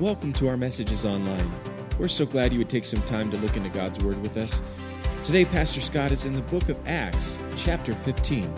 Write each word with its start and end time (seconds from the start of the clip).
Welcome 0.00 0.32
to 0.34 0.48
our 0.48 0.56
messages 0.56 1.04
online. 1.04 1.52
We're 1.98 2.08
so 2.08 2.24
glad 2.24 2.54
you 2.54 2.58
would 2.58 2.70
take 2.70 2.86
some 2.86 3.02
time 3.02 3.30
to 3.32 3.36
look 3.36 3.58
into 3.58 3.68
God's 3.68 4.02
Word 4.02 4.18
with 4.22 4.38
us. 4.38 4.62
Today, 5.22 5.44
Pastor 5.44 5.82
Scott 5.82 6.10
is 6.10 6.24
in 6.24 6.32
the 6.32 6.40
book 6.40 6.70
of 6.70 6.88
Acts, 6.88 7.38
chapter 7.58 7.92
15. 7.92 8.50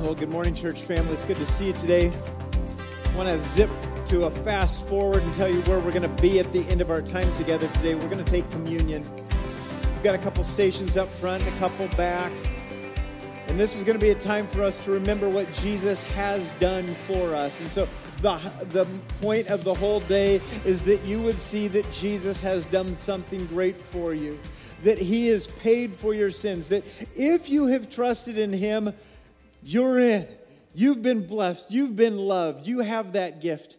Well, 0.00 0.14
good 0.14 0.28
morning, 0.28 0.54
church 0.54 0.82
family. 0.82 1.12
It's 1.14 1.24
good 1.24 1.38
to 1.38 1.46
see 1.46 1.66
you 1.66 1.72
today. 1.72 2.12
I 2.12 3.16
want 3.16 3.28
to 3.28 3.40
zip 3.40 3.68
to 4.06 4.26
a 4.26 4.30
fast 4.30 4.86
forward 4.86 5.24
and 5.24 5.34
tell 5.34 5.48
you 5.48 5.60
where 5.62 5.80
we're 5.80 5.90
going 5.90 6.02
to 6.02 6.22
be 6.22 6.38
at 6.38 6.52
the 6.52 6.64
end 6.68 6.80
of 6.80 6.88
our 6.88 7.02
time 7.02 7.32
together 7.34 7.66
today. 7.74 7.96
We're 7.96 8.08
going 8.08 8.24
to 8.24 8.30
take 8.30 8.48
communion. 8.52 9.02
We've 9.02 10.02
got 10.04 10.14
a 10.14 10.18
couple 10.18 10.44
stations 10.44 10.96
up 10.96 11.08
front 11.08 11.42
and 11.42 11.52
a 11.52 11.58
couple 11.58 11.88
back. 11.96 12.30
And 13.48 13.58
this 13.58 13.74
is 13.74 13.82
going 13.82 13.98
to 13.98 14.04
be 14.04 14.10
a 14.10 14.14
time 14.14 14.46
for 14.46 14.62
us 14.62 14.78
to 14.84 14.92
remember 14.92 15.28
what 15.28 15.52
Jesus 15.54 16.04
has 16.12 16.52
done 16.52 16.86
for 16.86 17.34
us. 17.34 17.60
And 17.60 17.68
so 17.68 17.88
the, 18.22 18.36
the 18.70 18.86
point 19.20 19.48
of 19.48 19.64
the 19.64 19.74
whole 19.74 20.00
day 20.00 20.40
is 20.64 20.82
that 20.82 21.04
you 21.04 21.20
would 21.22 21.38
see 21.38 21.68
that 21.68 21.90
Jesus 21.92 22.40
has 22.40 22.66
done 22.66 22.96
something 22.96 23.46
great 23.46 23.80
for 23.80 24.14
you, 24.14 24.38
that 24.82 24.98
he 24.98 25.28
has 25.28 25.46
paid 25.46 25.92
for 25.92 26.14
your 26.14 26.30
sins, 26.30 26.68
that 26.68 26.84
if 27.14 27.50
you 27.50 27.66
have 27.66 27.88
trusted 27.88 28.38
in 28.38 28.52
him, 28.52 28.92
you're 29.62 29.98
in. 29.98 30.26
You've 30.74 31.02
been 31.02 31.26
blessed. 31.26 31.72
You've 31.72 31.96
been 31.96 32.18
loved. 32.18 32.66
You 32.66 32.80
have 32.80 33.12
that 33.12 33.40
gift. 33.40 33.78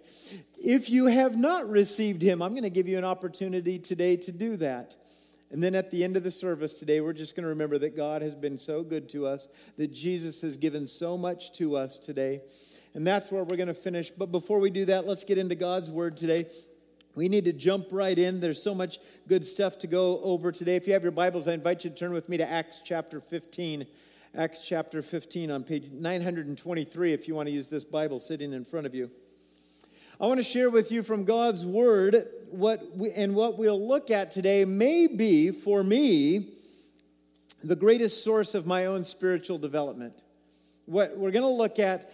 If 0.58 0.90
you 0.90 1.06
have 1.06 1.38
not 1.38 1.70
received 1.70 2.22
him, 2.22 2.42
I'm 2.42 2.52
going 2.52 2.64
to 2.64 2.72
give 2.72 2.88
you 2.88 2.98
an 2.98 3.06
opportunity 3.06 3.78
today 3.78 4.18
to 4.18 4.32
do 4.32 4.58
that. 4.58 4.96
And 5.52 5.64
then 5.64 5.76
at 5.76 5.92
the 5.92 6.04
end 6.04 6.18
of 6.18 6.24
the 6.24 6.32
service 6.32 6.74
today, 6.74 7.00
we're 7.00 7.14
just 7.14 7.36
going 7.36 7.44
to 7.44 7.50
remember 7.50 7.78
that 7.78 7.96
God 7.96 8.22
has 8.22 8.36
been 8.36 8.58
so 8.58 8.84
good 8.84 9.08
to 9.10 9.28
us, 9.28 9.48
that 9.78 9.94
Jesus 9.94 10.42
has 10.42 10.58
given 10.58 10.88
so 10.88 11.18
much 11.18 11.54
to 11.54 11.78
us 11.78 11.98
today. 11.98 12.42
And 12.98 13.06
that's 13.06 13.32
where 13.32 13.44
we're 13.44 13.58
going 13.58 13.68
to 13.68 13.76
finish. 13.76 14.10
But 14.10 14.32
before 14.32 14.60
we 14.60 14.72
do 14.72 14.86
that, 14.86 15.06
let's 15.06 15.24
get 15.24 15.38
into 15.38 15.54
God's 15.54 15.92
word 15.92 16.18
today. 16.18 16.48
We 17.14 17.30
need 17.30 17.46
to 17.46 17.54
jump 17.54 17.90
right 17.92 18.18
in. 18.18 18.40
There's 18.40 18.60
so 18.60 18.74
much 18.74 18.98
good 19.28 19.46
stuff 19.46 19.78
to 19.80 19.88
go 19.88 20.20
over 20.24 20.52
today. 20.52 20.78
If 20.78 20.88
you 20.88 20.94
have 20.94 21.04
your 21.04 21.12
Bibles, 21.12 21.48
I 21.48 21.54
invite 21.54 21.84
you 21.84 21.92
to 21.92 21.96
turn 21.96 22.12
with 22.12 22.28
me 22.28 22.38
to 22.38 22.50
Acts 22.50 22.82
chapter 22.84 23.22
15. 23.22 23.86
Acts 24.36 24.62
chapter 24.62 25.04
15 25.04 25.52
on 25.52 25.64
page 25.64 25.92
923 25.92 27.14
if 27.14 27.28
you 27.28 27.36
want 27.36 27.46
to 27.46 27.54
use 27.54 27.70
this 27.70 27.84
Bible 27.84 28.18
sitting 28.18 28.52
in 28.52 28.66
front 28.66 28.88
of 28.88 28.96
you. 28.96 29.12
I 30.20 30.26
want 30.26 30.40
to 30.40 30.44
share 30.44 30.72
with 30.72 30.92
you 30.92 31.04
from 31.04 31.24
God's 31.24 31.68
word 31.68 32.26
what 32.50 32.98
we, 32.98 33.12
and 33.12 33.36
what 33.36 33.60
we'll 33.60 33.88
look 33.88 34.10
at 34.10 34.32
today 34.32 34.66
may 34.66 35.06
be 35.06 35.52
for 35.52 35.84
me 35.84 36.54
the 37.64 37.76
greatest 37.76 38.24
source 38.24 38.56
of 38.56 38.66
my 38.66 38.88
own 38.88 39.04
spiritual 39.04 39.60
development. 39.60 40.16
What 40.88 41.18
we're 41.18 41.32
going 41.32 41.44
to 41.44 41.50
look 41.50 41.80
at 41.80 42.12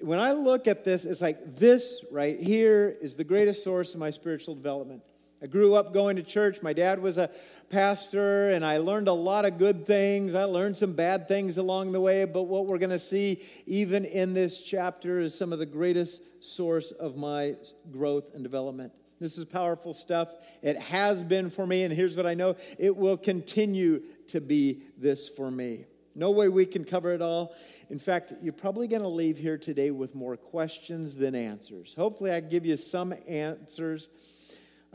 when 0.00 0.18
I 0.18 0.32
look 0.32 0.66
at 0.66 0.84
this 0.84 1.04
it's 1.04 1.20
like 1.20 1.56
this 1.56 2.04
right 2.10 2.38
here 2.38 2.96
is 3.00 3.16
the 3.16 3.24
greatest 3.24 3.62
source 3.64 3.94
of 3.94 4.00
my 4.00 4.10
spiritual 4.10 4.54
development. 4.54 5.02
I 5.44 5.46
grew 5.46 5.74
up 5.74 5.92
going 5.92 6.16
to 6.16 6.22
church. 6.22 6.62
My 6.62 6.72
dad 6.72 7.02
was 7.02 7.18
a 7.18 7.28
pastor, 7.68 8.48
and 8.48 8.64
I 8.64 8.78
learned 8.78 9.08
a 9.08 9.12
lot 9.12 9.44
of 9.44 9.58
good 9.58 9.84
things. 9.84 10.34
I 10.34 10.44
learned 10.44 10.78
some 10.78 10.94
bad 10.94 11.28
things 11.28 11.58
along 11.58 11.92
the 11.92 12.00
way, 12.00 12.24
but 12.24 12.44
what 12.44 12.66
we're 12.66 12.78
going 12.78 12.88
to 12.88 12.98
see, 12.98 13.42
even 13.66 14.06
in 14.06 14.32
this 14.32 14.62
chapter, 14.62 15.20
is 15.20 15.36
some 15.36 15.52
of 15.52 15.58
the 15.58 15.66
greatest 15.66 16.22
source 16.42 16.92
of 16.92 17.18
my 17.18 17.56
growth 17.90 18.34
and 18.34 18.42
development. 18.42 18.94
This 19.20 19.36
is 19.36 19.44
powerful 19.44 19.92
stuff. 19.92 20.34
It 20.62 20.78
has 20.78 21.22
been 21.22 21.50
for 21.50 21.66
me, 21.66 21.84
and 21.84 21.92
here's 21.92 22.16
what 22.16 22.26
I 22.26 22.32
know 22.32 22.56
it 22.78 22.96
will 22.96 23.18
continue 23.18 24.02
to 24.28 24.40
be 24.40 24.82
this 24.96 25.28
for 25.28 25.50
me. 25.50 25.84
No 26.14 26.30
way 26.30 26.48
we 26.48 26.66
can 26.66 26.84
cover 26.84 27.12
it 27.12 27.20
all. 27.20 27.54
In 27.90 27.98
fact, 27.98 28.32
you're 28.40 28.52
probably 28.52 28.86
going 28.86 29.02
to 29.02 29.08
leave 29.08 29.38
here 29.38 29.58
today 29.58 29.90
with 29.90 30.14
more 30.14 30.36
questions 30.36 31.16
than 31.16 31.34
answers. 31.34 31.94
Hopefully, 31.94 32.30
I 32.30 32.40
give 32.40 32.64
you 32.64 32.76
some 32.76 33.14
answers 33.26 34.08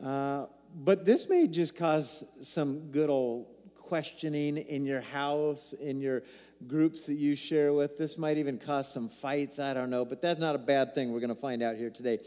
uh, 0.03 0.45
but 0.75 1.03
this 1.03 1.27
may 1.27 1.47
just 1.47 1.75
cause 1.75 2.23
some 2.41 2.91
good 2.91 3.09
old 3.09 3.47
questioning 3.75 4.57
in 4.57 4.85
your 4.85 5.01
house, 5.01 5.73
in 5.73 5.99
your 5.99 6.23
groups 6.67 7.05
that 7.07 7.15
you 7.15 7.35
share 7.35 7.73
with. 7.73 7.97
This 7.97 8.17
might 8.17 8.37
even 8.37 8.57
cause 8.57 8.91
some 8.91 9.09
fights. 9.09 9.59
I 9.59 9.73
don't 9.73 9.89
know. 9.89 10.05
But 10.05 10.21
that's 10.21 10.39
not 10.39 10.55
a 10.55 10.59
bad 10.59 10.93
thing 10.93 11.11
we're 11.11 11.19
going 11.19 11.29
to 11.29 11.35
find 11.35 11.63
out 11.63 11.75
here 11.75 11.89
today. 11.89 12.19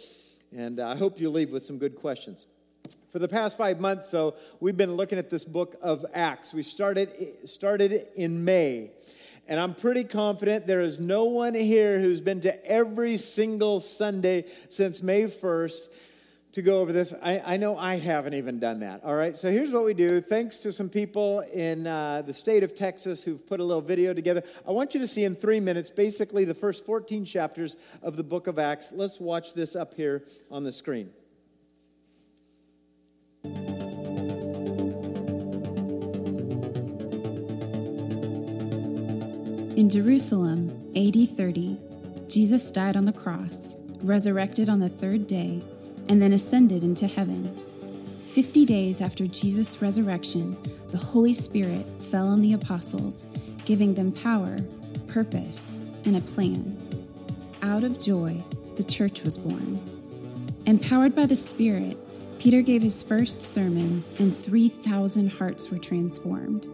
And 0.55 0.81
uh, 0.81 0.89
I 0.89 0.97
hope 0.97 1.21
you 1.21 1.31
leave 1.31 1.51
with 1.51 1.65
some 1.65 1.79
good 1.79 1.97
questions. 1.97 2.47
For 3.11 3.19
the 3.19 3.29
past 3.29 3.59
five 3.59 3.81
months, 3.81 4.09
so 4.09 4.35
we've 4.61 4.77
been 4.77 4.95
looking 4.95 5.19
at 5.19 5.31
this 5.31 5.45
book 5.45 5.77
of 5.83 6.05
Acts. 6.15 6.55
We 6.55 6.63
started 6.63 7.11
started 7.49 8.07
in 8.17 8.45
May, 8.45 8.91
and 9.49 9.61
I'm 9.61 9.75
pretty 9.75 10.05
confident 10.05 10.67
there 10.67 10.81
is 10.81 11.01
no 11.01 11.25
one 11.25 11.55
here 11.55 12.01
who's 12.01 12.21
been 12.21 12.41
to 12.41 12.67
every 12.67 13.17
single 13.17 13.81
Sunday 13.81 14.45
since 14.69 15.03
May 15.03 15.25
1st 15.25 15.89
to 16.53 16.63
go 16.63 16.81
over 16.81 16.93
this. 16.93 17.15
I, 17.23 17.41
I, 17.45 17.57
know 17.57 17.77
I 17.77 17.97
haven't 17.97 18.35
even 18.35 18.59
done 18.59 18.81
that. 18.81 19.03
All 19.05 19.15
right, 19.15 19.37
so 19.37 19.51
here's 19.51 19.73
what 19.73 19.85
we 19.85 19.95
do. 19.95 20.21
Thanks 20.21 20.59
to 20.59 20.73
some 20.73 20.89
people 20.89 21.41
in 21.41 21.87
uh, 21.87 22.23
the 22.23 22.35
state 22.35 22.63
of 22.63 22.75
Texas 22.75 23.25
who've 23.25 23.45
put 23.47 23.59
a 23.59 23.65
little 23.65 23.83
video 23.83 24.13
together. 24.13 24.43
I 24.67 24.71
want 24.71 24.95
you 24.95 25.01
to 25.01 25.07
see 25.07 25.25
in 25.25 25.35
three 25.35 25.61
minutes 25.61 25.91
basically 25.91 26.45
the 26.45 26.55
first 26.55 26.85
14 26.85 27.25
chapters 27.25 27.77
of 28.03 28.17
the 28.17 28.25
book 28.25 28.47
of 28.47 28.59
Acts. 28.59 28.93
Let's 28.93 29.19
watch 29.19 29.55
this 29.55 29.75
up 29.75 29.95
here 29.95 30.25
on 30.51 30.65
the 30.65 30.73
screen. 30.73 31.11
In 39.83 39.91
Jerusalem, 39.91 40.69
AD 40.95 41.29
30, 41.29 41.77
Jesus 42.29 42.71
died 42.71 42.97
on 42.97 43.05
the 43.05 43.13
cross, 43.13 43.77
resurrected 44.01 44.69
on 44.69 44.79
the 44.79 44.89
third 44.89 45.27
day 45.27 45.61
and 46.09 46.23
then 46.23 46.33
ascended 46.33 46.85
into 46.85 47.09
heaven. 47.09 47.53
Fifty 48.23 48.65
days 48.65 49.01
after 49.01 49.27
Jesus' 49.27 49.83
resurrection, 49.83 50.57
the 50.93 50.99
Holy 50.99 51.33
Spirit 51.33 51.85
fell 51.85 52.29
on 52.29 52.43
the 52.43 52.53
apostles, 52.53 53.27
giving 53.67 53.93
them 53.95 54.13
power, 54.13 54.57
purpose, 55.09 55.79
and 56.05 56.17
a 56.17 56.21
plan. 56.21 56.77
Out 57.63 57.83
of 57.83 57.99
joy, 57.99 58.41
the 58.77 58.85
church 58.85 59.25
was 59.25 59.37
born. 59.37 59.81
Empowered 60.65 61.17
by 61.17 61.27
the 61.27 61.35
Spirit, 61.35 61.97
Peter 62.39 62.63
gave 62.63 62.83
his 62.83 63.03
first 63.03 63.43
sermon, 63.43 64.05
and 64.21 64.33
3,000 64.33 65.33
hearts 65.33 65.73
were 65.73 65.79
transformed. 65.79 66.69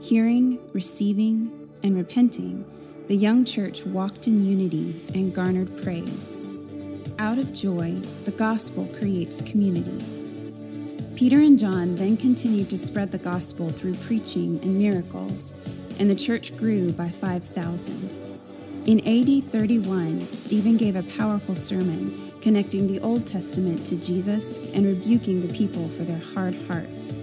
Hearing, 0.00 0.60
receiving, 0.72 1.61
and 1.82 1.96
repenting, 1.96 2.64
the 3.08 3.16
young 3.16 3.44
church 3.44 3.84
walked 3.84 4.26
in 4.26 4.44
unity 4.44 4.94
and 5.14 5.34
garnered 5.34 5.82
praise. 5.82 6.36
Out 7.18 7.38
of 7.38 7.52
joy, 7.52 7.92
the 8.24 8.34
gospel 8.36 8.88
creates 8.98 9.42
community. 9.42 10.02
Peter 11.14 11.40
and 11.40 11.58
John 11.58 11.94
then 11.94 12.16
continued 12.16 12.70
to 12.70 12.78
spread 12.78 13.12
the 13.12 13.18
gospel 13.18 13.68
through 13.68 13.94
preaching 13.94 14.58
and 14.62 14.78
miracles, 14.78 15.52
and 16.00 16.08
the 16.08 16.14
church 16.14 16.56
grew 16.56 16.92
by 16.92 17.08
5,000. 17.08 18.88
In 18.88 18.98
AD 19.00 19.44
31, 19.44 20.20
Stephen 20.22 20.76
gave 20.76 20.96
a 20.96 21.04
powerful 21.16 21.54
sermon 21.54 22.32
connecting 22.40 22.88
the 22.88 22.98
Old 23.00 23.26
Testament 23.26 23.86
to 23.86 24.00
Jesus 24.00 24.74
and 24.74 24.84
rebuking 24.84 25.40
the 25.40 25.54
people 25.54 25.86
for 25.86 26.02
their 26.02 26.20
hard 26.34 26.54
hearts. 26.66 27.14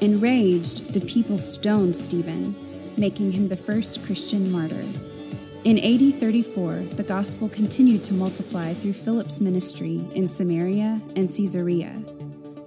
Enraged, 0.00 0.92
the 0.92 1.06
people 1.06 1.38
stoned 1.38 1.94
Stephen, 1.94 2.56
making 2.98 3.32
him 3.32 3.48
the 3.48 3.56
first 3.56 4.04
Christian 4.06 4.50
martyr. 4.50 4.84
In 5.64 5.78
AD 5.78 6.20
34, 6.20 6.74
the 6.96 7.02
gospel 7.02 7.48
continued 7.48 8.04
to 8.04 8.14
multiply 8.14 8.72
through 8.74 8.92
Philip's 8.92 9.40
ministry 9.40 10.04
in 10.14 10.28
Samaria 10.28 11.00
and 11.16 11.28
Caesarea. 11.28 12.02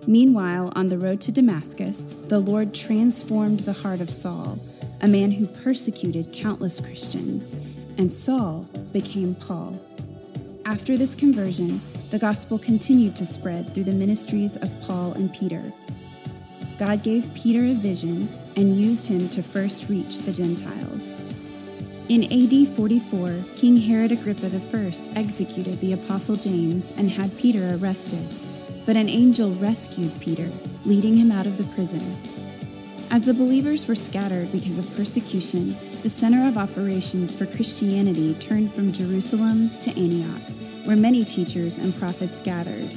Meanwhile, 0.08 0.72
on 0.76 0.88
the 0.88 0.98
road 0.98 1.22
to 1.22 1.32
Damascus, 1.32 2.14
the 2.14 2.40
Lord 2.40 2.74
transformed 2.74 3.60
the 3.62 3.74
heart 3.74 4.02
of 4.02 4.10
Saul, 4.10 4.58
a 5.02 5.08
man 5.08 5.32
who 5.32 5.46
persecuted 5.48 6.34
countless 6.34 6.80
Christians, 6.80 7.54
and 7.98 8.12
Saul 8.12 8.68
became 8.94 9.36
Paul. 9.36 9.80
After 10.66 10.98
this 10.98 11.13
conversion, 11.13 11.80
the 12.10 12.19
gospel 12.19 12.57
continued 12.57 13.16
to 13.18 13.25
spread 13.25 13.74
through 13.74 13.84
the 13.84 13.92
ministries 13.92 14.56
of 14.57 14.81
Paul 14.81 15.13
and 15.13 15.31
Peter. 15.34 15.62
God 16.77 17.01
gave 17.01 17.33
Peter 17.33 17.65
a 17.65 17.74
vision 17.74 18.29
and 18.56 18.75
used 18.75 19.09
him 19.09 19.27
to 19.29 19.41
first 19.41 19.89
reach 19.89 20.21
the 20.21 20.31
Gentiles. 20.31 21.15
In 22.07 22.24
AD 22.24 22.68
44, 22.75 23.35
King 23.57 23.77
Herod 23.77 24.12
Agrippa 24.12 24.47
I 24.47 25.19
executed 25.19 25.79
the 25.79 25.94
Apostle 25.94 26.35
James 26.35 26.95
and 26.97 27.09
had 27.09 27.35
Peter 27.38 27.75
arrested, 27.75 28.24
but 28.85 28.95
an 28.95 29.09
angel 29.09 29.51
rescued 29.56 30.12
Peter, 30.21 30.47
leading 30.85 31.15
him 31.15 31.31
out 31.31 31.47
of 31.47 31.57
the 31.57 31.65
prison. 31.75 32.00
As 33.09 33.24
the 33.24 33.33
believers 33.33 33.88
were 33.88 33.95
scattered 33.95 34.51
because 34.51 34.77
of 34.77 34.95
persecution, 34.95 35.69
the 36.03 36.09
center 36.09 36.47
of 36.47 36.57
operations 36.57 37.33
for 37.33 37.45
Christianity 37.45 38.35
turned 38.35 38.71
from 38.71 38.91
Jerusalem 38.91 39.69
to 39.81 39.89
Antioch, 39.89 40.85
where 40.85 40.95
many 40.95 41.25
teachers 41.25 41.79
and 41.79 41.95
prophets 41.95 42.39
gathered. 42.41 42.88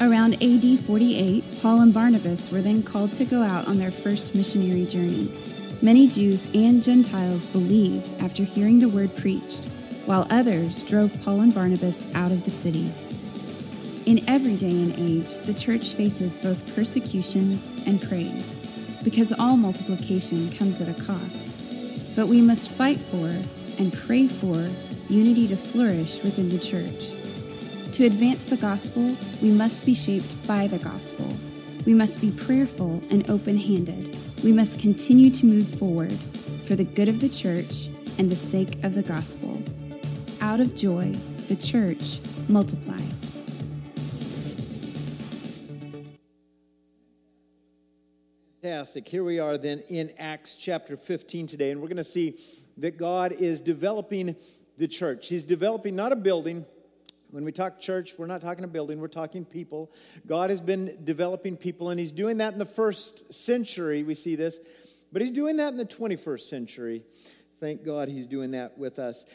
Around 0.00 0.42
AD 0.42 0.80
48, 0.80 1.44
Paul 1.62 1.80
and 1.80 1.94
Barnabas 1.94 2.50
were 2.50 2.60
then 2.60 2.82
called 2.82 3.12
to 3.12 3.24
go 3.24 3.42
out 3.42 3.68
on 3.68 3.78
their 3.78 3.92
first 3.92 4.34
missionary 4.34 4.84
journey. 4.86 5.28
Many 5.82 6.08
Jews 6.08 6.52
and 6.52 6.82
Gentiles 6.82 7.46
believed 7.46 8.20
after 8.20 8.42
hearing 8.42 8.80
the 8.80 8.88
word 8.88 9.16
preached, 9.16 9.68
while 10.06 10.26
others 10.30 10.82
drove 10.82 11.14
Paul 11.24 11.42
and 11.42 11.54
Barnabas 11.54 12.12
out 12.16 12.32
of 12.32 12.44
the 12.44 12.50
cities. 12.50 13.22
In 14.06 14.28
every 14.28 14.56
day 14.56 14.82
and 14.82 14.94
age, 14.98 15.38
the 15.46 15.54
church 15.54 15.94
faces 15.94 16.42
both 16.42 16.74
persecution 16.74 17.56
and 17.86 18.02
praise, 18.02 19.00
because 19.04 19.32
all 19.32 19.56
multiplication 19.56 20.50
comes 20.58 20.80
at 20.80 20.88
a 20.88 21.04
cost. 21.04 22.16
But 22.16 22.26
we 22.26 22.42
must 22.42 22.70
fight 22.70 22.98
for 22.98 23.28
and 23.80 23.92
pray 23.92 24.26
for 24.26 24.58
unity 25.08 25.46
to 25.48 25.56
flourish 25.56 26.22
within 26.24 26.48
the 26.48 26.58
church. 26.58 27.23
To 27.94 28.06
advance 28.06 28.44
the 28.46 28.56
gospel, 28.56 29.14
we 29.40 29.56
must 29.56 29.86
be 29.86 29.94
shaped 29.94 30.48
by 30.48 30.66
the 30.66 30.78
gospel. 30.78 31.28
We 31.86 31.94
must 31.94 32.20
be 32.20 32.32
prayerful 32.36 33.00
and 33.08 33.30
open 33.30 33.56
handed. 33.56 34.16
We 34.42 34.52
must 34.52 34.80
continue 34.80 35.30
to 35.30 35.46
move 35.46 35.68
forward 35.68 36.12
for 36.12 36.74
the 36.74 36.82
good 36.82 37.08
of 37.08 37.20
the 37.20 37.28
church 37.28 37.86
and 38.18 38.28
the 38.28 38.34
sake 38.34 38.82
of 38.82 38.96
the 38.96 39.04
gospel. 39.04 39.62
Out 40.40 40.58
of 40.58 40.74
joy, 40.74 41.12
the 41.46 41.54
church 41.54 42.18
multiplies. 42.48 43.30
Fantastic. 48.60 49.06
Here 49.06 49.22
we 49.22 49.38
are 49.38 49.56
then 49.56 49.84
in 49.88 50.10
Acts 50.18 50.56
chapter 50.56 50.96
15 50.96 51.46
today, 51.46 51.70
and 51.70 51.80
we're 51.80 51.86
going 51.86 51.98
to 51.98 52.02
see 52.02 52.36
that 52.78 52.96
God 52.96 53.30
is 53.30 53.60
developing 53.60 54.34
the 54.78 54.88
church. 54.88 55.28
He's 55.28 55.44
developing 55.44 55.94
not 55.94 56.10
a 56.10 56.16
building. 56.16 56.66
When 57.34 57.44
we 57.44 57.50
talk 57.50 57.80
church, 57.80 58.12
we're 58.16 58.26
not 58.26 58.40
talking 58.40 58.62
a 58.62 58.68
building, 58.68 59.00
we're 59.00 59.08
talking 59.08 59.44
people. 59.44 59.90
God 60.24 60.50
has 60.50 60.60
been 60.60 60.96
developing 61.02 61.56
people, 61.56 61.90
and 61.90 61.98
He's 61.98 62.12
doing 62.12 62.36
that 62.38 62.52
in 62.52 62.60
the 62.60 62.64
first 62.64 63.34
century. 63.34 64.04
We 64.04 64.14
see 64.14 64.36
this, 64.36 64.60
but 65.10 65.20
He's 65.20 65.32
doing 65.32 65.56
that 65.56 65.72
in 65.72 65.76
the 65.76 65.84
21st 65.84 66.42
century. 66.42 67.02
Thank 67.58 67.84
God 67.84 68.08
He's 68.08 68.28
doing 68.28 68.52
that 68.52 68.78
with 68.78 69.00
us. 69.00 69.26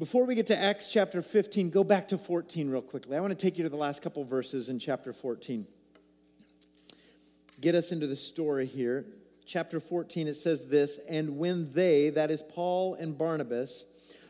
Before 0.00 0.26
we 0.26 0.34
get 0.34 0.48
to 0.48 0.58
Acts 0.58 0.92
chapter 0.92 1.22
15, 1.22 1.70
go 1.70 1.84
back 1.84 2.08
to 2.08 2.18
14 2.18 2.70
real 2.70 2.82
quickly. 2.82 3.16
I 3.16 3.20
want 3.20 3.30
to 3.30 3.40
take 3.40 3.56
you 3.56 3.62
to 3.62 3.70
the 3.70 3.76
last 3.76 4.02
couple 4.02 4.24
verses 4.24 4.68
in 4.68 4.80
chapter 4.80 5.12
14 5.12 5.64
get 7.60 7.74
us 7.74 7.92
into 7.92 8.06
the 8.06 8.16
story 8.16 8.66
here. 8.66 9.04
Chapter 9.46 9.80
14, 9.80 10.26
it 10.26 10.34
says 10.34 10.66
this 10.66 10.98
And 11.08 11.38
when 11.38 11.70
they, 11.70 12.10
that 12.10 12.30
is 12.30 12.42
Paul 12.42 12.94
and 12.94 13.16
Barnabas, 13.16 13.84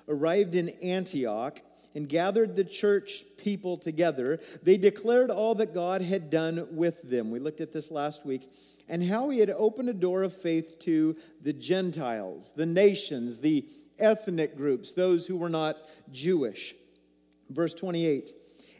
arrived 0.08 0.54
in 0.54 0.70
Antioch 0.82 1.60
and 1.98 2.08
gathered 2.08 2.54
the 2.54 2.62
church 2.62 3.24
people 3.38 3.76
together, 3.76 4.38
they 4.62 4.76
declared 4.76 5.32
all 5.32 5.56
that 5.56 5.74
God 5.74 6.00
had 6.00 6.30
done 6.30 6.68
with 6.70 7.02
them. 7.02 7.32
We 7.32 7.40
looked 7.40 7.60
at 7.60 7.72
this 7.72 7.90
last 7.90 8.24
week 8.24 8.48
and 8.88 9.02
how 9.02 9.30
he 9.30 9.40
had 9.40 9.50
opened 9.50 9.88
a 9.88 9.92
door 9.94 10.22
of 10.22 10.32
faith 10.32 10.78
to 10.82 11.16
the 11.42 11.52
Gentiles, 11.52 12.52
the 12.54 12.66
nations, 12.66 13.40
the 13.40 13.66
ethnic 13.98 14.56
groups, 14.56 14.94
those 14.94 15.26
who 15.26 15.36
were 15.36 15.48
not 15.48 15.76
Jewish. 16.12 16.76
Verse 17.50 17.74
28 17.74 18.32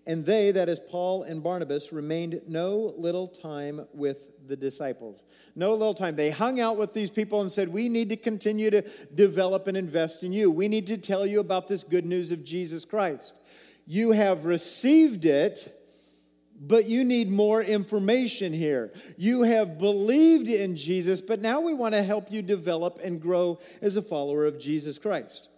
And 0.09 0.25
they, 0.25 0.51
that 0.53 0.71
is 0.71 0.81
Paul 0.81 1.25
and 1.25 1.43
Barnabas, 1.43 1.93
remained 1.93 2.41
no 2.49 2.95
little 2.97 3.27
time 3.27 3.87
with 3.93 4.31
the 4.49 4.57
disciples. 4.57 5.27
No 5.55 5.73
little 5.73 5.93
time. 5.93 6.17
They 6.17 6.31
hung 6.31 6.59
out 6.61 6.79
with 6.79 6.95
these 6.95 7.11
people 7.11 7.43
and 7.43 7.53
said, 7.53 7.69
We 7.69 7.91
need 7.91 8.09
to 8.09 8.17
continue 8.17 8.71
to 8.71 8.83
develop 9.15 9.67
and 9.67 9.77
invest 9.77 10.25
in 10.25 10.33
you. 10.33 10.51
We 10.51 10.67
need 10.67 10.87
to 10.87 10.97
tell 10.97 11.27
you 11.27 11.41
about 11.41 11.69
this 11.69 11.85
good 11.85 12.07
news 12.07 12.33
of 12.33 12.43
Jesus 12.43 12.87
Christ. 12.87 13.39
You 13.87 14.13
have 14.13 14.47
received 14.47 15.27
it, 15.27 15.75
but 16.59 16.87
you 16.87 17.05
need 17.05 17.29
more 17.29 17.63
information 17.63 18.55
here. 18.55 18.95
You 19.19 19.43
have 19.43 19.77
believed 19.77 20.49
in 20.49 20.75
Jesus, 20.75 21.21
but 21.21 21.43
now 21.43 21.61
we 21.61 21.75
want 21.75 21.95
to 21.95 22.03
help 22.03 22.33
you 22.33 22.41
develop 22.41 22.99
and 23.05 23.21
grow 23.21 23.59
as 23.83 23.97
a 23.97 24.03
follower 24.03 24.47
of 24.47 24.59
Jesus 24.59 24.97
Christ. 24.97 25.51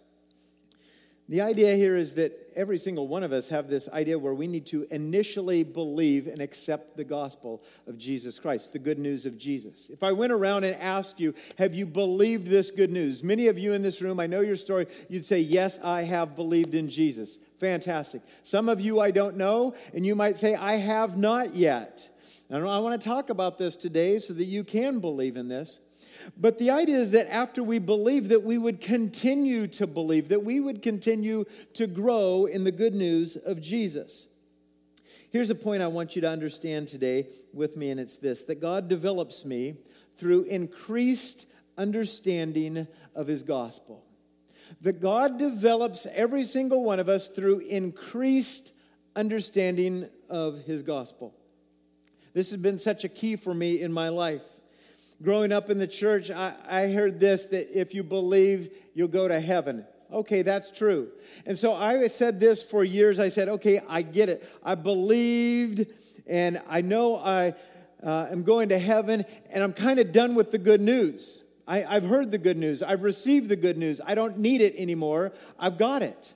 The 1.31 1.39
idea 1.39 1.77
here 1.77 1.95
is 1.95 2.15
that 2.15 2.37
every 2.57 2.77
single 2.77 3.07
one 3.07 3.23
of 3.23 3.31
us 3.31 3.47
have 3.47 3.69
this 3.69 3.87
idea 3.87 4.19
where 4.19 4.33
we 4.33 4.47
need 4.47 4.65
to 4.65 4.85
initially 4.91 5.63
believe 5.63 6.27
and 6.27 6.41
accept 6.41 6.97
the 6.97 7.05
gospel 7.05 7.63
of 7.87 7.97
Jesus 7.97 8.37
Christ, 8.37 8.73
the 8.73 8.79
good 8.79 8.99
news 8.99 9.25
of 9.25 9.37
Jesus. 9.37 9.89
If 9.89 10.03
I 10.03 10.11
went 10.11 10.33
around 10.33 10.65
and 10.65 10.75
asked 10.75 11.21
you, 11.21 11.33
have 11.57 11.73
you 11.73 11.85
believed 11.85 12.47
this 12.47 12.69
good 12.69 12.91
news? 12.91 13.23
Many 13.23 13.47
of 13.47 13.57
you 13.57 13.71
in 13.71 13.81
this 13.81 14.01
room, 14.01 14.19
I 14.19 14.27
know 14.27 14.41
your 14.41 14.57
story, 14.57 14.87
you'd 15.07 15.23
say, 15.23 15.39
yes, 15.39 15.79
I 15.79 16.01
have 16.01 16.35
believed 16.35 16.75
in 16.75 16.89
Jesus. 16.89 17.39
Fantastic. 17.59 18.23
Some 18.43 18.67
of 18.67 18.81
you 18.81 18.99
I 18.99 19.11
don't 19.11 19.37
know, 19.37 19.73
and 19.93 20.05
you 20.05 20.15
might 20.15 20.37
say, 20.37 20.55
I 20.55 20.73
have 20.73 21.17
not 21.17 21.55
yet. 21.55 22.09
And 22.49 22.67
I 22.67 22.79
want 22.79 23.01
to 23.01 23.07
talk 23.07 23.29
about 23.29 23.57
this 23.57 23.77
today 23.77 24.17
so 24.17 24.33
that 24.33 24.43
you 24.43 24.65
can 24.65 24.99
believe 24.99 25.37
in 25.37 25.47
this. 25.47 25.79
But 26.37 26.57
the 26.57 26.71
idea 26.71 26.97
is 26.97 27.11
that 27.11 27.33
after 27.33 27.63
we 27.63 27.79
believe, 27.79 28.29
that 28.29 28.43
we 28.43 28.57
would 28.57 28.81
continue 28.81 29.67
to 29.67 29.87
believe, 29.87 30.29
that 30.29 30.43
we 30.43 30.59
would 30.59 30.81
continue 30.81 31.45
to 31.73 31.87
grow 31.87 32.45
in 32.45 32.63
the 32.63 32.71
good 32.71 32.93
news 32.93 33.37
of 33.37 33.61
Jesus. 33.61 34.27
Here's 35.31 35.49
a 35.49 35.55
point 35.55 35.81
I 35.81 35.87
want 35.87 36.15
you 36.15 36.21
to 36.23 36.29
understand 36.29 36.89
today 36.89 37.27
with 37.53 37.77
me, 37.77 37.89
and 37.89 37.99
it's 37.99 38.17
this 38.17 38.43
that 38.45 38.59
God 38.59 38.87
develops 38.87 39.45
me 39.45 39.75
through 40.17 40.43
increased 40.43 41.47
understanding 41.77 42.87
of 43.15 43.27
his 43.27 43.43
gospel. 43.43 44.03
That 44.81 44.99
God 45.01 45.37
develops 45.37 46.05
every 46.05 46.43
single 46.43 46.83
one 46.83 46.99
of 46.99 47.09
us 47.09 47.27
through 47.27 47.59
increased 47.59 48.73
understanding 49.15 50.09
of 50.29 50.65
his 50.65 50.83
gospel. 50.83 51.33
This 52.33 52.51
has 52.51 52.59
been 52.59 52.79
such 52.79 53.03
a 53.03 53.09
key 53.09 53.35
for 53.35 53.53
me 53.53 53.81
in 53.81 53.91
my 53.91 54.09
life 54.09 54.43
growing 55.21 55.51
up 55.51 55.69
in 55.69 55.77
the 55.77 55.87
church, 55.87 56.31
I, 56.31 56.53
I 56.67 56.87
heard 56.91 57.19
this 57.19 57.45
that 57.45 57.79
if 57.79 57.93
you 57.93 58.03
believe, 58.03 58.73
you'll 58.93 59.07
go 59.07 59.27
to 59.27 59.39
heaven. 59.39 59.85
Okay, 60.11 60.41
that's 60.41 60.71
true. 60.71 61.09
And 61.45 61.57
so 61.57 61.73
I 61.73 62.07
said 62.07 62.39
this 62.39 62.61
for 62.63 62.83
years. 62.83 63.19
I 63.19 63.29
said, 63.29 63.47
okay, 63.47 63.79
I 63.89 64.01
get 64.01 64.29
it. 64.29 64.47
I 64.63 64.75
believed, 64.75 65.85
and 66.27 66.61
I 66.67 66.81
know 66.81 67.17
I 67.17 67.53
uh, 68.03 68.27
am 68.29 68.43
going 68.43 68.69
to 68.69 68.79
heaven, 68.79 69.23
and 69.53 69.63
I'm 69.63 69.73
kind 69.73 69.99
of 69.99 70.11
done 70.11 70.35
with 70.35 70.51
the 70.51 70.57
good 70.57 70.81
news. 70.81 71.41
I, 71.67 71.85
I've 71.85 72.05
heard 72.05 72.31
the 72.31 72.37
good 72.37 72.57
news. 72.57 72.83
I've 72.83 73.03
received 73.03 73.47
the 73.47 73.55
good 73.55 73.77
news. 73.77 74.01
I 74.05 74.15
don't 74.15 74.39
need 74.39 74.61
it 74.61 74.75
anymore. 74.75 75.31
I've 75.57 75.77
got 75.77 76.01
it. 76.01 76.33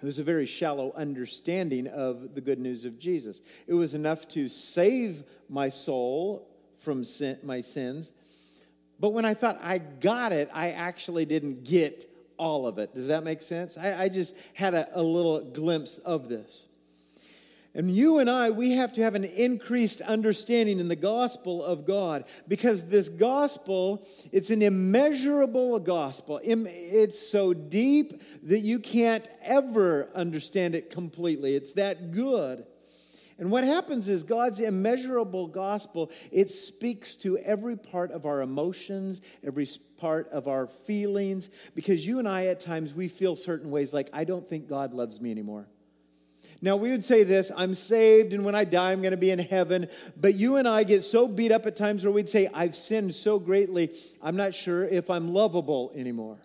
It 0.00 0.06
was 0.06 0.18
a 0.18 0.24
very 0.24 0.46
shallow 0.46 0.92
understanding 0.94 1.86
of 1.86 2.34
the 2.34 2.40
good 2.42 2.58
news 2.58 2.84
of 2.84 2.98
Jesus. 2.98 3.40
It 3.66 3.74
was 3.74 3.94
enough 3.94 4.28
to 4.28 4.48
save 4.48 5.22
my 5.48 5.70
soul 5.70 6.46
from 6.84 7.04
sin, 7.04 7.38
my 7.42 7.60
sins. 7.60 8.12
But 9.00 9.10
when 9.10 9.24
I 9.24 9.34
thought 9.34 9.58
I 9.62 9.78
got 9.78 10.32
it, 10.32 10.48
I 10.52 10.70
actually 10.70 11.24
didn't 11.24 11.64
get 11.64 12.06
all 12.36 12.66
of 12.66 12.78
it. 12.78 12.94
Does 12.94 13.08
that 13.08 13.24
make 13.24 13.42
sense? 13.42 13.76
I, 13.78 14.04
I 14.04 14.08
just 14.08 14.36
had 14.54 14.74
a, 14.74 14.86
a 14.98 15.02
little 15.02 15.40
glimpse 15.40 15.98
of 15.98 16.28
this. 16.28 16.66
And 17.76 17.90
you 17.90 18.20
and 18.20 18.30
I, 18.30 18.50
we 18.50 18.72
have 18.72 18.92
to 18.92 19.02
have 19.02 19.16
an 19.16 19.24
increased 19.24 20.00
understanding 20.00 20.78
in 20.78 20.86
the 20.86 20.94
gospel 20.94 21.64
of 21.64 21.84
God 21.84 22.24
because 22.46 22.88
this 22.88 23.08
gospel, 23.08 24.06
it's 24.30 24.50
an 24.50 24.62
immeasurable 24.62 25.80
gospel. 25.80 26.38
It's 26.44 27.18
so 27.18 27.52
deep 27.52 28.12
that 28.44 28.60
you 28.60 28.78
can't 28.78 29.26
ever 29.42 30.08
understand 30.14 30.76
it 30.76 30.90
completely. 30.90 31.56
It's 31.56 31.72
that 31.72 32.12
good. 32.12 32.64
And 33.38 33.50
what 33.50 33.64
happens 33.64 34.08
is 34.08 34.22
God's 34.22 34.60
immeasurable 34.60 35.48
gospel, 35.48 36.10
it 36.30 36.50
speaks 36.50 37.16
to 37.16 37.36
every 37.38 37.76
part 37.76 38.12
of 38.12 38.26
our 38.26 38.42
emotions, 38.42 39.20
every 39.44 39.66
part 39.96 40.28
of 40.28 40.46
our 40.46 40.66
feelings, 40.66 41.50
because 41.74 42.06
you 42.06 42.20
and 42.20 42.28
I, 42.28 42.46
at 42.46 42.60
times, 42.60 42.94
we 42.94 43.08
feel 43.08 43.34
certain 43.34 43.70
ways 43.70 43.92
like, 43.92 44.08
I 44.12 44.24
don't 44.24 44.46
think 44.46 44.68
God 44.68 44.94
loves 44.94 45.20
me 45.20 45.30
anymore. 45.32 45.66
Now, 46.62 46.76
we 46.76 46.92
would 46.92 47.04
say 47.04 47.24
this 47.24 47.50
I'm 47.56 47.74
saved, 47.74 48.32
and 48.32 48.44
when 48.44 48.54
I 48.54 48.64
die, 48.64 48.92
I'm 48.92 49.02
going 49.02 49.10
to 49.10 49.16
be 49.16 49.30
in 49.30 49.40
heaven. 49.40 49.88
But 50.16 50.34
you 50.34 50.56
and 50.56 50.68
I 50.68 50.84
get 50.84 51.02
so 51.02 51.26
beat 51.26 51.50
up 51.50 51.66
at 51.66 51.76
times 51.76 52.04
where 52.04 52.12
we'd 52.12 52.28
say, 52.28 52.48
I've 52.54 52.76
sinned 52.76 53.14
so 53.14 53.38
greatly, 53.38 53.92
I'm 54.22 54.36
not 54.36 54.54
sure 54.54 54.84
if 54.84 55.10
I'm 55.10 55.34
lovable 55.34 55.92
anymore. 55.94 56.38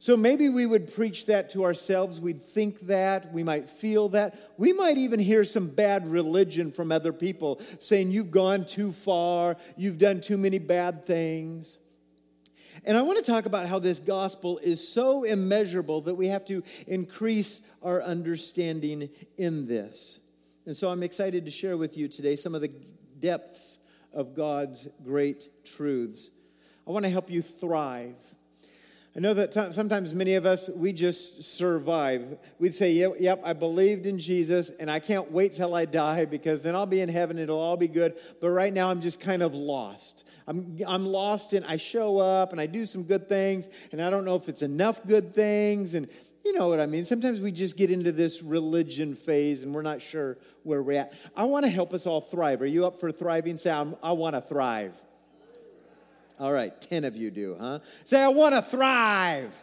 So 0.00 0.16
maybe 0.16 0.48
we 0.48 0.64
would 0.64 0.92
preach 0.94 1.26
that 1.26 1.50
to 1.50 1.64
ourselves. 1.64 2.20
We'd 2.20 2.40
think 2.40 2.80
that. 2.80 3.32
We 3.32 3.42
might 3.42 3.68
feel 3.68 4.10
that. 4.10 4.38
We 4.56 4.72
might 4.72 4.96
even 4.96 5.18
hear 5.18 5.44
some 5.44 5.66
bad 5.66 6.08
religion 6.08 6.70
from 6.70 6.92
other 6.92 7.12
people 7.12 7.60
saying, 7.80 8.12
You've 8.12 8.30
gone 8.30 8.64
too 8.64 8.92
far. 8.92 9.56
You've 9.76 9.98
done 9.98 10.20
too 10.20 10.36
many 10.36 10.58
bad 10.58 11.04
things. 11.04 11.78
And 12.84 12.96
I 12.96 13.02
want 13.02 13.18
to 13.18 13.30
talk 13.30 13.46
about 13.46 13.66
how 13.66 13.80
this 13.80 13.98
gospel 13.98 14.58
is 14.58 14.86
so 14.86 15.24
immeasurable 15.24 16.02
that 16.02 16.14
we 16.14 16.28
have 16.28 16.44
to 16.44 16.62
increase 16.86 17.62
our 17.82 18.00
understanding 18.00 19.10
in 19.36 19.66
this. 19.66 20.20
And 20.64 20.76
so 20.76 20.90
I'm 20.90 21.02
excited 21.02 21.44
to 21.46 21.50
share 21.50 21.76
with 21.76 21.96
you 21.96 22.06
today 22.06 22.36
some 22.36 22.54
of 22.54 22.60
the 22.60 22.70
depths 23.18 23.80
of 24.12 24.34
God's 24.34 24.86
great 25.04 25.48
truths. 25.64 26.30
I 26.86 26.92
want 26.92 27.04
to 27.04 27.10
help 27.10 27.30
you 27.30 27.42
thrive 27.42 28.14
I 29.16 29.20
know 29.20 29.34
that 29.34 29.52
sometimes 29.74 30.14
many 30.14 30.34
of 30.34 30.46
us, 30.46 30.68
we 30.68 30.92
just 30.92 31.42
survive. 31.42 32.38
We'd 32.58 32.74
say, 32.74 32.92
yep, 32.92 33.14
yep, 33.18 33.40
I 33.44 33.52
believed 33.52 34.06
in 34.06 34.18
Jesus, 34.18 34.70
and 34.70 34.90
I 34.90 35.00
can't 35.00 35.32
wait 35.32 35.54
till 35.54 35.74
I 35.74 35.86
die 35.86 36.24
because 36.24 36.62
then 36.62 36.76
I'll 36.76 36.86
be 36.86 37.00
in 37.00 37.08
heaven, 37.08 37.38
it'll 37.38 37.58
all 37.58 37.76
be 37.76 37.88
good. 37.88 38.16
But 38.40 38.50
right 38.50 38.72
now, 38.72 38.90
I'm 38.90 39.00
just 39.00 39.18
kind 39.20 39.42
of 39.42 39.54
lost. 39.54 40.28
I'm, 40.46 40.78
I'm 40.86 41.06
lost, 41.06 41.52
and 41.52 41.64
I 41.66 41.78
show 41.78 42.18
up 42.18 42.52
and 42.52 42.60
I 42.60 42.66
do 42.66 42.84
some 42.84 43.02
good 43.02 43.28
things, 43.28 43.68
and 43.92 44.00
I 44.00 44.08
don't 44.08 44.24
know 44.24 44.36
if 44.36 44.48
it's 44.48 44.62
enough 44.62 45.04
good 45.04 45.34
things. 45.34 45.94
And 45.94 46.08
you 46.44 46.52
know 46.52 46.68
what 46.68 46.78
I 46.78 46.86
mean? 46.86 47.04
Sometimes 47.04 47.40
we 47.40 47.50
just 47.50 47.76
get 47.76 47.90
into 47.90 48.12
this 48.12 48.42
religion 48.42 49.14
phase 49.14 49.62
and 49.62 49.74
we're 49.74 49.82
not 49.82 50.00
sure 50.00 50.38
where 50.62 50.82
we're 50.82 50.98
at. 50.98 51.12
I 51.36 51.44
want 51.44 51.66
to 51.66 51.70
help 51.70 51.92
us 51.92 52.06
all 52.06 52.20
thrive. 52.20 52.62
Are 52.62 52.66
you 52.66 52.86
up 52.86 52.96
for 52.96 53.12
thriving? 53.12 53.56
Say, 53.56 53.70
I 53.70 54.12
want 54.12 54.34
to 54.34 54.40
thrive. 54.40 54.96
All 56.40 56.52
right, 56.52 56.78
10 56.80 57.04
of 57.04 57.16
you 57.16 57.30
do, 57.30 57.56
huh? 57.58 57.80
Say, 58.04 58.22
I 58.22 58.28
want 58.28 58.54
to 58.54 58.62
thrive. 58.62 59.60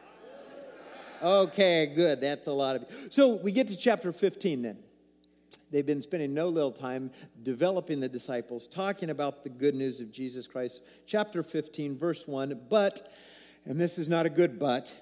Okay, 1.24 1.86
good. 1.88 2.20
That's 2.20 2.48
a 2.48 2.54
lot 2.54 2.76
of 2.76 2.82
you. 2.82 3.10
So 3.10 3.36
we 3.36 3.54
get 3.54 3.70
to 3.70 3.78
chapter 3.78 4.12
15 4.12 4.62
then. 4.62 4.78
They've 5.72 5.86
been 5.86 6.02
spending 6.02 6.34
no 6.34 6.50
little 6.50 6.72
time 6.72 7.12
developing 7.42 8.00
the 8.02 8.10
disciples, 8.10 8.68
talking 8.68 9.10
about 9.10 9.44
the 9.44 9.50
good 9.50 9.74
news 9.74 10.02
of 10.02 10.12
Jesus 10.12 10.48
Christ. 10.48 10.82
Chapter 11.06 11.44
15, 11.44 11.98
verse 11.98 12.28
1. 12.28 12.62
But, 12.70 13.02
and 13.66 13.80
this 13.80 13.98
is 13.98 14.10
not 14.10 14.26
a 14.26 14.30
good 14.30 14.60
but, 14.60 15.00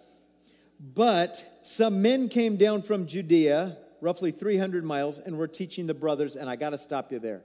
but 0.80 1.50
some 1.63 2.01
men 2.01 2.30
came 2.30 2.56
down 2.56 2.84
from 2.84 3.08
Judea, 3.08 3.77
roughly 4.00 4.32
300 4.32 4.84
miles, 4.84 5.18
and 5.18 5.38
were 5.38 5.48
teaching 5.48 5.88
the 5.88 5.94
brothers, 5.94 6.36
and 6.36 6.50
I 6.50 6.56
got 6.56 6.70
to 6.70 6.77
stop 6.77 7.12
you 7.12 7.20
there 7.20 7.42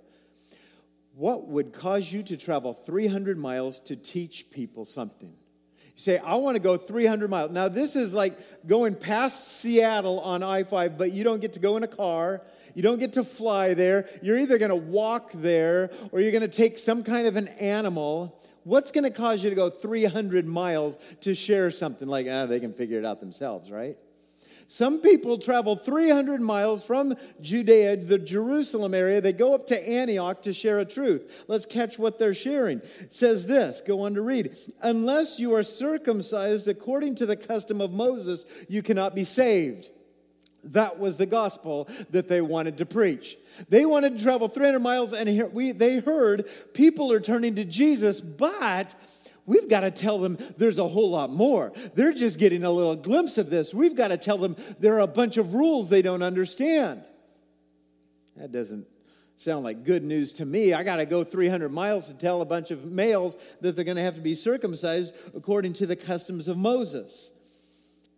what 1.19 1.49
would 1.49 1.73
cause 1.73 2.13
you 2.13 2.23
to 2.23 2.37
travel 2.37 2.73
300 2.73 3.37
miles 3.37 3.81
to 3.81 3.97
teach 3.97 4.51
people 4.53 4.85
something? 4.85 5.31
You 5.31 6.01
say, 6.01 6.19
I 6.19 6.37
want 6.37 6.55
to 6.55 6.61
go 6.61 6.77
300 6.77 7.29
miles. 7.29 7.51
Now, 7.51 7.67
this 7.67 7.97
is 7.97 8.15
like 8.15 8.39
going 8.69 8.95
past 8.95 9.49
Seattle 9.49 10.21
on 10.21 10.45
I 10.45 10.63
5, 10.63 10.97
but 10.97 11.11
you 11.11 11.25
don't 11.25 11.41
get 11.41 11.55
to 11.55 11.59
go 11.59 11.77
in 11.77 11.83
a 11.83 11.89
car. 11.89 12.43
You 12.77 12.83
don't 12.83 13.01
get 13.01 13.15
to 13.15 13.25
fly 13.25 13.75
there. 13.75 14.09
You're 14.23 14.39
either 14.39 14.59
going 14.59 14.69
to 14.69 14.77
walk 14.77 15.33
there 15.33 15.91
or 16.13 16.21
you're 16.21 16.31
going 16.31 16.49
to 16.49 16.57
take 16.57 16.79
some 16.79 17.03
kind 17.03 17.27
of 17.27 17.35
an 17.35 17.49
animal. 17.49 18.41
What's 18.63 18.93
going 18.93 19.03
to 19.03 19.11
cause 19.11 19.43
you 19.43 19.51
to 19.51 19.57
go 19.57 19.71
300 19.71 20.47
miles 20.47 20.99
to 21.23 21.35
share 21.35 21.73
something? 21.73 22.07
Like, 22.07 22.29
ah, 22.31 22.47
they 22.47 22.61
can 22.61 22.73
figure 22.73 23.01
it 23.01 23.05
out 23.05 23.19
themselves, 23.19 23.73
right? 23.73 23.99
Some 24.71 25.01
people 25.01 25.39
travel 25.39 25.77
300 25.77 26.43
miles 26.43 26.85
from 26.85 27.15
Judea, 27.41 27.97
the 27.97 28.19
Jerusalem 28.19 28.93
area. 28.93 29.19
They 29.19 29.33
go 29.33 29.55
up 29.55 29.67
to 29.69 29.89
Antioch 29.89 30.43
to 30.43 30.53
share 30.53 30.79
a 30.79 30.85
truth. 30.85 31.47
Let's 31.49 31.65
catch 31.65 31.99
what 31.99 32.19
they're 32.19 32.35
sharing. 32.35 32.83
It 33.01 33.15
says 33.15 33.47
this, 33.47 33.81
go 33.81 34.03
on 34.03 34.13
to 34.15 34.21
read. 34.21 34.55
Unless 34.83 35.41
you 35.41 35.55
are 35.55 35.63
circumcised 35.63 36.69
according 36.69 37.15
to 37.17 37.25
the 37.25 37.35
custom 37.35 37.81
of 37.81 37.95
Moses, 37.95 38.45
you 38.69 38.83
cannot 38.83 39.15
be 39.15 39.25
saved. 39.25 39.89
That 40.65 40.99
was 40.99 41.17
the 41.17 41.25
gospel 41.25 41.89
that 42.11 42.29
they 42.29 42.43
wanted 42.43 42.77
to 42.79 42.87
preach. 42.87 43.39
They 43.71 43.87
wanted 43.87 44.19
to 44.19 44.23
travel 44.23 44.49
300 44.49 44.81
miles, 44.81 45.15
and 45.15 45.51
we, 45.55 45.73
they 45.73 46.01
heard 46.01 46.45
people 46.75 47.11
are 47.11 47.21
turning 47.21 47.55
to 47.55 47.65
Jesus, 47.65 48.21
but 48.21 48.95
We've 49.49 49.67
got 49.67 49.81
to 49.81 49.91
tell 49.91 50.19
them 50.19 50.37
there's 50.59 50.79
a 50.79 50.87
whole 50.87 51.09
lot 51.09 51.31
more. 51.31 51.73
They're 51.95 52.13
just 52.13 52.39
getting 52.39 52.65
a 52.65 52.71
little 52.71 52.97
glimpse 52.97 53.39
of 53.39 53.49
this. 53.49 53.73
We've 53.73 53.97
got 53.97 54.09
to 54.09 54.19
tell 54.19 54.37
them 54.37 54.57
there 54.79 54.97
are 54.97 55.01
a 55.01 55.07
bunch 55.07 55.39
of 55.39 55.55
rules 55.55 55.89
they 55.89 56.03
don't 56.03 56.23
understand. 56.23 57.03
That 58.37 58.53
doesn't 58.53 58.87
sound 59.39 59.65
like 59.65 59.85
good 59.85 60.03
news 60.03 60.35
to 60.35 60.45
me. 60.45 60.75
I 60.75 60.83
got 60.83 60.97
to 60.97 61.07
go 61.07 61.25
300 61.25 61.71
miles 61.71 62.09
to 62.09 62.15
tell 62.15 62.43
a 62.43 62.45
bunch 62.45 62.71
of 62.71 62.85
males 62.85 63.39
that 63.63 63.75
they're 63.75 63.87
going 63.87 63.97
to 63.97 64.03
have 64.03 64.17
to 64.17 64.21
be 64.21 64.35
circumcised 64.35 65.15
according 65.35 65.73
to 65.75 65.87
the 65.87 65.97
customs 65.97 66.47
of 66.47 66.59
Moses. 66.59 67.31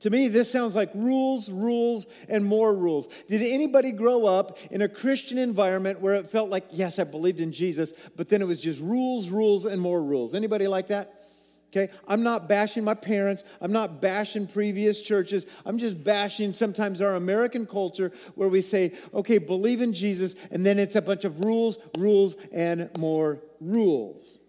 To 0.01 0.11
me, 0.11 0.27
this 0.27 0.51
sounds 0.51 0.75
like 0.75 0.91
rules, 0.95 1.49
rules, 1.49 2.07
and 2.29 2.45
more 2.45 2.75
rules. 2.75 3.07
Did 3.29 3.43
anybody 3.43 3.93
grow 3.93 4.25
up 4.25 4.59
in 4.73 4.83
a 4.83 4.89
Christian 4.89 5.39
environment 5.39 6.01
where 6.01 6.15
it 6.15 6.27
felt 6.27 6.49
like, 6.51 6.65
yes, 6.73 6.99
I 6.99 7.05
believed 7.05 7.41
in 7.41 7.53
Jesus, 7.53 7.93
but 8.17 8.29
then 8.29 8.43
it 8.43 8.47
was 8.47 8.59
just 8.59 8.81
rules, 8.81 9.31
rules, 9.31 9.65
and 9.67 9.81
more 9.81 10.03
rules? 10.03 10.35
Anybody 10.35 10.67
like 10.67 10.89
that? 10.89 11.20
Okay, 11.75 11.93
I'm 12.09 12.25
not 12.25 12.49
bashing 12.49 12.83
my 12.83 12.95
parents. 12.95 13.45
I'm 13.61 13.71
not 13.71 14.01
bashing 14.01 14.49
previous 14.49 15.01
churches. 15.01 15.47
I'm 15.65 15.79
just 15.79 16.03
bashing 16.03 16.51
sometimes 16.51 17.01
our 17.01 17.15
American 17.15 17.65
culture 17.65 18.11
where 18.35 18.49
we 18.49 18.61
say, 18.61 18.93
okay, 19.15 19.39
believe 19.39 19.81
in 19.81 19.93
Jesus, 19.93 20.35
and 20.51 20.67
then 20.67 20.81
it's 20.81 20.97
a 20.97 21.03
bunch 21.03 21.25
of 21.25 21.45
rules, 21.45 21.79
rules, 21.97 22.35
and 22.53 22.91
more 22.99 23.41
rules. 23.61 24.41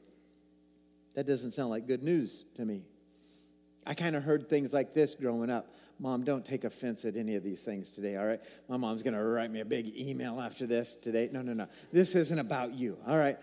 That 1.13 1.27
doesn't 1.27 1.51
sound 1.51 1.69
like 1.69 1.85
good 1.85 2.01
news 2.01 2.43
to 2.55 2.65
me. 2.65 2.85
I 3.85 3.93
kind 3.93 4.15
of 4.15 4.23
heard 4.23 4.49
things 4.49 4.73
like 4.73 4.93
this 4.93 5.13
growing 5.13 5.51
up. 5.51 5.75
Mom, 5.99 6.23
don't 6.23 6.43
take 6.43 6.63
offense 6.63 7.05
at 7.05 7.15
any 7.15 7.35
of 7.35 7.43
these 7.43 7.61
things 7.61 7.91
today, 7.91 8.17
all 8.17 8.25
right? 8.25 8.39
My 8.67 8.77
mom's 8.77 9.03
going 9.03 9.13
to 9.13 9.23
write 9.23 9.51
me 9.51 9.59
a 9.59 9.65
big 9.65 9.95
email 9.95 10.39
after 10.39 10.65
this 10.65 10.95
today. 10.95 11.29
No, 11.31 11.43
no, 11.43 11.53
no. 11.53 11.67
This 11.91 12.15
isn't 12.15 12.39
about 12.39 12.73
you, 12.73 12.97
all 13.05 13.17
right? 13.17 13.37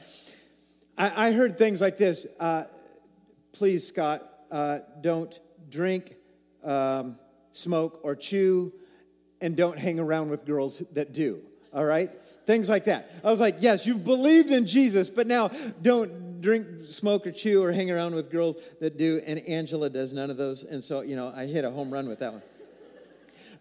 I, 1.01 1.31
heard 1.31 1.57
things 1.57 1.81
like 1.81 1.97
this. 1.97 2.27
Uh, 2.41 2.65
please, 3.53 3.87
Scott, 3.87 4.23
uh, 4.51 4.79
don't 5.01 5.39
drink, 5.71 6.17
um, 6.65 7.19
smoke, 7.51 8.01
or 8.03 8.15
chew, 8.15 8.73
and 9.41 9.57
don't 9.57 9.79
hang 9.79 10.01
around 10.01 10.31
with 10.31 10.45
girls 10.45 10.79
that 10.93 11.13
do. 11.13 11.41
All 11.73 11.85
right? 11.85 12.11
Things 12.47 12.69
like 12.69 12.85
that. 12.85 13.11
I 13.23 13.31
was 13.31 13.41
like, 13.41 13.57
yes, 13.61 13.87
you've 13.87 14.05
believed 14.05 14.51
in 14.51 14.67
Jesus, 14.67 15.11
but 15.11 15.27
now 15.27 15.49
don't 15.83 16.41
drink, 16.41 16.67
smoke, 16.87 17.27
or 17.27 17.33
chew, 17.33 17.63
or 17.63 17.73
hang 17.73 17.91
around 17.91 18.15
with 18.15 18.31
girls 18.31 18.57
that 18.81 18.97
do. 18.97 19.21
And 19.27 19.39
Angela 19.41 19.91
does 19.91 20.13
none 20.13 20.31
of 20.31 20.37
those. 20.37 20.63
And 20.63 20.83
so, 20.83 21.03
you 21.03 21.17
know, 21.17 21.33
I 21.35 21.47
hit 21.47 21.65
a 21.65 21.71
home 21.71 21.93
run 21.93 22.09
with 22.09 22.21
that 22.21 22.33
one. 22.33 22.43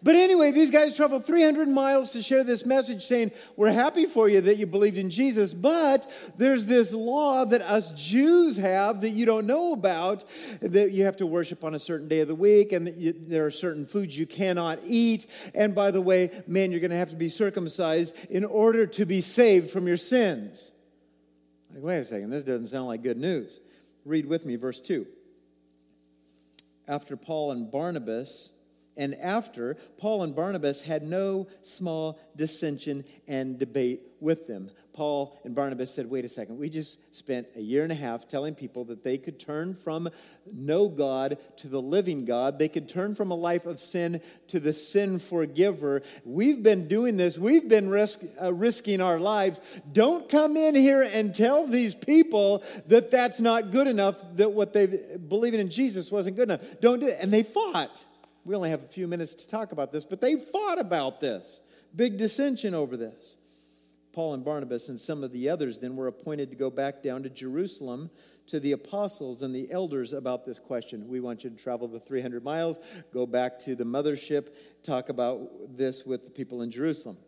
But 0.02 0.14
anyway, 0.14 0.52
these 0.52 0.70
guys 0.70 0.96
traveled 0.96 1.24
300 1.24 1.66
miles 1.66 2.12
to 2.12 2.22
share 2.22 2.44
this 2.44 2.64
message 2.64 3.02
saying, 3.02 3.32
We're 3.56 3.72
happy 3.72 4.06
for 4.06 4.28
you 4.28 4.40
that 4.42 4.56
you 4.56 4.66
believed 4.66 4.98
in 4.98 5.10
Jesus, 5.10 5.52
but 5.52 6.06
there's 6.36 6.66
this 6.66 6.92
law 6.94 7.44
that 7.44 7.62
us 7.62 7.92
Jews 7.92 8.56
have 8.58 9.00
that 9.00 9.10
you 9.10 9.26
don't 9.26 9.46
know 9.46 9.72
about 9.72 10.24
that 10.60 10.92
you 10.92 11.04
have 11.04 11.16
to 11.16 11.26
worship 11.26 11.64
on 11.64 11.74
a 11.74 11.78
certain 11.78 12.06
day 12.06 12.20
of 12.20 12.28
the 12.28 12.34
week, 12.34 12.72
and 12.72 12.94
you, 12.96 13.14
there 13.18 13.46
are 13.46 13.50
certain 13.50 13.84
foods 13.84 14.18
you 14.18 14.26
cannot 14.26 14.78
eat. 14.84 15.26
And 15.54 15.74
by 15.74 15.90
the 15.90 16.00
way, 16.00 16.30
man, 16.46 16.70
you're 16.70 16.80
going 16.80 16.90
to 16.90 16.96
have 16.96 17.10
to 17.10 17.16
be 17.16 17.28
circumcised 17.28 18.14
in 18.30 18.44
order 18.44 18.86
to 18.86 19.04
be 19.04 19.20
saved 19.20 19.70
from 19.70 19.88
your 19.88 19.96
sins. 19.96 20.70
Like, 21.74 21.82
wait 21.82 21.98
a 21.98 22.04
second, 22.04 22.30
this 22.30 22.44
doesn't 22.44 22.68
sound 22.68 22.86
like 22.86 23.02
good 23.02 23.18
news. 23.18 23.60
Read 24.04 24.26
with 24.26 24.46
me, 24.46 24.56
verse 24.56 24.80
2. 24.80 25.06
After 26.86 27.16
Paul 27.16 27.52
and 27.52 27.70
Barnabas, 27.70 28.50
and 28.98 29.14
after, 29.14 29.76
Paul 29.96 30.24
and 30.24 30.34
Barnabas 30.34 30.82
had 30.82 31.04
no 31.04 31.46
small 31.62 32.20
dissension 32.36 33.04
and 33.28 33.58
debate 33.58 34.02
with 34.20 34.48
them. 34.48 34.70
Paul 34.92 35.38
and 35.44 35.54
Barnabas 35.54 35.94
said, 35.94 36.10
Wait 36.10 36.24
a 36.24 36.28
second, 36.28 36.58
we 36.58 36.68
just 36.68 37.14
spent 37.14 37.46
a 37.54 37.60
year 37.60 37.84
and 37.84 37.92
a 37.92 37.94
half 37.94 38.26
telling 38.26 38.56
people 38.56 38.84
that 38.86 39.04
they 39.04 39.16
could 39.16 39.38
turn 39.38 39.72
from 39.72 40.08
no 40.52 40.88
God 40.88 41.38
to 41.58 41.68
the 41.68 41.80
living 41.80 42.24
God. 42.24 42.58
They 42.58 42.68
could 42.68 42.88
turn 42.88 43.14
from 43.14 43.30
a 43.30 43.36
life 43.36 43.64
of 43.64 43.78
sin 43.78 44.20
to 44.48 44.58
the 44.58 44.72
sin 44.72 45.20
forgiver. 45.20 46.02
We've 46.24 46.64
been 46.64 46.88
doing 46.88 47.16
this, 47.16 47.38
we've 47.38 47.68
been 47.68 47.88
risk, 47.88 48.22
uh, 48.42 48.52
risking 48.52 49.00
our 49.00 49.20
lives. 49.20 49.60
Don't 49.92 50.28
come 50.28 50.56
in 50.56 50.74
here 50.74 51.02
and 51.02 51.32
tell 51.32 51.64
these 51.64 51.94
people 51.94 52.64
that 52.88 53.12
that's 53.12 53.40
not 53.40 53.70
good 53.70 53.86
enough, 53.86 54.20
that 54.34 54.50
what 54.50 54.72
they 54.72 55.18
believing 55.28 55.60
in 55.60 55.70
Jesus 55.70 56.10
wasn't 56.10 56.34
good 56.34 56.50
enough. 56.50 56.80
Don't 56.80 56.98
do 56.98 57.06
it. 57.06 57.18
And 57.20 57.32
they 57.32 57.44
fought. 57.44 58.04
We 58.48 58.54
only 58.54 58.70
have 58.70 58.82
a 58.82 58.86
few 58.86 59.06
minutes 59.06 59.34
to 59.34 59.46
talk 59.46 59.72
about 59.72 59.92
this, 59.92 60.06
but 60.06 60.22
they 60.22 60.36
fought 60.36 60.80
about 60.80 61.20
this. 61.20 61.60
Big 61.94 62.16
dissension 62.16 62.72
over 62.72 62.96
this. 62.96 63.36
Paul 64.14 64.32
and 64.32 64.42
Barnabas 64.42 64.88
and 64.88 64.98
some 64.98 65.22
of 65.22 65.32
the 65.32 65.50
others 65.50 65.80
then 65.80 65.96
were 65.96 66.06
appointed 66.06 66.48
to 66.52 66.56
go 66.56 66.70
back 66.70 67.02
down 67.02 67.24
to 67.24 67.28
Jerusalem 67.28 68.08
to 68.46 68.58
the 68.58 68.72
apostles 68.72 69.42
and 69.42 69.54
the 69.54 69.70
elders 69.70 70.14
about 70.14 70.46
this 70.46 70.58
question. 70.58 71.08
We 71.08 71.20
want 71.20 71.44
you 71.44 71.50
to 71.50 71.56
travel 71.56 71.88
the 71.88 72.00
300 72.00 72.42
miles, 72.42 72.78
go 73.12 73.26
back 73.26 73.58
to 73.66 73.76
the 73.76 73.84
mothership, 73.84 74.48
talk 74.82 75.10
about 75.10 75.76
this 75.76 76.06
with 76.06 76.24
the 76.24 76.30
people 76.30 76.62
in 76.62 76.70
Jerusalem. 76.70 77.18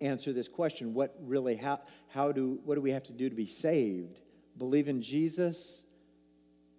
Answer 0.00 0.32
this 0.32 0.48
question 0.48 0.92
what 0.92 1.14
really, 1.20 1.54
how, 1.54 1.78
how 2.08 2.32
do, 2.32 2.58
what 2.64 2.74
do 2.74 2.80
we 2.80 2.90
have 2.90 3.04
to 3.04 3.12
do 3.12 3.28
to 3.28 3.36
be 3.36 3.46
saved? 3.46 4.22
Believe 4.56 4.88
in 4.88 5.02
Jesus 5.02 5.84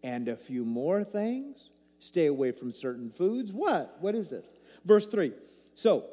and 0.03 0.27
a 0.27 0.35
few 0.35 0.65
more 0.65 1.05
things? 1.05 1.69
Stay 1.99 2.25
away 2.25 2.51
from 2.51 2.71
certain 2.71 3.09
foods. 3.09 3.53
What? 3.53 3.97
What 3.99 4.15
is 4.15 4.29
this? 4.29 4.51
Verse 4.85 5.05
3. 5.05 5.33
So, 5.75 6.05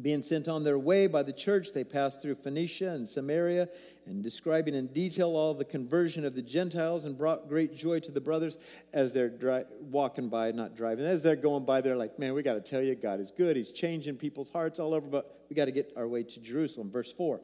being 0.00 0.22
sent 0.22 0.48
on 0.48 0.64
their 0.64 0.78
way 0.78 1.06
by 1.06 1.22
the 1.22 1.32
church, 1.32 1.72
they 1.72 1.84
passed 1.84 2.22
through 2.22 2.36
Phoenicia 2.36 2.90
and 2.90 3.08
Samaria, 3.08 3.68
and 4.06 4.22
describing 4.22 4.74
in 4.74 4.86
detail 4.88 5.36
all 5.36 5.52
the 5.52 5.64
conversion 5.64 6.24
of 6.24 6.34
the 6.34 6.42
Gentiles, 6.42 7.04
and 7.04 7.18
brought 7.18 7.48
great 7.48 7.74
joy 7.74 8.00
to 8.00 8.12
the 8.12 8.20
brothers 8.20 8.56
as 8.92 9.12
they're 9.12 9.28
dri- 9.28 9.64
walking 9.80 10.28
by, 10.28 10.52
not 10.52 10.76
driving, 10.76 11.04
as 11.04 11.22
they're 11.22 11.36
going 11.36 11.64
by. 11.64 11.80
They're 11.80 11.96
like, 11.96 12.18
"Man, 12.18 12.34
we 12.34 12.42
got 12.42 12.54
to 12.54 12.60
tell 12.60 12.82
you, 12.82 12.94
God 12.94 13.20
is 13.20 13.30
good. 13.30 13.56
He's 13.56 13.70
changing 13.70 14.16
people's 14.16 14.50
hearts 14.50 14.78
all 14.78 14.94
over, 14.94 15.06
but 15.06 15.44
we 15.48 15.56
got 15.56 15.66
to 15.66 15.72
get 15.72 15.92
our 15.96 16.08
way 16.08 16.22
to 16.22 16.40
Jerusalem." 16.40 16.90
Verse 16.90 17.12
four. 17.12 17.40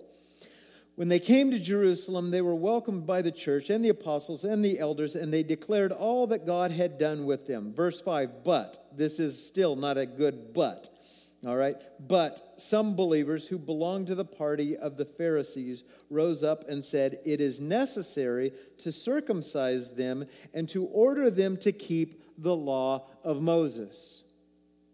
When 0.97 1.09
they 1.09 1.21
came 1.21 1.51
to 1.51 1.59
Jerusalem, 1.59 2.31
they 2.31 2.41
were 2.41 2.55
welcomed 2.55 3.07
by 3.07 3.21
the 3.21 3.31
church 3.31 3.69
and 3.69 3.85
the 3.85 3.91
apostles 3.91 4.45
and 4.45 4.65
the 4.65 4.79
elders, 4.79 5.15
and 5.15 5.31
they 5.31 5.43
declared 5.43 5.93
all 5.93 6.27
that 6.29 6.47
God 6.47 6.73
had 6.73 6.97
done 6.97 7.27
with 7.27 7.47
them. 7.47 7.75
Verse 7.75 8.01
5 8.01 8.43
But, 8.43 8.79
this 8.97 9.21
is 9.21 9.47
still 9.47 9.77
not 9.77 9.99
a 9.99 10.07
good 10.07 10.55
but, 10.55 10.89
all 11.47 11.55
right? 11.55 11.77
But 12.01 12.55
some 12.57 12.97
believers 12.97 13.47
who 13.47 13.59
belonged 13.59 14.07
to 14.07 14.15
the 14.15 14.25
party 14.25 14.75
of 14.75 14.97
the 14.97 15.05
Pharisees 15.05 15.85
rose 16.09 16.43
up 16.43 16.67
and 16.67 16.83
said, 16.83 17.19
It 17.27 17.43
is 17.43 17.61
necessary 17.61 18.53
to 18.79 18.91
circumcise 18.91 19.93
them 19.93 20.25
and 20.55 20.67
to 20.71 20.87
order 20.87 21.31
them 21.31 21.59
to 21.59 21.73
keep 21.73 22.23
the 22.39 22.57
law 22.57 23.07
of 23.23 23.43
Moses. 23.43 24.25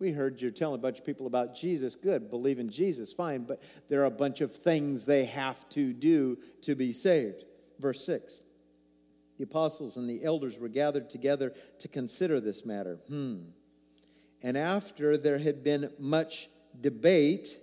We 0.03 0.11
heard 0.11 0.43
you're 0.43 0.51
telling 0.51 0.81
a 0.81 0.83
bunch 0.83 0.99
of 0.99 1.07
people 1.07 1.29
about 1.29 1.55
Jesus. 1.55 1.95
Good, 1.95 2.29
believe 2.29 2.59
in 2.59 2.71
Jesus, 2.71 3.13
fine, 3.13 3.45
but 3.45 3.63
there 3.89 4.03
are 4.03 4.07
a 4.07 4.11
bunch 4.11 4.41
of 4.41 4.53
things 4.53 5.05
they 5.05 5.27
have 5.27 5.69
to 5.69 5.93
do 5.93 6.39
to 6.63 6.75
be 6.75 6.93
saved. 6.93 7.45
Verse 7.79 8.05
6 8.05 8.43
The 9.39 9.45
apostles 9.45 9.97
and 9.97 10.11
the 10.11 10.25
elders 10.25 10.59
were 10.59 10.69
gathered 10.69 11.09
together 11.09 11.53
to 11.79 11.87
consider 11.87 12.41
this 12.41 12.67
matter. 12.67 12.99
Hmm. 13.07 13.43
And 14.43 14.57
after 14.57 15.17
there 15.17 15.39
had 15.39 15.63
been 15.63 15.93
much 16.01 16.49
debate, 16.81 17.61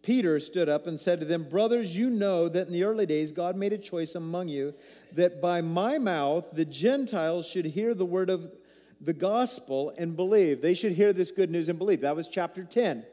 Peter 0.00 0.40
stood 0.40 0.70
up 0.70 0.86
and 0.86 0.98
said 0.98 1.20
to 1.20 1.26
them, 1.26 1.46
Brothers, 1.46 1.94
you 1.94 2.08
know 2.08 2.48
that 2.48 2.68
in 2.68 2.72
the 2.72 2.84
early 2.84 3.04
days 3.04 3.32
God 3.32 3.54
made 3.54 3.74
a 3.74 3.78
choice 3.78 4.14
among 4.14 4.48
you 4.48 4.72
that 5.12 5.42
by 5.42 5.60
my 5.60 5.98
mouth 5.98 6.52
the 6.52 6.64
Gentiles 6.64 7.46
should 7.46 7.66
hear 7.66 7.92
the 7.92 8.06
word 8.06 8.30
of 8.30 8.50
the 9.02 9.12
gospel 9.12 9.92
and 9.98 10.16
believe. 10.16 10.62
They 10.62 10.74
should 10.74 10.92
hear 10.92 11.12
this 11.12 11.30
good 11.30 11.50
news 11.50 11.68
and 11.68 11.78
believe. 11.78 12.02
That 12.02 12.16
was 12.16 12.28
chapter 12.28 12.64
10. 12.64 13.04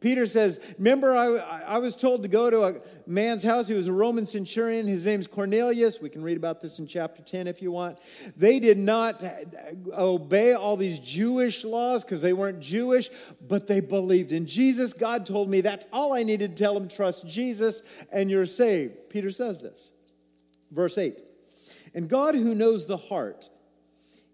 Peter 0.00 0.26
says, 0.26 0.60
Remember, 0.78 1.12
I, 1.12 1.38
I 1.66 1.78
was 1.78 1.96
told 1.96 2.22
to 2.22 2.28
go 2.28 2.50
to 2.50 2.62
a 2.62 2.74
man's 3.06 3.42
house. 3.42 3.66
He 3.66 3.74
was 3.74 3.88
a 3.88 3.92
Roman 3.92 4.26
centurion. 4.26 4.86
His 4.86 5.04
name's 5.04 5.26
Cornelius. 5.26 6.00
We 6.00 6.08
can 6.08 6.22
read 6.22 6.36
about 6.36 6.60
this 6.60 6.78
in 6.78 6.86
chapter 6.86 7.20
10 7.22 7.48
if 7.48 7.60
you 7.60 7.72
want. 7.72 7.98
They 8.36 8.60
did 8.60 8.78
not 8.78 9.22
uh, 9.24 9.30
obey 9.92 10.52
all 10.52 10.76
these 10.76 11.00
Jewish 11.00 11.64
laws 11.64 12.04
because 12.04 12.20
they 12.20 12.32
weren't 12.32 12.60
Jewish, 12.60 13.10
but 13.40 13.66
they 13.66 13.80
believed 13.80 14.30
in 14.30 14.46
Jesus. 14.46 14.92
God 14.92 15.26
told 15.26 15.48
me 15.48 15.60
that's 15.60 15.86
all 15.92 16.12
I 16.12 16.22
needed 16.22 16.56
to 16.56 16.62
tell 16.62 16.74
them 16.74 16.88
trust 16.88 17.26
Jesus 17.26 17.82
and 18.12 18.30
you're 18.30 18.46
saved. 18.46 19.10
Peter 19.10 19.32
says 19.32 19.60
this. 19.62 19.90
Verse 20.70 20.96
8 20.96 21.18
And 21.94 22.08
God, 22.08 22.36
who 22.36 22.54
knows 22.54 22.86
the 22.86 22.96
heart, 22.96 23.50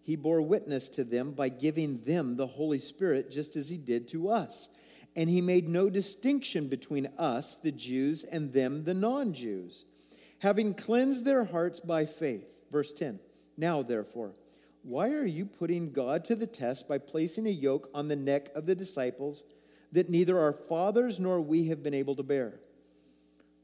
he 0.05 0.17
bore 0.17 0.43
witness 0.43 0.89
to 0.91 1.03
them 1.03 1.33
by 1.33 1.49
giving 1.49 2.03
them 2.03 2.37
the 2.37 2.47
Holy 2.47 2.79
Spirit 2.79 3.31
just 3.31 3.57
as 3.57 3.71
he 3.71 3.79
did 3.79 4.07
to 4.09 4.29
us. 4.29 4.69
And 5.17 5.31
he 5.31 5.41
made 5.41 5.67
no 5.67 5.89
distinction 5.89 6.69
between 6.69 7.09
us, 7.17 7.57
the 7.57 7.73
Jews, 7.73 8.23
and 8.23 8.53
them, 8.53 8.85
the 8.85 8.93
non 8.93 9.33
Jews, 9.33 9.87
having 10.41 10.75
cleansed 10.75 11.25
their 11.25 11.45
hearts 11.45 11.81
by 11.81 12.05
faith. 12.05 12.67
Verse 12.71 12.93
10 12.93 13.19
Now, 13.57 13.83
therefore, 13.83 14.35
why 14.83 15.13
are 15.13 15.25
you 15.25 15.47
putting 15.47 15.91
God 15.91 16.23
to 16.27 16.35
the 16.35 16.47
test 16.47 16.87
by 16.87 16.99
placing 16.99 17.47
a 17.47 17.51
yoke 17.51 17.89
on 17.95 18.09
the 18.09 18.17
neck 18.17 18.51
of 18.55 18.67
the 18.67 18.75
disciples 18.75 19.45
that 19.93 20.11
neither 20.11 20.39
our 20.39 20.53
fathers 20.53 21.19
nor 21.19 21.41
we 21.41 21.69
have 21.69 21.83
been 21.83 21.95
able 21.95 22.17
to 22.17 22.23
bear? 22.23 22.61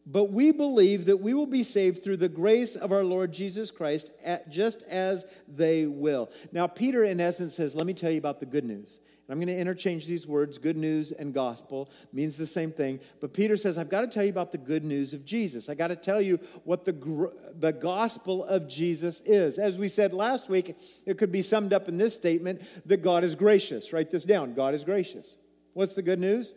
But 0.06 0.32
we 0.32 0.50
believe 0.50 1.04
that 1.06 1.18
we 1.18 1.34
will 1.34 1.46
be 1.46 1.62
saved 1.62 2.02
through 2.02 2.16
the 2.16 2.28
grace 2.28 2.74
of 2.74 2.90
our 2.90 3.04
Lord 3.04 3.32
Jesus 3.32 3.70
Christ, 3.70 4.10
just 4.48 4.82
as 4.84 5.24
they 5.46 5.86
will. 5.86 6.30
Now, 6.52 6.66
Peter, 6.66 7.04
in 7.04 7.20
essence, 7.20 7.54
says, 7.54 7.74
Let 7.74 7.86
me 7.86 7.94
tell 7.94 8.10
you 8.10 8.18
about 8.18 8.40
the 8.40 8.46
good 8.46 8.64
news. 8.64 9.00
And 9.30 9.34
I'm 9.40 9.46
going 9.46 9.54
to 9.54 9.60
interchange 9.60 10.08
these 10.08 10.26
words 10.26 10.58
good 10.58 10.76
news 10.76 11.12
and 11.12 11.32
gospel 11.32 11.88
means 12.12 12.36
the 12.36 12.46
same 12.46 12.72
thing. 12.72 12.98
But 13.20 13.32
Peter 13.32 13.56
says, 13.56 13.78
I've 13.78 13.88
got 13.88 14.00
to 14.00 14.08
tell 14.08 14.24
you 14.24 14.30
about 14.30 14.50
the 14.50 14.58
good 14.58 14.82
news 14.82 15.14
of 15.14 15.24
Jesus. 15.24 15.68
I 15.68 15.74
got 15.74 15.86
to 15.88 15.96
tell 15.96 16.20
you 16.20 16.40
what 16.64 16.84
the, 16.84 17.30
the 17.54 17.72
gospel 17.72 18.44
of 18.44 18.68
Jesus 18.68 19.20
is. 19.20 19.60
As 19.60 19.78
we 19.78 19.86
said 19.86 20.12
last 20.12 20.48
week, 20.48 20.76
it 21.06 21.16
could 21.16 21.30
be 21.30 21.42
summed 21.42 21.72
up 21.72 21.88
in 21.88 21.96
this 21.96 22.16
statement 22.16 22.62
that 22.86 23.02
God 23.02 23.22
is 23.22 23.36
gracious. 23.36 23.92
Write 23.92 24.10
this 24.10 24.24
down 24.24 24.54
God 24.54 24.74
is 24.74 24.82
gracious. 24.82 25.36
What's 25.74 25.94
the 25.94 26.02
good 26.02 26.18
news? 26.18 26.54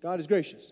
God 0.00 0.20
is 0.20 0.28
gracious. 0.28 0.70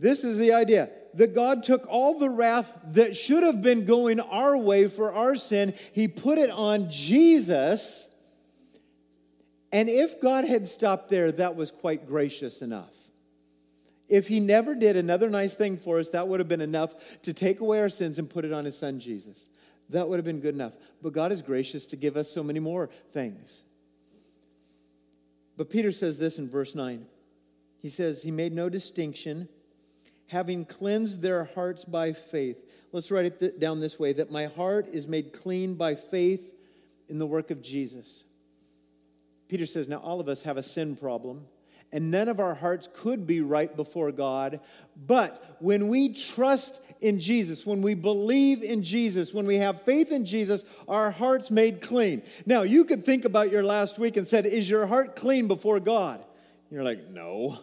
This 0.00 0.22
is 0.22 0.38
the 0.38 0.52
idea 0.52 0.90
that 1.14 1.34
God 1.34 1.64
took 1.64 1.86
all 1.88 2.18
the 2.18 2.30
wrath 2.30 2.78
that 2.92 3.16
should 3.16 3.42
have 3.42 3.60
been 3.60 3.84
going 3.84 4.20
our 4.20 4.56
way 4.56 4.86
for 4.86 5.12
our 5.12 5.34
sin, 5.34 5.74
He 5.92 6.06
put 6.06 6.38
it 6.38 6.50
on 6.50 6.90
Jesus. 6.90 8.14
And 9.72 9.88
if 9.88 10.20
God 10.20 10.44
had 10.44 10.68
stopped 10.68 11.08
there, 11.08 11.32
that 11.32 11.56
was 11.56 11.70
quite 11.70 12.06
gracious 12.06 12.62
enough. 12.62 12.94
If 14.08 14.28
He 14.28 14.38
never 14.40 14.74
did 14.74 14.96
another 14.96 15.28
nice 15.28 15.56
thing 15.56 15.76
for 15.76 15.98
us, 15.98 16.10
that 16.10 16.28
would 16.28 16.40
have 16.40 16.48
been 16.48 16.60
enough 16.60 17.20
to 17.22 17.32
take 17.32 17.60
away 17.60 17.80
our 17.80 17.88
sins 17.88 18.18
and 18.18 18.30
put 18.30 18.44
it 18.44 18.52
on 18.52 18.64
His 18.64 18.78
Son 18.78 19.00
Jesus. 19.00 19.50
That 19.90 20.08
would 20.08 20.16
have 20.16 20.24
been 20.24 20.40
good 20.40 20.54
enough. 20.54 20.76
But 21.02 21.12
God 21.12 21.32
is 21.32 21.42
gracious 21.42 21.86
to 21.86 21.96
give 21.96 22.16
us 22.16 22.30
so 22.30 22.42
many 22.42 22.60
more 22.60 22.88
things. 23.12 23.64
But 25.56 25.70
Peter 25.70 25.90
says 25.90 26.18
this 26.18 26.38
in 26.38 26.48
verse 26.48 26.74
9. 26.74 27.06
He 27.80 27.88
says, 27.88 28.22
He 28.22 28.30
made 28.30 28.52
no 28.52 28.68
distinction 28.68 29.48
having 30.28 30.64
cleansed 30.64 31.22
their 31.22 31.44
hearts 31.44 31.84
by 31.84 32.12
faith. 32.12 32.64
Let's 32.92 33.10
write 33.10 33.26
it 33.26 33.60
down 33.60 33.80
this 33.80 33.98
way 33.98 34.12
that 34.14 34.30
my 34.30 34.46
heart 34.46 34.88
is 34.88 35.06
made 35.06 35.32
clean 35.32 35.74
by 35.74 35.94
faith 35.94 36.54
in 37.08 37.18
the 37.18 37.26
work 37.26 37.50
of 37.50 37.62
Jesus. 37.62 38.24
Peter 39.48 39.66
says, 39.66 39.88
Now 39.88 39.98
all 39.98 40.20
of 40.20 40.28
us 40.28 40.42
have 40.42 40.56
a 40.56 40.62
sin 40.62 40.96
problem, 40.96 41.46
and 41.90 42.10
none 42.10 42.28
of 42.28 42.40
our 42.40 42.54
hearts 42.54 42.88
could 42.94 43.26
be 43.26 43.40
right 43.40 43.74
before 43.74 44.12
God. 44.12 44.60
But 44.96 45.56
when 45.60 45.88
we 45.88 46.12
trust 46.12 46.82
in 47.00 47.18
Jesus, 47.18 47.64
when 47.64 47.80
we 47.80 47.94
believe 47.94 48.62
in 48.62 48.82
Jesus, 48.82 49.32
when 49.32 49.46
we 49.46 49.56
have 49.56 49.80
faith 49.82 50.12
in 50.12 50.26
Jesus, 50.26 50.64
our 50.86 51.10
heart's 51.10 51.50
made 51.50 51.80
clean. 51.80 52.22
Now, 52.44 52.62
you 52.62 52.84
could 52.84 53.04
think 53.04 53.24
about 53.24 53.50
your 53.50 53.62
last 53.62 53.98
week 53.98 54.16
and 54.18 54.28
said, 54.28 54.44
Is 54.44 54.68
your 54.68 54.86
heart 54.86 55.16
clean 55.16 55.48
before 55.48 55.80
God? 55.80 56.22
You're 56.70 56.84
like, 56.84 57.08
No. 57.08 57.58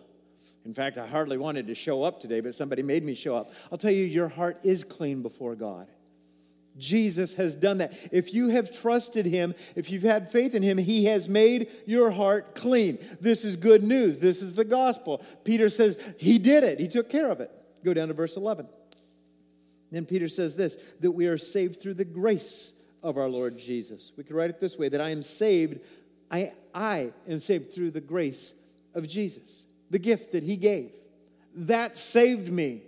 In 0.66 0.74
fact, 0.74 0.98
I 0.98 1.06
hardly 1.06 1.38
wanted 1.38 1.68
to 1.68 1.76
show 1.76 2.02
up 2.02 2.20
today, 2.20 2.42
but 2.42 2.56
somebody 2.56 2.82
made 2.82 3.04
me 3.04 3.14
show 3.14 3.36
up. 3.36 3.52
I'll 3.72 3.78
tell 3.78 3.92
you, 3.92 4.04
your 4.04 4.28
heart 4.28 4.58
is 4.64 4.84
clean 4.84 5.22
before 5.22 5.56
God. 5.56 5.88
Jesus 6.78 7.36
has 7.36 7.56
done 7.56 7.78
that. 7.78 7.94
If 8.12 8.34
you 8.34 8.50
have 8.50 8.72
trusted 8.72 9.26
him, 9.26 9.54
if 9.76 9.92
you've 9.92 10.04
had 10.04 10.30
faith 10.30 10.56
in 10.56 10.64
him, 10.64 10.78
he 10.78 11.06
has 11.06 11.30
made 11.30 11.70
your 11.86 12.12
heart 12.12 12.56
clean. 12.56 12.98
This 13.22 13.46
is 13.46 13.56
good 13.56 13.84
news. 13.84 14.20
This 14.20 14.42
is 14.42 14.54
the 14.54 14.66
gospel. 14.66 15.24
Peter 15.46 15.70
says 15.70 16.16
he 16.18 16.38
did 16.38 16.64
it, 16.64 16.80
he 16.80 16.88
took 16.88 17.10
care 17.10 17.32
of 17.32 17.40
it. 17.40 17.52
Go 17.86 17.94
down 17.94 18.10
to 18.10 18.14
verse 18.14 18.36
11. 18.36 18.68
Then 19.92 20.06
Peter 20.06 20.28
says 20.28 20.56
this 20.58 20.76
that 21.00 21.12
we 21.12 21.28
are 21.28 21.38
saved 21.38 21.80
through 21.80 21.94
the 21.94 22.04
grace 22.04 22.74
of 23.04 23.18
our 23.18 23.30
Lord 23.30 23.58
Jesus. 23.58 24.12
We 24.18 24.24
could 24.24 24.36
write 24.36 24.50
it 24.50 24.60
this 24.60 24.78
way 24.78 24.90
that 24.90 25.00
I 25.00 25.12
am 25.12 25.22
saved, 25.22 25.80
I, 26.30 26.52
I 26.74 27.14
am 27.30 27.40
saved 27.40 27.72
through 27.72 27.92
the 27.92 28.02
grace 28.02 28.56
of 28.96 29.08
Jesus 29.08 29.65
the 29.90 30.00
gift 30.00 30.32
that 30.32 30.44
He 30.44 30.58
gave. 30.58 30.92
That 31.56 31.98
saved 31.98 32.52
me. 32.52 32.82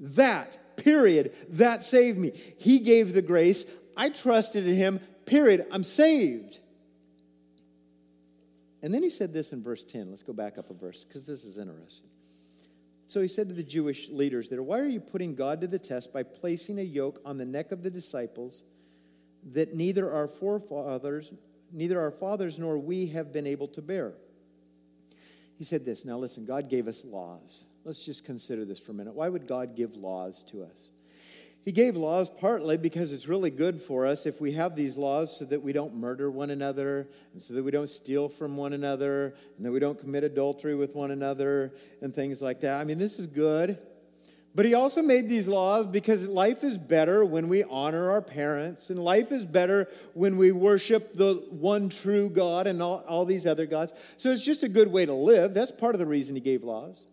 That, 0.00 0.58
period, 0.76 1.34
that 1.50 1.84
saved 1.84 2.18
me. 2.18 2.32
He 2.58 2.80
gave 2.80 3.12
the 3.12 3.22
grace. 3.22 3.66
I 3.96 4.08
trusted 4.08 4.66
in 4.66 4.76
Him, 4.76 5.00
period. 5.26 5.66
I'm 5.70 5.84
saved. 5.84 6.58
And 8.82 8.92
then 8.92 9.02
he 9.02 9.10
said 9.10 9.32
this 9.32 9.52
in 9.52 9.62
verse 9.62 9.84
10. 9.84 10.10
Let's 10.10 10.24
go 10.24 10.32
back 10.32 10.58
up 10.58 10.68
a 10.70 10.74
verse 10.74 11.04
because 11.04 11.26
this 11.26 11.44
is 11.44 11.56
interesting. 11.56 12.08
So 13.06 13.20
he 13.20 13.28
said 13.28 13.48
to 13.48 13.54
the 13.54 13.62
Jewish 13.62 14.08
leaders 14.08 14.48
there, 14.48 14.62
Why 14.62 14.80
are 14.80 14.88
you 14.88 14.98
putting 14.98 15.34
God 15.34 15.60
to 15.60 15.66
the 15.66 15.78
test 15.78 16.12
by 16.12 16.22
placing 16.22 16.78
a 16.78 16.82
yoke 16.82 17.20
on 17.24 17.38
the 17.38 17.44
neck 17.44 17.70
of 17.70 17.82
the 17.82 17.90
disciples 17.90 18.64
that 19.52 19.74
neither 19.74 20.12
our 20.12 20.26
forefathers, 20.26 21.32
neither 21.70 22.00
our 22.00 22.10
fathers 22.10 22.58
nor 22.58 22.78
we 22.78 23.08
have 23.08 23.32
been 23.32 23.46
able 23.46 23.68
to 23.68 23.82
bear? 23.82 24.14
He 25.62 25.66
said 25.66 25.84
this. 25.84 26.04
Now, 26.04 26.18
listen, 26.18 26.44
God 26.44 26.68
gave 26.68 26.88
us 26.88 27.04
laws. 27.04 27.66
Let's 27.84 28.04
just 28.04 28.24
consider 28.24 28.64
this 28.64 28.80
for 28.80 28.90
a 28.90 28.94
minute. 28.96 29.14
Why 29.14 29.28
would 29.28 29.46
God 29.46 29.76
give 29.76 29.94
laws 29.94 30.42
to 30.50 30.64
us? 30.64 30.90
He 31.62 31.70
gave 31.70 31.96
laws 31.96 32.28
partly 32.28 32.76
because 32.76 33.12
it's 33.12 33.28
really 33.28 33.50
good 33.50 33.80
for 33.80 34.04
us 34.04 34.26
if 34.26 34.40
we 34.40 34.54
have 34.54 34.74
these 34.74 34.98
laws 34.98 35.38
so 35.38 35.44
that 35.44 35.62
we 35.62 35.72
don't 35.72 35.94
murder 35.94 36.32
one 36.32 36.50
another, 36.50 37.08
and 37.32 37.40
so 37.40 37.54
that 37.54 37.62
we 37.62 37.70
don't 37.70 37.88
steal 37.88 38.28
from 38.28 38.56
one 38.56 38.72
another, 38.72 39.36
and 39.56 39.64
that 39.64 39.70
we 39.70 39.78
don't 39.78 40.00
commit 40.00 40.24
adultery 40.24 40.74
with 40.74 40.96
one 40.96 41.12
another, 41.12 41.72
and 42.00 42.12
things 42.12 42.42
like 42.42 42.62
that. 42.62 42.80
I 42.80 42.82
mean, 42.82 42.98
this 42.98 43.20
is 43.20 43.28
good. 43.28 43.78
But 44.54 44.66
he 44.66 44.74
also 44.74 45.00
made 45.00 45.28
these 45.28 45.48
laws 45.48 45.86
because 45.86 46.28
life 46.28 46.62
is 46.62 46.76
better 46.76 47.24
when 47.24 47.48
we 47.48 47.64
honor 47.64 48.10
our 48.10 48.20
parents, 48.20 48.90
and 48.90 48.98
life 49.02 49.32
is 49.32 49.46
better 49.46 49.88
when 50.12 50.36
we 50.36 50.52
worship 50.52 51.14
the 51.14 51.34
one 51.50 51.88
true 51.88 52.28
God 52.28 52.66
and 52.66 52.82
all, 52.82 53.02
all 53.08 53.24
these 53.24 53.46
other 53.46 53.64
gods. 53.64 53.94
So 54.18 54.30
it's 54.30 54.44
just 54.44 54.62
a 54.62 54.68
good 54.68 54.88
way 54.88 55.06
to 55.06 55.14
live. 55.14 55.54
That's 55.54 55.72
part 55.72 55.94
of 55.94 55.98
the 56.00 56.06
reason 56.06 56.34
he 56.34 56.42
gave 56.42 56.64
laws. 56.64 57.06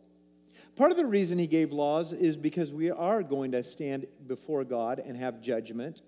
Part 0.75 0.91
of 0.91 0.97
the 0.97 1.05
reason 1.05 1.39
he 1.39 1.47
gave 1.47 1.71
laws 1.71 2.11
is 2.11 2.35
because 2.35 2.73
we 2.73 2.89
are 2.91 3.23
going 3.23 3.53
to 3.53 3.63
stand 3.63 4.07
before 4.27 4.65
God 4.65 4.99
and 4.99 5.15
have 5.15 5.41
judgment. 5.41 6.01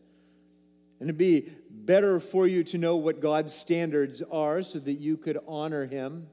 And 0.99 1.09
it'd 1.09 1.17
be 1.17 1.49
better 1.69 2.19
for 2.19 2.45
you 2.45 2.63
to 2.65 2.77
know 2.77 2.97
what 2.97 3.21
God's 3.21 3.53
standards 3.53 4.21
are 4.21 4.61
so 4.63 4.79
that 4.79 4.93
you 4.93 5.15
could 5.15 5.39
honor 5.47 5.85
him. 5.85 6.27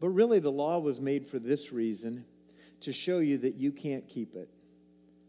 But 0.00 0.10
really, 0.10 0.38
the 0.38 0.52
law 0.52 0.78
was 0.78 1.00
made 1.00 1.26
for 1.26 1.38
this 1.38 1.72
reason 1.72 2.24
to 2.84 2.92
show 2.92 3.18
you 3.18 3.38
that 3.38 3.54
you 3.54 3.72
can't 3.72 4.08
keep 4.08 4.34
it. 4.34 4.48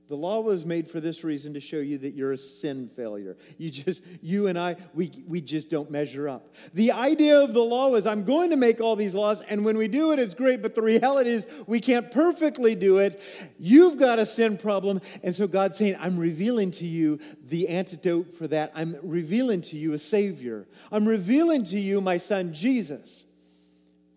The 0.08 0.16
law 0.16 0.40
was 0.40 0.66
made 0.66 0.88
for 0.88 1.00
this 1.00 1.24
reason 1.24 1.56
to 1.56 1.60
show 1.60 1.78
you 1.78 1.98
that 2.00 2.14
you're 2.14 2.32
a 2.32 2.38
sin 2.38 2.88
failure. 2.88 3.38
You 3.58 3.72
just, 3.72 4.04
you 4.22 4.46
and 4.46 4.58
I, 4.58 4.76
we, 4.94 5.12
we 5.28 5.42
just 5.42 5.72
don't 5.72 5.90
measure 5.90 6.30
up. 6.30 6.54
The 6.76 6.92
idea 6.92 7.42
of 7.42 7.54
the 7.54 7.64
law 7.64 7.96
is 7.96 8.06
I'm 8.06 8.24
going 8.24 8.52
to 8.52 8.56
make 8.56 8.80
all 8.80 8.96
these 8.96 9.16
laws, 9.16 9.42
and 9.42 9.66
when 9.66 9.78
we 9.78 9.88
do 9.88 10.12
it, 10.12 10.20
it's 10.20 10.36
great, 10.36 10.62
but 10.62 10.76
the 10.76 10.84
reality 10.84 11.32
is 11.32 11.48
we 11.66 11.80
can't 11.80 12.12
perfectly 12.12 12.76
do 12.76 13.00
it. 13.00 13.20
You've 13.58 13.98
got 13.98 14.20
a 14.20 14.28
sin 14.28 14.58
problem, 14.58 15.02
and 15.24 15.34
so 15.34 15.48
God's 15.48 15.80
saying, 15.80 15.96
I'm 16.00 16.20
revealing 16.20 16.70
to 16.72 16.86
you 16.86 17.20
the 17.44 17.70
antidote 17.70 18.30
for 18.30 18.48
that. 18.48 18.74
I'm 18.76 18.98
revealing 19.02 19.62
to 19.62 19.78
you 19.78 19.94
a 19.94 19.98
Savior. 20.00 20.68
I'm 20.92 21.08
revealing 21.08 21.64
to 21.64 21.80
you 21.80 22.00
my 22.00 22.18
son 22.18 22.54
Jesus. 22.54 23.26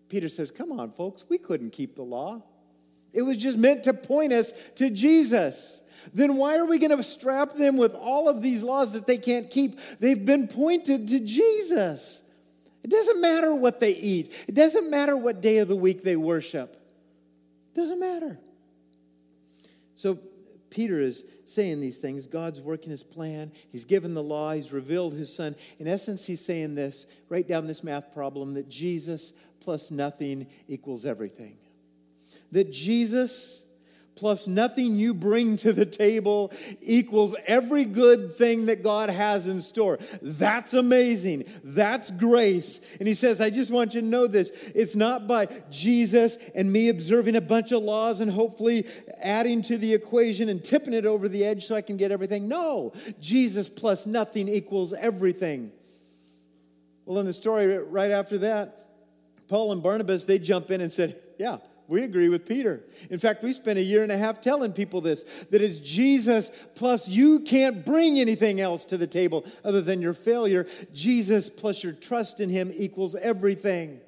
Peter 0.07 0.29
says, 0.29 0.51
Come 0.51 0.71
on, 0.71 0.91
folks, 0.91 1.25
we 1.29 1.39
couldn't 1.39 1.71
keep 1.71 1.95
the 1.95 2.03
law. 2.03 2.43
It 3.13 3.23
was 3.23 3.37
just 3.37 3.57
meant 3.57 3.83
to 3.83 3.93
point 3.93 4.33
us 4.33 4.53
to 4.75 4.89
Jesus. 4.89 5.81
Then 6.13 6.35
why 6.37 6.57
are 6.57 6.65
we 6.65 6.79
going 6.79 6.95
to 6.95 7.03
strap 7.03 7.53
them 7.53 7.77
with 7.77 7.93
all 7.95 8.29
of 8.29 8.41
these 8.41 8.63
laws 8.63 8.93
that 8.93 9.05
they 9.05 9.17
can't 9.17 9.49
keep? 9.49 9.79
They've 9.99 10.23
been 10.23 10.47
pointed 10.47 11.07
to 11.09 11.19
Jesus. 11.19 12.23
It 12.83 12.89
doesn't 12.89 13.21
matter 13.21 13.53
what 13.53 13.79
they 13.79 13.95
eat, 13.95 14.45
it 14.47 14.55
doesn't 14.55 14.89
matter 14.89 15.15
what 15.17 15.41
day 15.41 15.57
of 15.57 15.67
the 15.67 15.75
week 15.75 16.03
they 16.03 16.15
worship. 16.15 16.75
It 17.73 17.75
doesn't 17.75 17.99
matter. 17.99 18.39
So 19.95 20.17
Peter 20.69 20.99
is 20.99 21.25
saying 21.45 21.81
these 21.81 21.97
things. 21.97 22.25
God's 22.25 22.61
working 22.61 22.89
his 22.89 23.03
plan. 23.03 23.51
He's 23.71 23.85
given 23.85 24.13
the 24.13 24.23
law. 24.23 24.53
He's 24.53 24.71
revealed 24.71 25.13
his 25.13 25.33
son. 25.33 25.55
In 25.77 25.87
essence, 25.87 26.25
he's 26.25 26.43
saying 26.43 26.75
this 26.75 27.05
write 27.27 27.47
down 27.47 27.67
this 27.67 27.83
math 27.83 28.13
problem 28.13 28.53
that 28.53 28.69
Jesus 28.69 29.33
plus 29.59 29.91
nothing 29.91 30.47
equals 30.67 31.05
everything 31.05 31.57
that 32.51 32.71
Jesus 32.71 33.59
plus 34.19 34.47
nothing 34.47 34.95
you 34.95 35.13
bring 35.13 35.55
to 35.55 35.71
the 35.71 35.85
table 35.85 36.51
equals 36.81 37.35
every 37.47 37.85
good 37.85 38.33
thing 38.33 38.65
that 38.65 38.83
God 38.83 39.09
has 39.09 39.47
in 39.47 39.61
store. 39.61 39.97
That's 40.21 40.73
amazing. 40.73 41.45
That's 41.63 42.11
grace. 42.11 42.97
And 42.99 43.07
he 43.07 43.13
says, 43.13 43.39
I 43.39 43.49
just 43.49 43.71
want 43.71 43.93
you 43.93 44.01
to 44.01 44.05
know 44.05 44.27
this. 44.27 44.49
It's 44.75 44.97
not 44.97 45.25
by 45.25 45.47
Jesus 45.71 46.37
and 46.53 46.71
me 46.71 46.89
observing 46.89 47.37
a 47.37 47.41
bunch 47.41 47.71
of 47.71 47.81
laws 47.81 48.19
and 48.19 48.29
hopefully 48.29 48.85
adding 49.21 49.61
to 49.63 49.77
the 49.77 49.93
equation 49.93 50.49
and 50.49 50.61
tipping 50.61 50.93
it 50.93 51.05
over 51.05 51.29
the 51.29 51.45
edge 51.45 51.65
so 51.65 51.75
I 51.75 51.81
can 51.81 51.95
get 51.95 52.11
everything. 52.11 52.49
No, 52.49 52.91
Jesus 53.21 53.69
plus 53.69 54.05
nothing 54.05 54.49
equals 54.49 54.91
everything. 54.91 55.71
Well, 57.05 57.19
in 57.19 57.25
the 57.25 57.33
story 57.33 57.77
right 57.77 58.11
after 58.11 58.39
that, 58.39 58.85
Paul 59.47 59.71
and 59.71 59.81
Barnabas, 59.81 60.25
they 60.25 60.39
jump 60.39 60.69
in 60.69 60.81
and 60.81 60.91
said, 60.91 61.15
Yeah, 61.39 61.57
we 61.89 62.03
agree 62.03 62.29
with 62.29 62.47
Peter. 62.47 62.83
In 63.09 63.17
fact, 63.17 63.43
we 63.43 63.51
spent 63.51 63.79
a 63.79 63.83
year 63.83 64.03
and 64.03 64.11
a 64.11 64.17
half 64.17 64.39
telling 64.39 64.71
people 64.73 65.01
this 65.01 65.23
that 65.49 65.61
it's 65.61 65.79
Jesus 65.79 66.51
plus 66.75 67.09
you 67.09 67.41
can't 67.41 67.83
bring 67.83 68.19
anything 68.19 68.61
else 68.61 68.85
to 68.85 68.97
the 68.97 69.07
table 69.07 69.45
other 69.63 69.81
than 69.81 70.01
your 70.01 70.13
failure. 70.13 70.67
Jesus 70.93 71.49
plus 71.49 71.83
your 71.83 71.93
trust 71.93 72.39
in 72.39 72.49
him 72.49 72.71
equals 72.73 73.15
everything. 73.15 74.01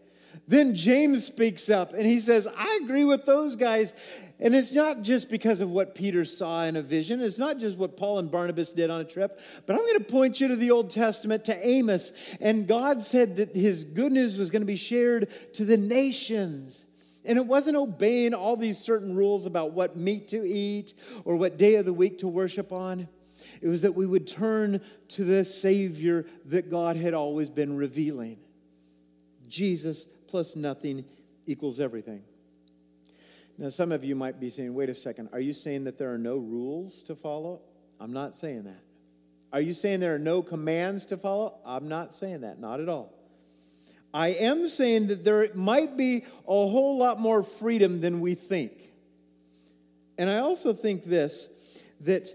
Then 0.48 0.76
James 0.76 1.26
speaks 1.26 1.70
up 1.70 1.94
and 1.94 2.06
he 2.06 2.20
says, 2.20 2.48
I 2.58 2.80
agree 2.84 3.06
with 3.06 3.26
those 3.26 3.56
guys. 3.56 3.94
And 4.40 4.56
it's 4.56 4.74
not 4.74 5.02
just 5.02 5.30
because 5.30 5.62
of 5.62 5.70
what 5.70 5.94
Peter 5.94 6.26
saw 6.26 6.64
in 6.64 6.76
a 6.76 6.82
vision. 6.82 7.22
It's 7.22 7.38
not 7.38 7.60
just 7.60 7.78
what 7.78 7.96
Paul 7.96 8.20
and 8.20 8.30
Barnabas 8.30 8.72
did 8.72 8.90
on 8.90 9.02
a 9.02 9.06
trip. 9.06 9.40
But 9.66 9.76
I'm 9.76 9.86
going 9.86 10.00
to 10.00 10.04
point 10.04 10.42
you 10.42 10.48
to 10.48 10.56
the 10.56 10.72
Old 10.72 10.90
Testament, 10.90 11.46
to 11.46 11.68
Amos. 11.68 12.12
And 12.40 12.68
God 12.68 13.02
said 13.02 13.36
that 13.38 13.56
his 13.56 13.84
good 13.84 14.12
news 14.12 14.38
was 14.38 14.50
going 14.50 14.62
to 14.62 14.68
be 14.68 14.76
shared 14.76 15.30
to 15.54 15.66
the 15.66 15.78
nations. 15.78 16.86
And 17.24 17.38
it 17.38 17.46
wasn't 17.46 17.78
obeying 17.78 18.34
all 18.34 18.58
these 18.58 18.80
certain 18.80 19.16
rules 19.16 19.46
about 19.46 19.74
what 19.74 19.96
meat 19.96 20.30
to 20.30 20.44
eat 20.44 20.94
or 21.24 21.36
what 21.36 21.58
day 21.58 21.76
of 21.76 21.86
the 21.86 21.94
week 21.94 22.20
to 22.20 22.28
worship 22.28 22.72
on. 22.72 23.08
It 23.62 23.68
was 23.68 23.82
that 23.82 23.94
we 23.94 24.06
would 24.06 24.28
turn 24.28 24.82
to 25.10 25.24
the 25.24 25.46
Savior 25.46 26.26
that 26.46 26.70
God 26.70 26.96
had 26.96 27.14
always 27.14 27.50
been 27.50 27.78
revealing. 27.78 28.40
Jesus 29.48 30.08
plus 30.28 30.56
nothing 30.56 31.06
equals 31.46 31.80
everything. 31.80 32.24
Now, 33.58 33.70
some 33.70 33.92
of 33.92 34.04
you 34.04 34.16
might 34.16 34.40
be 34.40 34.50
saying, 34.50 34.74
wait 34.74 34.90
a 34.90 34.96
second, 34.96 35.30
are 35.34 35.40
you 35.40 35.54
saying 35.54 35.84
that 35.84 35.98
there 35.98 36.12
are 36.12 36.18
no 36.18 36.38
rules 36.38 37.04
to 37.04 37.16
follow? 37.16 37.62
I'm 38.00 38.14
not 38.14 38.34
saying 38.34 38.64
that. 38.64 38.82
Are 39.54 39.62
you 39.62 39.74
saying 39.74 40.00
there 40.00 40.16
are 40.16 40.20
no 40.20 40.42
commands 40.42 41.06
to 41.06 41.18
follow? 41.18 41.60
I'm 41.66 41.88
not 41.88 42.12
saying 42.12 42.42
that, 42.42 42.60
not 42.60 42.80
at 42.80 42.90
all. 42.90 43.14
I 44.14 44.30
am 44.30 44.68
saying 44.68 45.08
that 45.08 45.24
there 45.24 45.50
might 45.54 45.96
be 45.96 46.26
a 46.48 46.68
whole 46.68 46.98
lot 46.98 47.20
more 47.20 47.44
freedom 47.44 48.02
than 48.02 48.20
we 48.20 48.36
think. 48.36 48.92
And 50.18 50.30
I 50.30 50.40
also 50.40 50.74
think 50.74 51.04
this 51.04 51.50
that 52.02 52.28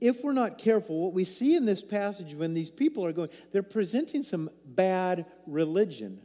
if 0.00 0.24
we're 0.24 0.32
not 0.32 0.58
careful, 0.58 1.04
what 1.04 1.12
we 1.12 1.22
see 1.22 1.54
in 1.54 1.64
this 1.64 1.82
passage 1.82 2.34
when 2.34 2.54
these 2.54 2.70
people 2.70 3.04
are 3.04 3.12
going, 3.12 3.28
they're 3.52 3.62
presenting 3.62 4.24
some 4.24 4.50
bad 4.64 5.26
religion. 5.46 6.20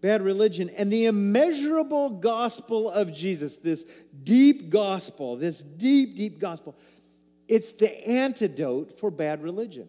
Bad 0.00 0.22
religion. 0.22 0.68
And 0.76 0.92
the 0.92 1.04
immeasurable 1.04 2.10
gospel 2.10 2.90
of 2.90 3.12
Jesus, 3.12 3.58
this 3.58 3.84
deep 4.24 4.68
gospel, 4.68 5.36
this 5.36 5.60
deep, 5.62 6.16
deep 6.16 6.40
gospel, 6.40 6.76
it's 7.46 7.72
the 7.72 8.08
antidote 8.08 8.98
for 8.98 9.10
bad 9.12 9.42
religion. 9.42 9.88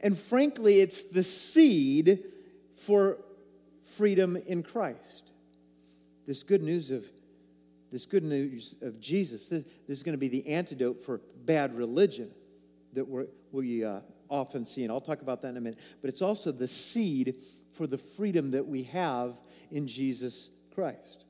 And 0.00 0.16
frankly, 0.16 0.80
it's 0.80 1.02
the 1.02 1.24
seed 1.24 2.28
for 2.72 3.18
freedom 3.82 4.36
in 4.36 4.62
Christ. 4.62 5.30
This 6.26 6.42
good 6.42 6.62
news 6.62 6.90
of 6.90 7.04
this 7.90 8.04
good 8.04 8.22
news 8.22 8.76
of 8.82 9.00
Jesus, 9.00 9.48
this, 9.48 9.64
this 9.86 9.96
is 9.96 10.02
going 10.02 10.12
to 10.12 10.18
be 10.18 10.28
the 10.28 10.46
antidote 10.46 11.00
for 11.00 11.22
bad 11.44 11.78
religion 11.78 12.30
that 12.92 13.06
we 13.50 13.82
uh, 13.82 14.00
often 14.28 14.64
see. 14.64 14.82
And 14.82 14.92
I'll 14.92 15.00
talk 15.00 15.22
about 15.22 15.40
that 15.42 15.48
in 15.48 15.56
a 15.56 15.60
minute. 15.60 15.78
But 16.02 16.10
it's 16.10 16.20
also 16.20 16.52
the 16.52 16.68
seed 16.68 17.36
for 17.72 17.86
the 17.86 17.96
freedom 17.96 18.50
that 18.50 18.66
we 18.66 18.82
have 18.84 19.40
in 19.70 19.86
Jesus 19.86 20.50
Christ. 20.74 21.24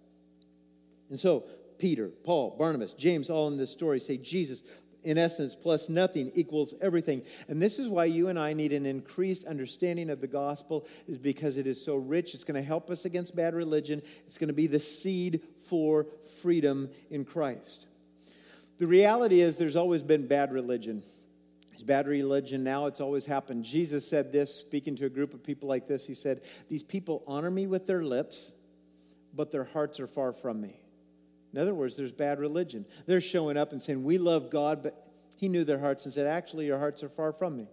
And 1.11 1.18
so, 1.18 1.44
Peter, 1.78 2.09
Paul, 2.09 2.57
Barnabas, 2.59 2.92
James, 2.92 3.31
all 3.31 3.46
in 3.48 3.57
this 3.57 3.70
story 3.70 4.00
say 4.00 4.16
Jesus 4.16 4.62
in 5.02 5.18
essence, 5.18 5.54
plus 5.54 5.88
nothing 5.88 6.30
equals 6.34 6.74
everything. 6.80 7.22
And 7.48 7.62
this 7.62 7.78
is 7.78 7.88
why 7.88 8.06
you 8.06 8.28
and 8.28 8.38
I 8.38 8.52
need 8.52 8.72
an 8.72 8.87
increased 8.87 9.44
understanding 9.44 10.11
of 10.11 10.20
the 10.20 10.26
gospel, 10.26 10.87
is 11.06 11.18
because 11.18 11.56
it 11.56 11.66
is 11.66 11.82
so 11.82 11.96
rich. 11.96 12.34
It's 12.34 12.44
going 12.44 12.61
to 12.61 12.66
help 12.66 12.90
us 12.90 13.04
against 13.04 13.37
bad 13.37 13.54
religion. 13.54 14.02
It's 14.26 14.38
going 14.38 14.48
to 14.48 14.54
be 14.54 14.66
the 14.66 14.80
seed 14.80 15.40
for 15.56 16.06
freedom 16.40 16.90
in 17.11 17.24
Christ. 17.24 17.87
The 18.78 18.87
reality 18.87 19.40
is, 19.40 19.56
there's 19.56 19.76
always 19.76 20.02
been 20.02 20.26
bad 20.26 20.52
religion. 20.52 21.02
It's 21.72 21.82
bad 21.82 22.08
religion 22.08 22.64
now, 22.64 22.87
it's 22.87 23.00
always 23.00 23.24
happened. 23.24 23.64
Jesus 23.64 24.06
said 24.08 24.32
this, 24.32 24.52
speaking 24.52 24.96
to 24.96 25.06
a 25.06 25.08
group 25.08 25.32
of 25.32 25.44
people 25.44 25.68
like 25.68 25.87
this. 25.87 26.06
He 26.06 26.14
said, 26.14 26.40
These 26.68 26.82
people 26.82 27.22
honor 27.26 27.50
me 27.50 27.68
with 27.68 27.87
their 27.87 28.02
lips, 28.02 28.52
but 29.32 29.52
their 29.52 29.64
hearts 29.64 30.00
are 30.00 30.08
far 30.08 30.32
from 30.32 30.61
me. 30.61 30.80
In 31.52 31.58
other 31.58 31.74
words, 31.74 31.96
there's 31.96 32.12
bad 32.12 32.38
religion. 32.38 32.87
They're 33.06 33.20
showing 33.20 33.56
up 33.56 33.72
and 33.72 33.82
saying, 33.82 34.04
We 34.04 34.18
love 34.18 34.50
God, 34.50 34.82
but 34.82 35.11
He 35.37 35.48
knew 35.48 35.64
their 35.64 35.78
hearts 35.78 36.04
and 36.04 36.12
said, 36.12 36.26
Actually, 36.26 36.66
your 36.66 36.78
hearts 36.78 37.02
are 37.02 37.08
far 37.08 37.32
from 37.32 37.56
me. 37.56 37.68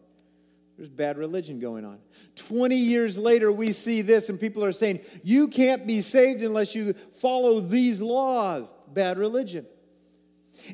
There's 0.78 0.90
bad 0.90 1.18
religion 1.18 1.60
going 1.60 1.86
on. 1.86 2.00
20 2.36 2.76
years 2.76 3.18
later, 3.18 3.52
we 3.52 3.72
see 3.72 4.02
this, 4.02 4.28
and 4.28 4.40
people 4.40 4.64
are 4.64 4.72
saying, 4.72 5.02
You 5.24 5.48
can't 5.48 5.86
be 5.86 6.02
saved 6.02 6.42
unless 6.42 6.76
you 6.76 6.94
follow 6.94 7.60
these 7.60 8.02
laws. 8.02 8.74
Bad 8.94 9.18
religion. 9.18 9.66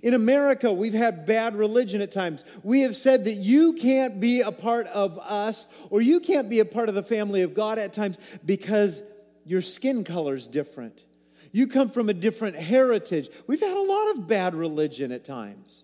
In 0.04 0.14
America, 0.14 0.72
we've 0.72 0.94
had 0.94 1.26
bad 1.26 1.56
religion 1.56 2.02
at 2.02 2.12
times. 2.12 2.46
We 2.64 2.82
have 2.82 2.96
said 2.96 3.26
that 3.26 3.34
you 3.34 3.74
can't 3.74 4.20
be 4.20 4.42
a 4.42 4.52
part 4.52 4.86
of 4.88 5.18
us 5.18 5.68
or 5.90 6.02
you 6.02 6.20
can't 6.20 6.50
be 6.50 6.60
a 6.60 6.66
part 6.66 6.88
of 6.88 6.94
the 6.94 7.04
family 7.04 7.42
of 7.42 7.56
God 7.56 7.80
at 7.80 7.92
times 7.92 8.20
because 8.46 9.02
your 9.44 9.62
skin 9.62 10.04
color 10.04 10.36
is 10.36 10.46
different 10.46 11.04
you 11.52 11.68
come 11.68 11.90
from 11.90 12.10
a 12.10 12.14
different 12.14 12.56
heritage. 12.56 13.30
We've 13.48 13.60
had 13.60 13.76
a 13.76 13.82
lot 13.82 14.12
of 14.12 14.28
bad 14.28 14.56
religion 14.56 15.12
at 15.12 15.26
times. 15.26 15.84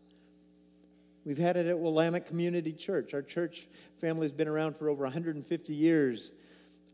We've 1.25 1.37
had 1.37 1.57
it 1.57 1.67
at 1.67 1.77
Willamette 1.77 2.25
Community 2.25 2.71
Church. 2.71 3.13
Our 3.13 3.21
church 3.21 3.67
family 3.99 4.23
has 4.23 4.31
been 4.31 4.47
around 4.47 4.77
for 4.77 4.87
over 4.89 5.03
150 5.03 5.75
years. 5.75 6.31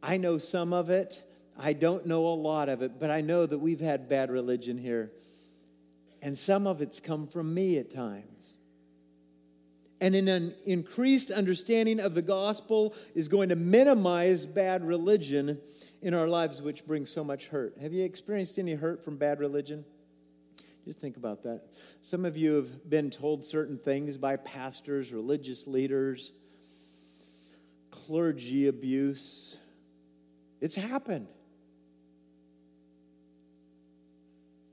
I 0.01 0.17
know 0.17 0.39
some 0.39 0.73
of 0.73 0.89
it. 0.89 1.23
I 1.59 1.73
don't 1.73 2.07
know 2.07 2.25
a 2.25 2.33
lot 2.33 2.67
of 2.67 2.81
it, 2.81 2.99
but 2.99 3.11
I 3.11 3.21
know 3.21 3.45
that 3.45 3.59
we've 3.59 3.79
had 3.79 4.09
bad 4.09 4.31
religion 4.31 4.79
here. 4.79 5.11
And 6.23 6.35
some 6.35 6.65
of 6.65 6.81
it's 6.81 6.99
come 6.99 7.27
from 7.27 7.53
me 7.53 7.77
at 7.77 7.91
times. 7.91 8.57
And 10.01 10.15
an 10.15 10.55
increased 10.65 11.29
understanding 11.31 11.99
of 11.99 12.15
the 12.15 12.21
gospel 12.21 12.95
is 13.13 13.27
going 13.27 13.49
to 13.49 13.55
minimize 13.55 14.45
bad 14.45 14.83
religion 14.83 15.59
in 16.03 16.13
our 16.13 16.27
lives, 16.27 16.61
which 16.61 16.85
brings 16.85 17.09
so 17.09 17.23
much 17.23 17.47
hurt. 17.47 17.77
Have 17.81 17.93
you 17.93 18.03
experienced 18.03 18.59
any 18.59 18.73
hurt 18.73 19.03
from 19.03 19.15
bad 19.15 19.39
religion? 19.39 19.85
Just 20.83 20.99
think 20.99 21.15
about 21.15 21.43
that. 21.43 21.61
Some 22.01 22.25
of 22.25 22.35
you 22.35 22.55
have 22.55 22.89
been 22.89 23.09
told 23.09 23.45
certain 23.45 23.77
things 23.77 24.17
by 24.17 24.35
pastors, 24.35 25.13
religious 25.13 25.65
leaders, 25.65 26.33
clergy 27.89 28.67
abuse. 28.67 29.57
It's 30.59 30.75
happened. 30.75 31.27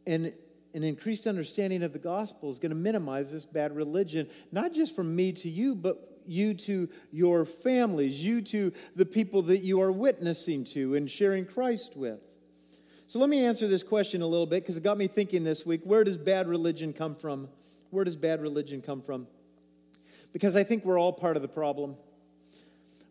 And 0.04 0.32
an 0.74 0.82
increased 0.82 1.28
understanding 1.28 1.84
of 1.84 1.92
the 1.92 2.00
gospel 2.00 2.50
is 2.50 2.58
going 2.58 2.70
to 2.70 2.76
minimize 2.76 3.30
this 3.30 3.46
bad 3.46 3.76
religion, 3.76 4.28
not 4.50 4.74
just 4.74 4.96
from 4.96 5.14
me 5.14 5.30
to 5.30 5.48
you, 5.48 5.76
but 5.76 6.09
you 6.30 6.54
to 6.54 6.88
your 7.12 7.44
families, 7.44 8.24
you 8.24 8.40
to 8.42 8.72
the 8.94 9.04
people 9.04 9.42
that 9.42 9.58
you 9.58 9.80
are 9.80 9.92
witnessing 9.92 10.64
to 10.64 10.94
and 10.94 11.10
sharing 11.10 11.44
Christ 11.44 11.96
with. 11.96 12.26
So 13.06 13.18
let 13.18 13.28
me 13.28 13.44
answer 13.44 13.66
this 13.66 13.82
question 13.82 14.22
a 14.22 14.26
little 14.26 14.46
bit 14.46 14.62
because 14.62 14.76
it 14.76 14.84
got 14.84 14.96
me 14.96 15.08
thinking 15.08 15.42
this 15.42 15.66
week 15.66 15.80
where 15.84 16.04
does 16.04 16.16
bad 16.16 16.46
religion 16.46 16.92
come 16.92 17.16
from? 17.16 17.48
Where 17.90 18.04
does 18.04 18.16
bad 18.16 18.40
religion 18.40 18.80
come 18.80 19.02
from? 19.02 19.26
Because 20.32 20.54
I 20.54 20.62
think 20.62 20.84
we're 20.84 20.98
all 20.98 21.12
part 21.12 21.34
of 21.34 21.42
the 21.42 21.48
problem. 21.48 21.96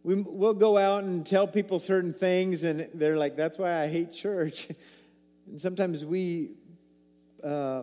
We, 0.04 0.16
we'll 0.22 0.54
go 0.54 0.78
out 0.78 1.04
and 1.04 1.26
tell 1.26 1.46
people 1.46 1.78
certain 1.78 2.14
things, 2.14 2.64
and 2.64 2.88
they're 2.94 3.18
like, 3.18 3.36
that's 3.36 3.58
why 3.58 3.82
I 3.82 3.88
hate 3.88 4.14
church. 4.14 4.70
And 5.50 5.60
sometimes 5.60 6.06
we 6.06 6.52
uh, 7.44 7.82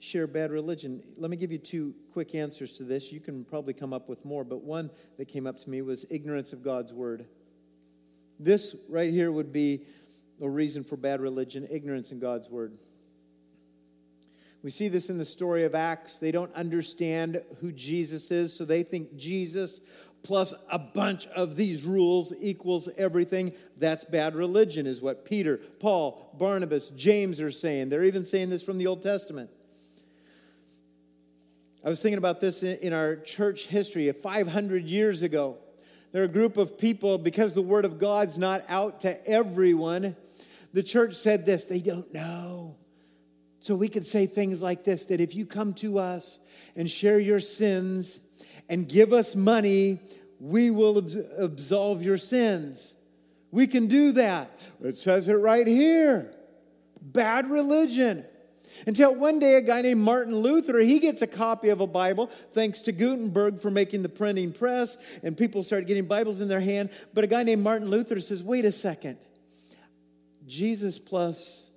share 0.00 0.26
bad 0.26 0.50
religion. 0.50 1.02
Let 1.16 1.30
me 1.30 1.36
give 1.36 1.52
you 1.52 1.58
two 1.58 1.94
quick 2.12 2.34
answers 2.34 2.72
to 2.74 2.84
this. 2.84 3.12
You 3.12 3.20
can 3.20 3.44
probably 3.44 3.74
come 3.74 3.92
up 3.92 4.08
with 4.08 4.24
more, 4.24 4.44
but 4.44 4.62
one 4.62 4.90
that 5.16 5.26
came 5.26 5.46
up 5.46 5.58
to 5.60 5.70
me 5.70 5.82
was 5.82 6.06
ignorance 6.10 6.52
of 6.52 6.62
God's 6.62 6.92
word. 6.92 7.26
This 8.38 8.76
right 8.88 9.12
here 9.12 9.32
would 9.32 9.52
be 9.52 9.82
a 10.40 10.48
reason 10.48 10.84
for 10.84 10.96
bad 10.96 11.20
religion 11.20 11.66
ignorance 11.70 12.12
in 12.12 12.20
God's 12.20 12.48
word. 12.48 12.78
We 14.62 14.70
see 14.70 14.88
this 14.88 15.08
in 15.08 15.18
the 15.18 15.24
story 15.24 15.64
of 15.64 15.74
Acts. 15.74 16.18
They 16.18 16.32
don't 16.32 16.52
understand 16.54 17.42
who 17.60 17.72
Jesus 17.72 18.30
is, 18.30 18.52
so 18.52 18.64
they 18.64 18.82
think 18.82 19.16
Jesus 19.16 19.80
plus 20.24 20.52
a 20.70 20.78
bunch 20.78 21.26
of 21.28 21.56
these 21.56 21.84
rules 21.84 22.32
equals 22.40 22.88
everything. 22.96 23.52
That's 23.76 24.04
bad 24.04 24.34
religion, 24.34 24.86
is 24.86 25.00
what 25.00 25.24
Peter, 25.24 25.58
Paul, 25.78 26.34
Barnabas, 26.36 26.90
James 26.90 27.40
are 27.40 27.52
saying. 27.52 27.88
They're 27.88 28.04
even 28.04 28.24
saying 28.24 28.50
this 28.50 28.64
from 28.64 28.78
the 28.78 28.86
Old 28.88 29.00
Testament. 29.00 29.50
I 31.84 31.88
was 31.88 32.02
thinking 32.02 32.18
about 32.18 32.40
this 32.40 32.62
in 32.64 32.92
our 32.92 33.16
church 33.16 33.68
history 33.68 34.10
500 34.10 34.84
years 34.86 35.22
ago. 35.22 35.58
There 36.10 36.22
are 36.22 36.24
a 36.24 36.28
group 36.28 36.56
of 36.56 36.76
people, 36.76 37.18
because 37.18 37.54
the 37.54 37.62
Word 37.62 37.84
of 37.84 37.98
God's 37.98 38.36
not 38.36 38.64
out 38.68 39.00
to 39.00 39.28
everyone, 39.28 40.16
the 40.72 40.82
church 40.82 41.14
said 41.14 41.46
this 41.46 41.66
they 41.66 41.80
don't 41.80 42.12
know. 42.12 42.76
So 43.60 43.74
we 43.74 43.88
could 43.88 44.06
say 44.06 44.26
things 44.26 44.62
like 44.62 44.84
this 44.84 45.06
that 45.06 45.20
if 45.20 45.34
you 45.34 45.46
come 45.46 45.72
to 45.74 45.98
us 45.98 46.40
and 46.74 46.90
share 46.90 47.18
your 47.18 47.40
sins 47.40 48.20
and 48.68 48.88
give 48.88 49.12
us 49.12 49.36
money, 49.36 50.00
we 50.40 50.70
will 50.70 51.06
absolve 51.38 52.02
your 52.02 52.18
sins. 52.18 52.96
We 53.50 53.66
can 53.66 53.86
do 53.86 54.12
that. 54.12 54.58
It 54.82 54.96
says 54.96 55.28
it 55.28 55.34
right 55.34 55.66
here. 55.66 56.34
Bad 57.00 57.50
religion. 57.50 58.24
Until 58.88 59.14
one 59.14 59.38
day, 59.38 59.56
a 59.56 59.60
guy 59.60 59.82
named 59.82 60.00
Martin 60.00 60.34
Luther, 60.34 60.78
he 60.78 60.98
gets 60.98 61.20
a 61.20 61.26
copy 61.26 61.68
of 61.68 61.82
a 61.82 61.86
Bible, 61.86 62.28
thanks 62.54 62.80
to 62.80 62.92
Gutenberg 62.92 63.58
for 63.58 63.70
making 63.70 64.02
the 64.02 64.08
printing 64.08 64.50
press, 64.50 64.96
and 65.22 65.36
people 65.36 65.62
start 65.62 65.86
getting 65.86 66.06
Bibles 66.06 66.40
in 66.40 66.48
their 66.48 66.58
hand. 66.58 66.88
But 67.12 67.22
a 67.22 67.26
guy 67.26 67.42
named 67.42 67.62
Martin 67.62 67.90
Luther 67.90 68.18
says, 68.18 68.42
wait 68.42 68.64
a 68.64 68.72
second. 68.72 69.18
Jesus 70.46 70.98
plus 70.98 71.70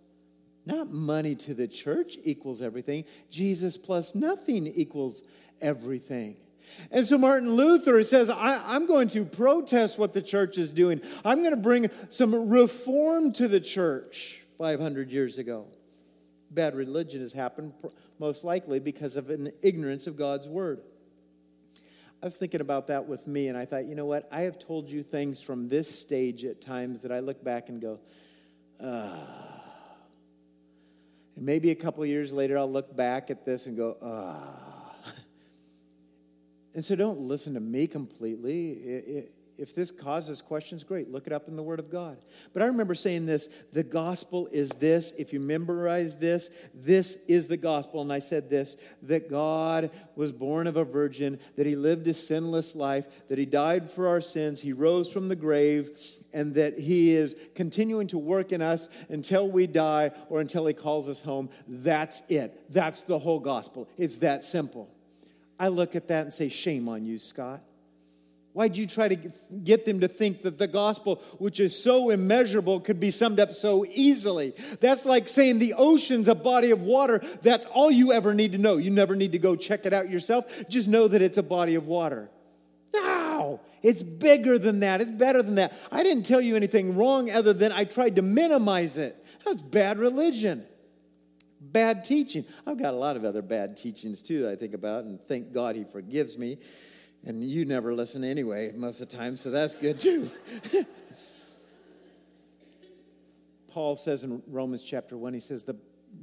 not 0.66 0.90
money 0.90 1.36
to 1.36 1.54
the 1.54 1.68
church 1.68 2.16
equals 2.24 2.62
everything. 2.62 3.04
Jesus 3.30 3.78
plus 3.78 4.16
nothing 4.16 4.66
equals 4.66 5.24
everything. 5.60 6.38
And 6.92 7.06
so 7.06 7.18
Martin 7.18 7.56
Luther 7.56 8.02
says, 8.04 8.30
I, 8.30 8.74
am 8.74 8.86
going 8.86 9.10
to 9.10 9.26
protest 9.26 10.00
what 10.00 10.14
the 10.14 10.22
church 10.22 10.58
is 10.58 10.72
doing. 10.72 11.02
I'm 11.26 11.40
going 11.40 11.52
to 11.52 11.58
bring 11.58 11.90
some 12.10 12.48
reform 12.50 13.34
to 13.34 13.50
the 13.50 13.60
church 13.60 14.44
500 14.58 15.12
years 15.12 15.38
ago. 15.38 15.68
Bad 16.52 16.76
religion 16.76 17.22
has 17.22 17.34
happened 17.34 17.74
most 18.20 18.44
likely 18.44 18.80
because 18.80 19.16
of 19.16 19.30
an 19.30 19.52
ignorance 19.64 20.06
of 20.06 20.18
God's 20.18 20.48
word. 20.48 20.82
I 22.22 22.26
was 22.28 22.36
thinking 22.36 22.62
about 22.62 22.88
that 22.88 23.08
with 23.08 23.26
me, 23.26 23.48
and 23.48 23.58
I 23.58 23.66
thought, 23.66 23.86
you 23.86 23.96
know 23.96 24.06
what? 24.06 24.28
I 24.32 24.42
have 24.42 24.60
told 24.60 24.92
you 24.92 25.02
things 25.02 25.42
from 25.42 25.70
this 25.70 26.00
stage 26.00 26.46
at 26.46 26.62
times 26.62 27.02
that 27.02 27.12
I 27.12 27.20
look 27.20 27.44
back 27.44 27.70
and 27.70 27.82
go, 27.82 28.00
ah. 28.84 29.64
And 31.36 31.46
maybe 31.46 31.72
a 31.72 31.76
couple 31.76 32.06
years 32.06 32.32
later, 32.32 32.60
I'll 32.60 32.72
look 32.72 32.96
back 32.96 33.32
at 33.32 33.44
this 33.44 33.66
and 33.66 33.76
go, 33.76 33.98
ah. 34.02 34.94
And 36.76 36.86
so 36.86 36.96
don't 36.96 37.22
listen 37.22 37.56
to 37.56 37.60
me 37.60 37.88
completely. 37.88 38.72
It, 38.72 39.08
it, 39.08 39.32
if 39.62 39.76
this 39.76 39.92
causes 39.92 40.42
questions, 40.42 40.84
great, 40.84 41.12
look 41.12 41.28
it 41.28 41.34
up 41.34 41.48
in 41.48 41.56
the 41.56 41.62
Word 41.62 41.80
of 41.80 41.92
God. 41.92 42.18
But 42.52 42.64
I 42.64 42.66
remember 42.66 42.96
saying 42.96 43.28
this 43.28 43.48
the 43.72 43.84
gospel 43.84 44.48
is 44.52 44.72
this. 44.72 45.14
If 45.20 45.34
you 45.34 45.40
memorize 45.40 46.18
this, 46.18 46.50
this 46.74 47.20
is 47.28 47.48
the 47.48 47.58
gospel. 47.58 48.02
And 48.02 48.12
I 48.12 48.18
said 48.18 48.50
this 48.50 48.76
that 49.04 49.30
God 49.30 49.92
was 50.16 50.32
born 50.32 50.66
of 50.66 50.78
a 50.78 50.84
virgin, 50.84 51.40
that 51.58 51.68
He 51.68 51.76
lived 51.76 52.08
a 52.08 52.14
sinless 52.16 52.76
life, 52.76 53.28
that 53.28 53.38
He 53.38 53.46
died 53.46 53.88
for 53.88 54.08
our 54.08 54.20
sins, 54.20 54.62
He 54.62 54.74
rose 54.74 55.12
from 55.12 55.30
the 55.30 55.36
grave, 55.36 55.92
and 56.34 56.56
that 56.56 56.80
He 56.80 57.12
is 57.12 57.36
continuing 57.54 58.08
to 58.08 58.18
work 58.18 58.52
in 58.52 58.64
us 58.64 58.90
until 59.10 59.48
we 59.48 59.68
die 59.68 60.10
or 60.30 60.42
until 60.42 60.66
He 60.66 60.74
calls 60.74 61.08
us 61.08 61.22
home. 61.22 61.50
That's 61.68 62.24
it. 62.30 62.72
That's 62.72 63.04
the 63.04 63.20
whole 63.20 63.40
gospel. 63.40 63.88
It's 63.96 64.16
that 64.18 64.44
simple. 64.44 64.90
I 65.60 65.68
look 65.68 65.96
at 65.96 66.08
that 66.08 66.24
and 66.24 66.34
say, 66.34 66.50
Shame 66.50 66.90
on 66.90 67.06
you, 67.06 67.20
Scott. 67.20 67.62
Why'd 68.54 68.76
you 68.76 68.86
try 68.86 69.08
to 69.08 69.16
get 69.64 69.86
them 69.86 70.02
to 70.02 70.10
think 70.10 70.42
that 70.42 70.58
the 70.58 70.68
gospel, 70.68 71.16
which 71.40 71.60
is 71.60 71.82
so 71.82 72.10
immeasurable, 72.10 72.82
could 72.82 73.00
be 73.00 73.10
summed 73.10 73.40
up 73.40 73.54
so 73.54 73.86
easily? 73.86 74.54
That's 74.82 75.06
like 75.06 75.30
saying 75.30 75.60
the 75.60 75.74
ocean's 75.78 76.28
a 76.28 76.36
body 76.36 76.72
of 76.72 76.82
water. 76.82 77.20
That's 77.42 77.66
all 77.68 77.90
you 77.90 78.12
ever 78.12 78.34
need 78.34 78.52
to 78.52 78.58
know. 78.58 78.76
You 78.76 78.92
never 78.92 79.16
need 79.16 79.32
to 79.32 79.40
go 79.40 79.56
check 79.56 79.86
it 79.86 79.94
out 79.94 80.10
yourself. 80.10 80.68
Just 80.68 80.90
know 80.90 81.08
that 81.08 81.22
it's 81.22 81.38
a 81.38 81.44
body 81.44 81.76
of 81.76 81.88
water. 81.88 82.30
No, 82.94 83.62
it's 83.82 84.04
bigger 84.04 84.60
than 84.60 84.82
that. 84.82 85.00
It's 85.00 85.12
better 85.12 85.42
than 85.42 85.56
that. 85.56 85.74
I 85.90 86.04
didn't 86.04 86.26
tell 86.26 86.42
you 86.42 86.58
anything 86.58 86.98
wrong 86.98 87.32
other 87.32 87.54
than 87.54 87.72
I 87.72 87.86
tried 87.86 88.18
to 88.18 88.22
minimize 88.22 88.98
it. 88.98 89.16
That's 89.46 89.64
bad 89.64 89.98
religion 89.98 90.66
bad 91.62 92.04
teaching. 92.04 92.44
I've 92.66 92.80
got 92.80 92.94
a 92.94 92.98
lot 92.98 93.16
of 93.16 93.24
other 93.24 93.42
bad 93.44 93.78
teachings 93.78 94.22
too 94.22 94.42
that 94.44 94.52
I 94.52 94.56
think 94.56 94.74
about, 94.74 95.04
and 95.04 95.22
thank 95.22 95.54
God 95.54 95.76
He 95.76 95.84
forgives 95.84 96.38
me. 96.38 96.58
And 97.26 97.44
you 97.44 97.66
never 97.66 97.94
listen 97.94 98.24
anyway, 98.24 98.72
most 98.76 99.00
of 99.00 99.10
the 99.10 99.16
time, 99.16 99.36
so 99.36 99.52
that's 99.52 99.76
good 99.76 100.00
too. 100.00 100.30
Paul 103.68 103.96
says 103.96 104.24
in 104.24 104.42
Romans 104.48 104.84
chapter 104.84 105.16
1, 105.18 105.34
he 105.34 105.40
says, 105.40 105.64
the, 105.64 105.78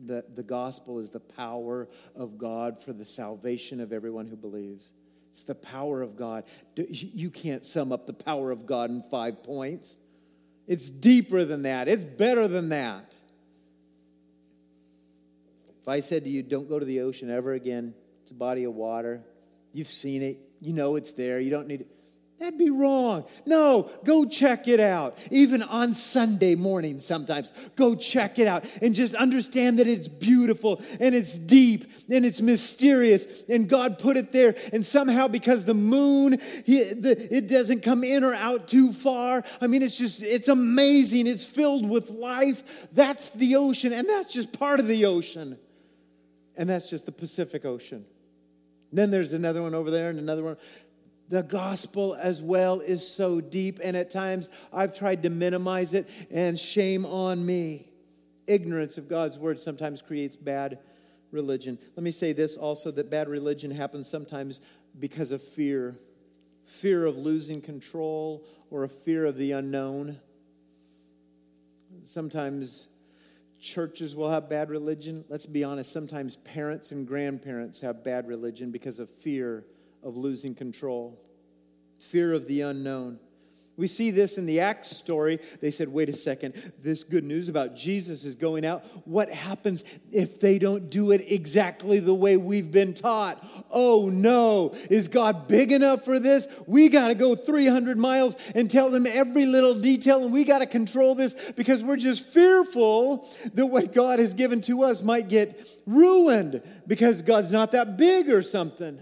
the, 0.04 0.24
the 0.34 0.42
gospel 0.42 0.98
is 0.98 1.10
the 1.10 1.20
power 1.20 1.88
of 2.14 2.36
God 2.36 2.76
for 2.76 2.92
the 2.92 3.04
salvation 3.04 3.80
of 3.80 3.92
everyone 3.92 4.26
who 4.26 4.36
believes. 4.36 4.92
It's 5.30 5.44
the 5.44 5.54
power 5.54 6.02
of 6.02 6.16
God. 6.16 6.44
You 6.76 7.30
can't 7.30 7.64
sum 7.64 7.92
up 7.92 8.06
the 8.06 8.12
power 8.12 8.50
of 8.50 8.66
God 8.66 8.90
in 8.90 9.00
five 9.02 9.44
points. 9.44 9.96
It's 10.66 10.90
deeper 10.90 11.44
than 11.44 11.62
that, 11.62 11.88
it's 11.88 12.04
better 12.04 12.48
than 12.48 12.70
that. 12.70 13.12
If 15.80 15.88
I 15.88 16.00
said 16.00 16.24
to 16.24 16.30
you, 16.30 16.42
don't 16.42 16.68
go 16.68 16.78
to 16.78 16.84
the 16.84 17.00
ocean 17.00 17.30
ever 17.30 17.54
again, 17.54 17.94
it's 18.22 18.30
a 18.30 18.34
body 18.34 18.64
of 18.64 18.74
water, 18.74 19.22
you've 19.72 19.86
seen 19.86 20.22
it, 20.22 20.47
you 20.60 20.72
know 20.72 20.96
it's 20.96 21.12
there, 21.12 21.40
you 21.40 21.50
don't 21.50 21.66
need 21.66 21.82
it. 21.82 21.88
That'd 22.38 22.56
be 22.56 22.70
wrong. 22.70 23.24
No, 23.46 23.90
go 24.04 24.24
check 24.24 24.68
it 24.68 24.78
out. 24.78 25.18
Even 25.32 25.60
on 25.60 25.92
Sunday 25.92 26.54
morning, 26.54 27.00
sometimes, 27.00 27.50
go 27.74 27.96
check 27.96 28.38
it 28.38 28.46
out 28.46 28.64
and 28.80 28.94
just 28.94 29.16
understand 29.16 29.80
that 29.80 29.88
it's 29.88 30.06
beautiful 30.06 30.80
and 31.00 31.16
it's 31.16 31.36
deep 31.36 31.82
and 32.08 32.24
it's 32.24 32.40
mysterious. 32.40 33.42
And 33.48 33.68
God 33.68 33.98
put 33.98 34.16
it 34.16 34.30
there. 34.30 34.54
And 34.72 34.86
somehow, 34.86 35.26
because 35.26 35.64
the 35.64 35.74
moon, 35.74 36.36
it 36.38 37.48
doesn't 37.48 37.82
come 37.82 38.04
in 38.04 38.22
or 38.22 38.34
out 38.34 38.68
too 38.68 38.92
far. 38.92 39.42
I 39.60 39.66
mean, 39.66 39.82
it's 39.82 39.98
just, 39.98 40.22
it's 40.22 40.46
amazing. 40.46 41.26
It's 41.26 41.44
filled 41.44 41.90
with 41.90 42.10
life. 42.10 42.86
That's 42.92 43.30
the 43.32 43.56
ocean, 43.56 43.92
and 43.92 44.08
that's 44.08 44.32
just 44.32 44.56
part 44.56 44.78
of 44.78 44.86
the 44.86 45.06
ocean 45.06 45.58
and 46.58 46.68
that's 46.68 46.90
just 46.90 47.06
the 47.06 47.12
Pacific 47.12 47.64
Ocean. 47.64 48.04
Then 48.92 49.10
there's 49.10 49.32
another 49.32 49.62
one 49.62 49.74
over 49.74 49.90
there 49.90 50.10
and 50.10 50.18
another 50.18 50.42
one. 50.42 50.56
The 51.28 51.42
gospel 51.42 52.14
as 52.14 52.40
well 52.40 52.80
is 52.80 53.06
so 53.06 53.40
deep, 53.40 53.80
and 53.82 53.96
at 53.96 54.10
times 54.10 54.48
I've 54.72 54.96
tried 54.96 55.22
to 55.24 55.30
minimize 55.30 55.92
it, 55.92 56.08
and 56.30 56.58
shame 56.58 57.04
on 57.04 57.44
me. 57.44 57.90
Ignorance 58.46 58.96
of 58.96 59.08
God's 59.08 59.38
word 59.38 59.60
sometimes 59.60 60.00
creates 60.00 60.36
bad 60.36 60.78
religion. 61.30 61.78
Let 61.96 62.02
me 62.02 62.10
say 62.10 62.32
this 62.32 62.56
also 62.56 62.90
that 62.92 63.10
bad 63.10 63.28
religion 63.28 63.70
happens 63.70 64.08
sometimes 64.08 64.62
because 64.98 65.32
of 65.32 65.42
fear 65.42 65.98
fear 66.68 67.06
of 67.06 67.16
losing 67.16 67.62
control 67.62 68.44
or 68.70 68.84
a 68.84 68.88
fear 68.88 69.24
of 69.24 69.36
the 69.36 69.52
unknown. 69.52 70.20
Sometimes 72.02 72.88
churches 73.60 74.14
will 74.14 74.30
have 74.30 74.48
bad 74.48 74.70
religion. 74.70 75.24
Let's 75.28 75.46
be 75.46 75.64
honest, 75.64 75.92
sometimes 75.92 76.36
parents 76.36 76.92
and 76.92 77.06
grandparents 77.06 77.80
have 77.80 78.04
bad 78.04 78.26
religion 78.26 78.70
because 78.70 78.98
of 78.98 79.10
fear 79.10 79.64
of 80.02 80.16
losing 80.16 80.54
control, 80.54 81.20
fear 81.98 82.32
of 82.32 82.46
the 82.46 82.62
unknown. 82.62 83.18
We 83.78 83.86
see 83.86 84.10
this 84.10 84.36
in 84.38 84.44
the 84.44 84.60
Acts 84.60 84.90
story. 84.90 85.38
They 85.60 85.70
said, 85.70 85.88
wait 85.88 86.08
a 86.08 86.12
second, 86.12 86.72
this 86.82 87.04
good 87.04 87.22
news 87.22 87.48
about 87.48 87.76
Jesus 87.76 88.24
is 88.24 88.34
going 88.34 88.66
out. 88.66 88.84
What 89.06 89.30
happens 89.30 89.84
if 90.10 90.40
they 90.40 90.58
don't 90.58 90.90
do 90.90 91.12
it 91.12 91.22
exactly 91.28 92.00
the 92.00 92.12
way 92.12 92.36
we've 92.36 92.72
been 92.72 92.92
taught? 92.92 93.42
Oh 93.70 94.10
no, 94.12 94.72
is 94.90 95.06
God 95.06 95.46
big 95.46 95.70
enough 95.70 96.04
for 96.04 96.18
this? 96.18 96.48
We 96.66 96.88
got 96.88 97.08
to 97.08 97.14
go 97.14 97.36
300 97.36 97.96
miles 97.96 98.36
and 98.56 98.68
tell 98.68 98.90
them 98.90 99.06
every 99.06 99.46
little 99.46 99.74
detail, 99.74 100.24
and 100.24 100.32
we 100.32 100.42
got 100.42 100.58
to 100.58 100.66
control 100.66 101.14
this 101.14 101.52
because 101.52 101.84
we're 101.84 101.96
just 101.96 102.28
fearful 102.28 103.28
that 103.54 103.66
what 103.66 103.92
God 103.92 104.18
has 104.18 104.34
given 104.34 104.60
to 104.62 104.82
us 104.82 105.02
might 105.02 105.28
get 105.28 105.56
ruined 105.86 106.62
because 106.88 107.22
God's 107.22 107.52
not 107.52 107.70
that 107.72 107.96
big 107.96 108.28
or 108.28 108.42
something. 108.42 108.98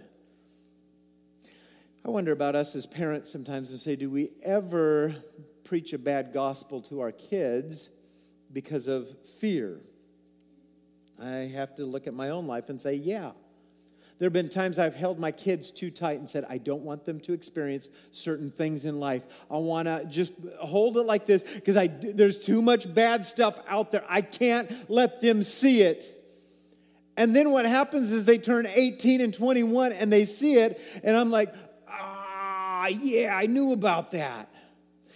I 2.06 2.10
wonder 2.10 2.30
about 2.30 2.54
us 2.54 2.76
as 2.76 2.86
parents 2.86 3.32
sometimes 3.32 3.72
and 3.72 3.80
say, 3.80 3.96
do 3.96 4.08
we 4.08 4.30
ever 4.44 5.12
preach 5.64 5.92
a 5.92 5.98
bad 5.98 6.32
gospel 6.32 6.80
to 6.82 7.00
our 7.00 7.10
kids 7.10 7.90
because 8.52 8.86
of 8.86 9.08
fear? 9.24 9.80
I 11.20 11.50
have 11.56 11.74
to 11.74 11.84
look 11.84 12.06
at 12.06 12.14
my 12.14 12.30
own 12.30 12.46
life 12.46 12.68
and 12.68 12.80
say, 12.80 12.94
yeah. 12.94 13.32
There 14.20 14.26
have 14.26 14.32
been 14.32 14.48
times 14.48 14.78
I've 14.78 14.94
held 14.94 15.18
my 15.18 15.32
kids 15.32 15.72
too 15.72 15.90
tight 15.90 16.20
and 16.20 16.28
said, 16.28 16.46
I 16.48 16.58
don't 16.58 16.82
want 16.82 17.04
them 17.04 17.18
to 17.20 17.32
experience 17.32 17.88
certain 18.12 18.50
things 18.50 18.84
in 18.84 19.00
life. 19.00 19.24
I 19.50 19.56
want 19.56 19.88
to 19.88 20.06
just 20.08 20.32
hold 20.60 20.96
it 20.98 21.06
like 21.06 21.26
this 21.26 21.42
because 21.42 21.76
there's 22.14 22.38
too 22.38 22.62
much 22.62 22.94
bad 22.94 23.24
stuff 23.24 23.58
out 23.66 23.90
there. 23.90 24.04
I 24.08 24.20
can't 24.20 24.70
let 24.88 25.20
them 25.20 25.42
see 25.42 25.82
it. 25.82 26.12
And 27.16 27.34
then 27.34 27.50
what 27.50 27.64
happens 27.64 28.12
is 28.12 28.26
they 28.26 28.38
turn 28.38 28.66
18 28.66 29.22
and 29.22 29.32
21 29.32 29.92
and 29.92 30.12
they 30.12 30.24
see 30.24 30.56
it, 30.56 30.80
and 31.02 31.16
I'm 31.16 31.30
like, 31.30 31.54
Ah, 32.78 32.88
yeah, 32.88 33.34
I 33.34 33.46
knew 33.46 33.72
about 33.72 34.10
that. 34.10 34.50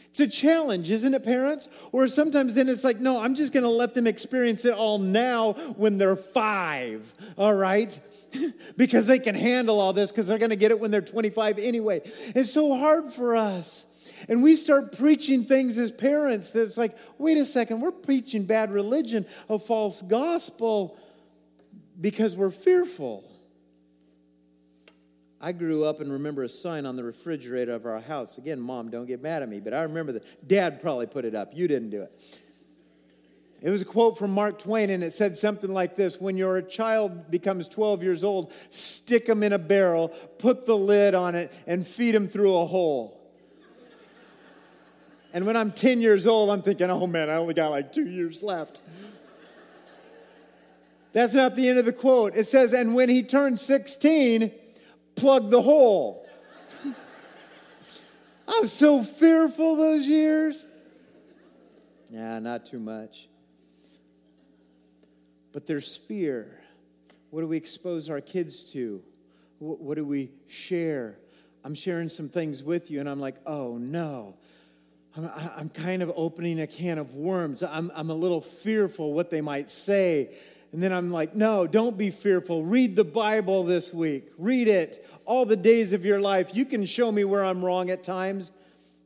It's 0.09 0.21
a 0.21 0.27
challenge, 0.27 0.91
isn't 0.91 1.13
it, 1.13 1.23
parents? 1.23 1.69
Or 1.93 2.09
sometimes 2.09 2.55
then 2.55 2.71
it's 2.71 2.85
like, 2.85 3.01
no, 3.01 3.21
I'm 3.21 3.35
just 3.35 3.53
going 3.53 3.65
to 3.65 3.71
let 3.71 3.93
them 3.93 4.07
experience 4.07 4.65
it 4.65 4.73
all 4.73 4.99
now 4.99 5.53
when 5.77 5.99
they're 5.99 6.17
five, 6.17 7.13
all 7.37 7.53
right? 7.53 7.97
because 8.79 9.07
they 9.07 9.19
can 9.19 9.35
handle 9.35 9.79
all 9.79 9.93
this 9.93 10.11
because 10.11 10.27
they're 10.27 10.39
going 10.39 10.51
to 10.51 10.57
get 10.57 10.71
it 10.71 10.81
when 10.81 10.91
they're 10.91 11.03
25 11.03 11.59
anyway. 11.59 12.01
It's 12.05 12.51
so 12.51 12.75
hard 12.79 13.13
for 13.13 13.37
us. 13.37 13.85
And 14.27 14.43
we 14.43 14.57
start 14.57 14.97
preaching 14.97 15.45
things 15.45 15.77
as 15.77 15.93
parents 15.93 16.53
that 16.53 16.63
it's 16.63 16.79
like, 16.79 16.97
wait 17.19 17.37
a 17.37 17.45
second, 17.45 17.81
we're 17.83 17.93
preaching 17.93 18.47
bad 18.47 18.73
religion, 18.73 19.27
a 19.51 19.59
false 19.59 20.01
gospel 20.01 20.97
because 22.01 22.39
we're 22.39 22.51
fearful. 22.51 23.30
I 25.41 25.53
grew 25.53 25.85
up 25.85 26.01
and 26.01 26.13
remember 26.13 26.43
a 26.43 26.49
sign 26.49 26.85
on 26.85 26.97
the 26.97 27.05
refrigerator 27.05 27.73
of 27.73 27.87
our 27.87 28.01
house. 28.01 28.37
Again, 28.37 28.61
mom, 28.61 28.91
don't 28.91 29.07
get 29.07 29.23
mad 29.23 29.43
at 29.43 29.49
me, 29.49 29.59
but 29.59 29.73
I 29.73 29.83
remember 29.83 30.13
that. 30.13 30.47
Dad 30.49 30.81
probably 30.81 31.07
put 31.07 31.25
it 31.25 31.35
up. 31.35 31.53
You 31.55 31.67
didn't 31.67 31.91
do 31.91 32.03
it. 32.03 32.41
It 33.63 33.71
was 33.71 33.83
a 33.83 33.87
quote 33.87 34.19
from 34.19 34.33
Mark 34.33 34.59
Twain, 34.59 34.89
and 34.89 35.05
it 35.05 35.13
said 35.13 35.37
something 35.37 35.71
like 35.71 35.97
this 35.97 36.21
When 36.21 36.37
your 36.37 36.61
child 36.63 37.31
becomes 37.31 37.69
12 37.69 38.03
years 38.03 38.25
old, 38.25 38.53
stick 38.71 39.27
them 39.27 39.43
in 39.43 39.53
a 39.53 39.59
barrel, 39.59 40.09
put 40.39 40.67
the 40.67 40.77
lid 40.77 41.15
on 41.15 41.35
it, 41.35 41.53
and 41.67 41.87
feed 41.87 42.15
them 42.15 42.29
through 42.29 42.57
a 42.57 42.67
hole. 42.67 43.17
And 45.33 45.47
when 45.47 45.57
I'm 45.57 45.73
10 45.73 46.01
years 46.01 46.27
old, 46.27 46.51
I'm 46.51 46.63
thinking, 46.63 46.91
oh 46.91 47.07
man, 47.07 47.31
I 47.31 47.35
only 47.35 47.55
got 47.55 47.71
like 47.71 47.93
two 47.93 48.07
years 48.07 48.43
left. 48.43 48.81
That's 51.13 51.35
not 51.35 51.57
the 51.57 51.69
end 51.69 51.79
of 51.79 51.85
the 51.85 51.93
quote. 51.93 52.37
It 52.37 52.45
says, 52.45 52.73
and 52.73 52.95
when 52.95 53.09
he 53.09 53.23
turned 53.23 53.59
16, 53.59 54.53
plug 55.21 55.51
the 55.51 55.63
hole. 55.63 56.27
I 58.49 58.59
was 58.61 58.73
so 58.73 59.03
fearful 59.03 59.77
those 59.77 60.07
years. 60.07 60.67
Yeah, 62.11 62.39
not 62.41 62.67
too 62.67 62.81
much. 62.81 63.29
But 65.53 65.67
there's 65.67 65.97
fear. 65.97 66.61
What 67.31 67.43
do 67.43 67.49
we 67.49 67.57
expose 67.57 68.11
our 68.11 68.21
kids 68.21 68.73
to? 68.73 69.03
What 69.59 69.95
do 69.95 70.05
we 70.05 70.31
share? 70.49 71.19
I'm 71.63 71.75
sharing 71.75 72.09
some 72.09 72.29
things 72.29 72.65
with 72.65 72.91
you, 72.91 72.99
and 72.99 73.09
I'm 73.09 73.21
like, 73.21 73.37
oh 73.47 73.77
no. 73.77 74.37
I'm, 75.17 75.31
I'm 75.57 75.69
kind 75.69 76.03
of 76.03 76.13
opening 76.17 76.61
a 76.61 76.67
can 76.67 76.99
of 76.99 77.15
worms. 77.15 77.63
I'm, 77.63 77.93
I'm 77.95 78.11
a 78.11 78.15
little 78.15 78.41
fearful 78.41 79.13
what 79.13 79.31
they 79.31 79.41
might 79.41 79.71
say. 79.71 80.35
And 80.73 80.83
then 80.83 80.93
I'm 80.93 81.11
like, 81.11 81.35
no, 81.35 81.67
don't 81.67 81.99
be 81.99 82.11
fearful. 82.11 82.65
Read 82.65 82.95
the 82.95 83.05
Bible 83.05 83.65
this 83.65 83.93
week. 83.93 84.31
Read 84.39 84.69
it 84.69 85.05
all 85.25 85.45
the 85.45 85.57
days 85.57 85.93
of 85.93 86.05
your 86.05 86.21
life. 86.21 86.55
You 86.55 86.65
can 86.65 86.85
show 86.87 87.11
me 87.11 87.25
where 87.25 87.45
I'm 87.45 87.65
wrong 87.65 87.91
at 87.91 88.05
times, 88.05 88.53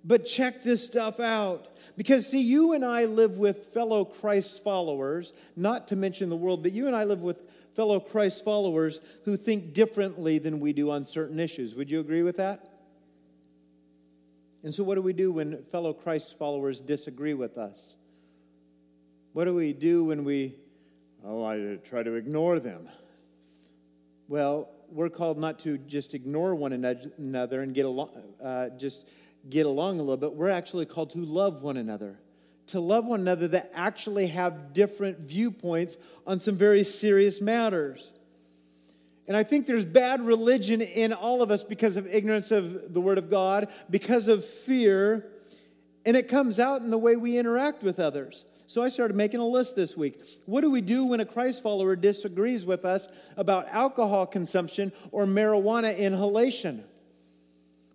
but 0.05 0.27
check 0.27 0.62
this 0.62 0.85
stuff 0.85 1.20
out. 1.20 1.68
Because, 1.96 2.27
see, 2.27 2.42
you 2.42 2.72
and 2.72 2.85
I 2.85 3.05
live 3.05 3.38
with 3.38 3.66
fellow 3.66 4.05
Christ 4.05 4.62
followers, 4.62 5.33
not 5.57 5.88
to 5.88 5.96
mention 5.96 6.29
the 6.29 6.37
world, 6.37 6.62
but 6.62 6.72
you 6.72 6.87
and 6.87 6.96
I 6.96 7.05
live 7.05 7.22
with 7.22 7.48
fellow 7.74 8.00
Christ 8.00 8.44
followers 8.44 9.00
who 9.24 9.37
think 9.37 9.72
differently 9.72 10.38
than 10.38 10.61
we 10.61 10.72
do 10.72 10.90
on 10.90 11.07
certain 11.07 11.40
issues. 11.40 11.74
Would 11.74 11.90
you 11.90 12.00
agree 12.00 12.22
with 12.22 12.37
that? 12.37 12.81
And 14.62 14.74
so, 14.74 14.83
what 14.83 14.96
do 14.96 15.03
we 15.03 15.12
do 15.12 15.31
when 15.31 15.62
fellow 15.64 15.92
Christ 15.92 16.38
followers 16.38 16.81
disagree 16.81 17.35
with 17.35 17.59
us? 17.59 17.96
What 19.35 19.44
do 19.44 19.55
we 19.55 19.72
do 19.72 20.05
when 20.05 20.24
we 20.24 20.55
Oh, 21.26 21.42
I 21.42 21.78
try 21.82 22.02
to 22.02 22.14
ignore 22.14 22.60
them. 22.60 22.87
Well, 24.28 24.68
we're 24.90 25.08
called 25.08 25.38
not 25.38 25.58
to 25.60 25.78
just 25.78 26.14
ignore 26.14 26.54
one 26.54 26.74
another 26.74 27.62
and 27.62 27.74
get 27.74 27.87
along, 27.87 28.10
uh, 28.42 28.68
just 28.70 29.08
get 29.48 29.64
along 29.64 30.00
a 30.00 30.02
little 30.02 30.18
bit. 30.18 30.34
We're 30.34 30.50
actually 30.50 30.84
called 30.84 31.10
to 31.10 31.20
love 31.20 31.62
one 31.62 31.78
another, 31.78 32.18
to 32.68 32.80
love 32.80 33.06
one 33.06 33.20
another 33.20 33.48
that 33.48 33.70
actually 33.74 34.26
have 34.28 34.74
different 34.74 35.20
viewpoints 35.20 35.96
on 36.26 36.40
some 36.40 36.56
very 36.56 36.84
serious 36.84 37.40
matters. 37.40 38.12
And 39.26 39.34
I 39.34 39.44
think 39.44 39.64
there's 39.64 39.87
bad 39.87 40.20
religion 40.20 40.82
in 40.82 41.14
all 41.14 41.40
of 41.40 41.50
us 41.50 41.64
because 41.64 41.96
of 41.96 42.06
ignorance 42.06 42.50
of 42.50 42.92
the 42.92 43.00
Word 43.00 43.16
of 43.16 43.30
God, 43.30 43.72
because 43.88 44.28
of 44.28 44.44
fear, 44.44 45.26
and 46.04 46.18
it 46.18 46.28
comes 46.28 46.60
out 46.60 46.82
in 46.82 46.90
the 46.90 46.98
way 46.98 47.16
we 47.16 47.38
interact 47.38 47.82
with 47.82 47.98
others. 47.98 48.44
So 48.66 48.83
I 48.83 48.88
started 48.88 49.16
making 49.16 49.40
a 49.40 49.46
list 49.46 49.77
this 49.77 49.96
week. 49.96 50.22
What 50.46 50.62
do 50.62 50.70
we 50.70 50.81
do 50.81 51.07
when 51.07 51.20
a 51.20 51.27
Christ 51.27 51.62
follower 51.62 51.96
disagrees 51.96 52.64
with 52.64 52.85
us 52.85 53.09
about 53.37 53.68
alcohol 53.68 54.27
consumption 54.27 54.92
or 55.12 55.27
marijuana 55.27 55.96
inhalation? 55.96 56.85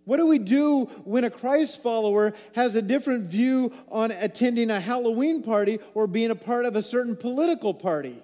What 0.05 0.17
do 0.17 0.25
we 0.25 0.39
do 0.39 0.86
when 1.05 1.23
a 1.23 1.29
Christ 1.29 1.84
follower 1.84 2.34
has 2.55 2.75
a 2.75 2.82
different 2.82 3.25
view 3.25 3.71
on 3.89 4.12
attending 4.12 4.71
a 4.71 4.79
Halloween 4.79 5.43
party 5.43 5.79
or 5.93 6.08
being 6.08 6.32
a 6.32 6.36
part 6.36 6.65
of 6.65 6.75
a 6.75 6.82
certain 6.82 7.15
political 7.15 7.73
party? 7.73 8.15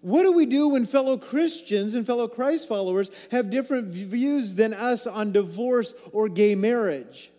What 0.00 0.22
do 0.22 0.32
we 0.32 0.46
do 0.46 0.68
when 0.68 0.86
fellow 0.86 1.18
Christians 1.18 1.94
and 1.94 2.06
fellow 2.06 2.26
Christ 2.26 2.66
followers 2.66 3.10
have 3.30 3.50
different 3.50 3.88
views 3.88 4.54
than 4.54 4.72
us 4.72 5.06
on 5.06 5.32
divorce 5.32 5.92
or 6.12 6.28
gay 6.28 6.54
marriage? 6.54 7.30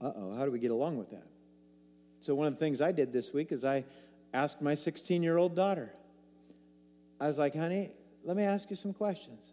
Uh 0.00 0.12
oh, 0.14 0.34
how 0.36 0.44
do 0.44 0.50
we 0.50 0.58
get 0.58 0.72
along 0.72 0.98
with 0.98 1.10
that? 1.10 1.26
So, 2.26 2.34
one 2.34 2.48
of 2.48 2.54
the 2.54 2.58
things 2.58 2.80
I 2.80 2.90
did 2.90 3.12
this 3.12 3.32
week 3.32 3.52
is 3.52 3.64
I 3.64 3.84
asked 4.34 4.60
my 4.60 4.74
16 4.74 5.22
year 5.22 5.36
old 5.36 5.54
daughter, 5.54 5.92
I 7.20 7.28
was 7.28 7.38
like, 7.38 7.54
honey, 7.54 7.92
let 8.24 8.36
me 8.36 8.42
ask 8.42 8.68
you 8.68 8.74
some 8.74 8.92
questions. 8.92 9.52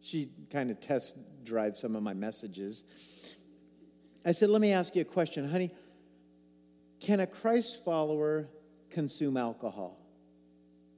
She 0.00 0.30
kind 0.50 0.70
of 0.70 0.80
test 0.80 1.18
drives 1.44 1.80
some 1.80 1.94
of 1.94 2.02
my 2.02 2.14
messages. 2.14 3.36
I 4.24 4.32
said, 4.32 4.48
let 4.48 4.62
me 4.62 4.72
ask 4.72 4.96
you 4.96 5.02
a 5.02 5.04
question, 5.04 5.46
honey. 5.46 5.70
Can 6.98 7.20
a 7.20 7.26
Christ 7.26 7.84
follower 7.84 8.48
consume 8.88 9.36
alcohol? 9.36 10.00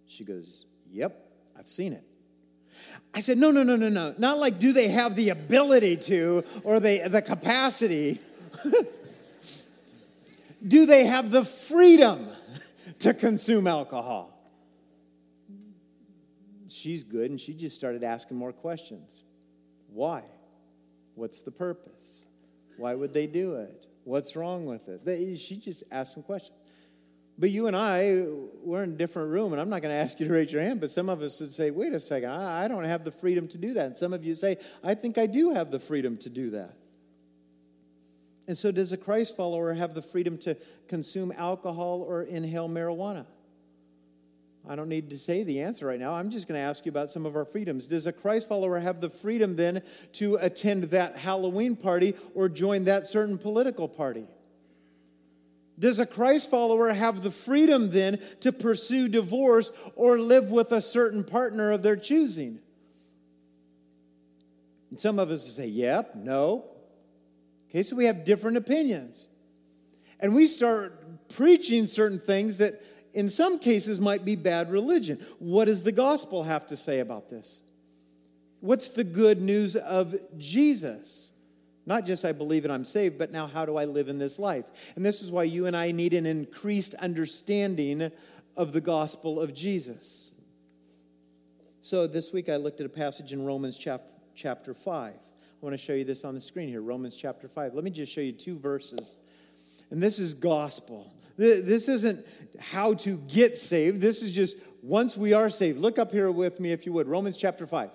She 0.06 0.22
goes, 0.22 0.64
Yep, 0.92 1.20
I've 1.58 1.66
seen 1.66 1.92
it. 1.92 2.04
I 3.12 3.18
said, 3.18 3.36
No, 3.36 3.50
no, 3.50 3.64
no, 3.64 3.74
no, 3.74 3.88
no. 3.88 4.14
Not 4.16 4.38
like 4.38 4.60
do 4.60 4.72
they 4.72 4.90
have 4.90 5.16
the 5.16 5.30
ability 5.30 5.96
to 5.96 6.44
or 6.62 6.78
the, 6.78 7.08
the 7.08 7.20
capacity. 7.20 8.20
do 10.66 10.86
they 10.86 11.04
have 11.06 11.30
the 11.30 11.44
freedom 11.44 12.28
to 13.00 13.14
consume 13.14 13.66
alcohol? 13.66 14.32
She's 16.68 17.04
good, 17.04 17.30
and 17.30 17.40
she 17.40 17.54
just 17.54 17.76
started 17.76 18.04
asking 18.04 18.36
more 18.36 18.52
questions. 18.52 19.24
Why? 19.88 20.22
What's 21.14 21.40
the 21.40 21.50
purpose? 21.50 22.26
Why 22.76 22.94
would 22.94 23.12
they 23.12 23.26
do 23.26 23.56
it? 23.56 23.86
What's 24.04 24.36
wrong 24.36 24.66
with 24.66 24.88
it? 24.88 25.04
They, 25.04 25.34
she 25.36 25.56
just 25.56 25.84
asked 25.90 26.14
some 26.14 26.22
questions. 26.22 26.58
But 27.38 27.50
you 27.50 27.66
and 27.66 27.76
I, 27.76 28.24
we're 28.62 28.82
in 28.82 28.92
a 28.92 28.96
different 28.96 29.30
room, 29.30 29.52
and 29.52 29.60
I'm 29.60 29.68
not 29.68 29.82
going 29.82 29.94
to 29.94 30.00
ask 30.00 30.18
you 30.20 30.26
to 30.26 30.32
raise 30.32 30.50
your 30.50 30.62
hand, 30.62 30.80
but 30.80 30.90
some 30.90 31.08
of 31.08 31.20
us 31.20 31.40
would 31.40 31.52
say, 31.52 31.70
wait 31.70 31.92
a 31.92 32.00
second, 32.00 32.30
I, 32.30 32.64
I 32.64 32.68
don't 32.68 32.84
have 32.84 33.04
the 33.04 33.10
freedom 33.10 33.46
to 33.48 33.58
do 33.58 33.74
that. 33.74 33.86
And 33.86 33.98
some 33.98 34.12
of 34.12 34.24
you 34.24 34.34
say, 34.34 34.56
I 34.82 34.94
think 34.94 35.18
I 35.18 35.26
do 35.26 35.52
have 35.52 35.70
the 35.70 35.78
freedom 35.78 36.16
to 36.18 36.30
do 36.30 36.50
that. 36.50 36.76
And 38.48 38.56
so, 38.56 38.70
does 38.70 38.92
a 38.92 38.96
Christ 38.96 39.36
follower 39.36 39.72
have 39.74 39.94
the 39.94 40.02
freedom 40.02 40.38
to 40.38 40.56
consume 40.88 41.32
alcohol 41.32 42.04
or 42.06 42.22
inhale 42.22 42.68
marijuana? 42.68 43.26
I 44.68 44.74
don't 44.74 44.88
need 44.88 45.10
to 45.10 45.18
say 45.18 45.44
the 45.44 45.62
answer 45.62 45.86
right 45.86 45.98
now. 45.98 46.14
I'm 46.14 46.30
just 46.30 46.48
going 46.48 46.58
to 46.58 46.64
ask 46.64 46.84
you 46.84 46.90
about 46.90 47.10
some 47.10 47.24
of 47.24 47.36
our 47.36 47.44
freedoms. 47.44 47.86
Does 47.86 48.06
a 48.06 48.12
Christ 48.12 48.48
follower 48.48 48.80
have 48.80 49.00
the 49.00 49.10
freedom 49.10 49.54
then 49.54 49.82
to 50.14 50.36
attend 50.36 50.84
that 50.84 51.16
Halloween 51.16 51.76
party 51.76 52.14
or 52.34 52.48
join 52.48 52.84
that 52.84 53.06
certain 53.06 53.38
political 53.38 53.88
party? 53.88 54.26
Does 55.78 55.98
a 55.98 56.06
Christ 56.06 56.50
follower 56.50 56.92
have 56.92 57.22
the 57.22 57.30
freedom 57.30 57.90
then 57.90 58.18
to 58.40 58.50
pursue 58.50 59.08
divorce 59.08 59.72
or 59.94 60.18
live 60.18 60.50
with 60.50 60.72
a 60.72 60.80
certain 60.80 61.22
partner 61.22 61.70
of 61.70 61.82
their 61.82 61.96
choosing? 61.96 62.58
And 64.90 64.98
some 64.98 65.18
of 65.18 65.30
us 65.30 65.54
say, 65.54 65.66
yep, 65.66 66.14
no. 66.16 66.64
Okay, 67.70 67.82
so 67.82 67.96
we 67.96 68.06
have 68.06 68.24
different 68.24 68.56
opinions. 68.56 69.28
And 70.20 70.34
we 70.34 70.46
start 70.46 71.28
preaching 71.28 71.86
certain 71.86 72.18
things 72.18 72.58
that 72.58 72.82
in 73.12 73.28
some 73.28 73.58
cases 73.58 74.00
might 74.00 74.24
be 74.24 74.36
bad 74.36 74.70
religion. 74.70 75.24
What 75.38 75.66
does 75.66 75.82
the 75.82 75.92
gospel 75.92 76.44
have 76.44 76.66
to 76.66 76.76
say 76.76 77.00
about 77.00 77.28
this? 77.28 77.62
What's 78.60 78.88
the 78.90 79.04
good 79.04 79.40
news 79.40 79.76
of 79.76 80.16
Jesus? 80.38 81.32
Not 81.84 82.04
just 82.04 82.24
I 82.24 82.32
believe 82.32 82.64
and 82.64 82.72
I'm 82.72 82.84
saved, 82.84 83.16
but 83.16 83.30
now 83.30 83.46
how 83.46 83.64
do 83.64 83.76
I 83.76 83.84
live 83.84 84.08
in 84.08 84.18
this 84.18 84.38
life? 84.38 84.92
And 84.96 85.04
this 85.04 85.22
is 85.22 85.30
why 85.30 85.44
you 85.44 85.66
and 85.66 85.76
I 85.76 85.92
need 85.92 86.14
an 86.14 86.26
increased 86.26 86.94
understanding 86.94 88.10
of 88.56 88.72
the 88.72 88.80
gospel 88.80 89.40
of 89.40 89.54
Jesus. 89.54 90.32
So 91.80 92.06
this 92.06 92.32
week 92.32 92.48
I 92.48 92.56
looked 92.56 92.80
at 92.80 92.86
a 92.86 92.90
passage 92.90 93.32
in 93.32 93.44
Romans 93.44 93.78
chapter, 93.78 94.10
chapter 94.34 94.74
5. 94.74 95.14
Want 95.66 95.76
to 95.76 95.84
show 95.84 95.94
you 95.94 96.04
this 96.04 96.24
on 96.24 96.36
the 96.36 96.40
screen 96.40 96.68
here, 96.68 96.80
Romans 96.80 97.16
chapter 97.16 97.48
5. 97.48 97.74
Let 97.74 97.82
me 97.82 97.90
just 97.90 98.12
show 98.12 98.20
you 98.20 98.30
two 98.30 98.56
verses. 98.56 99.16
And 99.90 100.00
this 100.00 100.20
is 100.20 100.32
gospel. 100.32 101.12
This 101.36 101.88
isn't 101.88 102.24
how 102.60 102.94
to 102.94 103.16
get 103.26 103.58
saved. 103.58 104.00
This 104.00 104.22
is 104.22 104.32
just 104.32 104.56
once 104.80 105.16
we 105.16 105.32
are 105.32 105.50
saved. 105.50 105.80
Look 105.80 105.98
up 105.98 106.12
here 106.12 106.30
with 106.30 106.60
me 106.60 106.70
if 106.70 106.86
you 106.86 106.92
would. 106.92 107.08
Romans 107.08 107.36
chapter 107.36 107.66
5. 107.66 107.90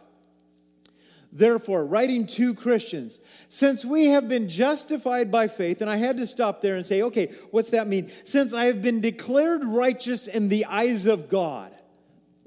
Therefore, 1.31 1.85
writing 1.85 2.27
to 2.27 2.53
Christians, 2.53 3.21
since 3.47 3.85
we 3.85 4.07
have 4.07 4.27
been 4.27 4.49
justified 4.49 5.31
by 5.31 5.47
faith, 5.47 5.79
and 5.79 5.89
I 5.89 5.95
had 5.95 6.17
to 6.17 6.27
stop 6.27 6.61
there 6.61 6.75
and 6.75 6.85
say, 6.85 7.03
okay, 7.03 7.27
what's 7.51 7.69
that 7.69 7.87
mean? 7.87 8.09
Since 8.25 8.53
I 8.53 8.65
have 8.65 8.81
been 8.81 8.99
declared 8.99 9.63
righteous 9.63 10.27
in 10.27 10.49
the 10.49 10.65
eyes 10.65 11.07
of 11.07 11.29
God, 11.29 11.71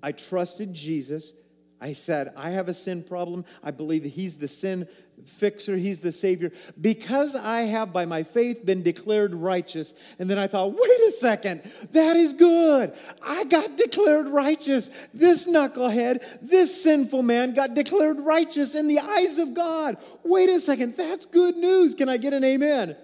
I 0.03 0.13
trusted 0.13 0.75
Jesus. 0.75 1.33
I 1.81 1.93
said, 1.93 2.33
I 2.35 2.51
have 2.51 2.69
a 2.69 2.75
sin 2.75 3.03
problem. 3.03 3.45
I 3.63 3.71
believe 3.71 4.05
He's 4.05 4.39
the 4.39 4.49
sin 4.49 4.87
fixer, 5.27 5.77
He's 5.77 6.01
the 6.01 6.13
Savior. 6.13 6.53
Because 6.81 7.35
I 7.35 7.63
have, 7.63 7.93
by 7.93 8.05
my 8.05 8.23
faith, 8.23 8.65
been 8.65 8.83
declared 8.83 9.35
righteous. 9.35 9.95
And 10.19 10.29
then 10.29 10.39
I 10.39 10.47
thought, 10.47 10.73
wait 10.73 11.01
a 11.09 11.11
second, 11.11 11.63
that 11.93 12.17
is 12.17 12.33
good. 12.33 12.93
I 13.25 13.45
got 13.45 13.77
declared 13.77 14.29
righteous. 14.29 14.89
This 15.13 15.49
knucklehead, 15.49 16.41
this 16.43 16.83
sinful 16.83 17.23
man 17.23 17.55
got 17.55 17.75
declared 17.75 18.21
righteous 18.21 18.75
in 18.75 18.89
the 18.89 18.99
eyes 18.99 19.39
of 19.39 19.55
God. 19.55 19.97
Wait 20.25 20.49
a 20.51 20.61
second, 20.61 20.97
that's 20.97 21.27
good 21.27 21.57
news. 21.57 21.95
Can 21.95 22.09
I 22.09 22.17
get 22.17 22.33
an 22.33 22.45
amen? 22.45 22.97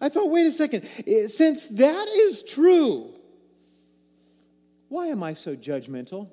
I 0.00 0.08
thought, 0.08 0.30
wait 0.30 0.46
a 0.46 0.52
second, 0.52 0.88
eh, 1.06 1.26
since 1.26 1.68
that 1.68 2.06
is 2.08 2.42
true, 2.42 3.12
why 4.88 5.08
am 5.08 5.22
I 5.22 5.32
so 5.32 5.56
judgmental? 5.56 6.28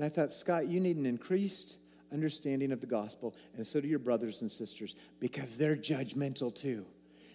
And 0.00 0.06
I 0.06 0.08
thought, 0.08 0.32
Scott, 0.32 0.66
you 0.66 0.80
need 0.80 0.96
an 0.96 1.04
increased 1.04 1.76
understanding 2.10 2.72
of 2.72 2.80
the 2.80 2.86
gospel, 2.86 3.36
and 3.54 3.66
so 3.66 3.82
do 3.82 3.86
your 3.86 3.98
brothers 3.98 4.40
and 4.40 4.50
sisters, 4.50 4.94
because 5.20 5.58
they're 5.58 5.76
judgmental 5.76 6.54
too. 6.54 6.86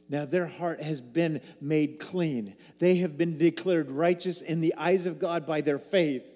Now, 0.10 0.26
their 0.26 0.48
heart 0.48 0.82
has 0.82 1.00
been 1.00 1.42
made 1.62 2.00
clean. 2.00 2.56
They 2.80 2.96
have 2.96 3.18
been 3.18 3.38
declared 3.38 3.92
righteous 3.92 4.42
in 4.42 4.62
the 4.62 4.74
eyes 4.80 5.06
of 5.06 5.20
God 5.20 5.46
by 5.46 5.62
their 5.62 5.78
faith. 5.78 6.35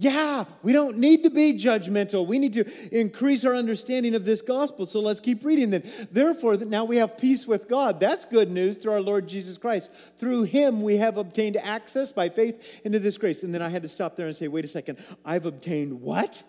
Yeah, 0.00 0.44
we 0.62 0.72
don't 0.72 0.98
need 0.98 1.24
to 1.24 1.30
be 1.30 1.54
judgmental. 1.54 2.24
We 2.24 2.38
need 2.38 2.52
to 2.52 2.64
increase 2.96 3.44
our 3.44 3.56
understanding 3.56 4.14
of 4.14 4.24
this 4.24 4.42
gospel. 4.42 4.86
So 4.86 5.00
let's 5.00 5.18
keep 5.18 5.44
reading 5.44 5.70
then. 5.70 5.82
Therefore, 6.12 6.56
now 6.56 6.84
we 6.84 6.98
have 6.98 7.18
peace 7.18 7.48
with 7.48 7.68
God. 7.68 7.98
That's 7.98 8.24
good 8.24 8.48
news 8.48 8.76
through 8.76 8.92
our 8.92 9.00
Lord 9.00 9.26
Jesus 9.26 9.58
Christ. 9.58 9.90
Through 10.16 10.44
him, 10.44 10.82
we 10.82 10.98
have 10.98 11.16
obtained 11.16 11.56
access 11.56 12.12
by 12.12 12.28
faith 12.28 12.80
into 12.84 13.00
this 13.00 13.18
grace. 13.18 13.42
And 13.42 13.52
then 13.52 13.60
I 13.60 13.70
had 13.70 13.82
to 13.82 13.88
stop 13.88 14.14
there 14.14 14.28
and 14.28 14.36
say, 14.36 14.46
wait 14.46 14.64
a 14.64 14.68
second. 14.68 15.04
I've 15.24 15.46
obtained 15.46 16.00
what? 16.00 16.44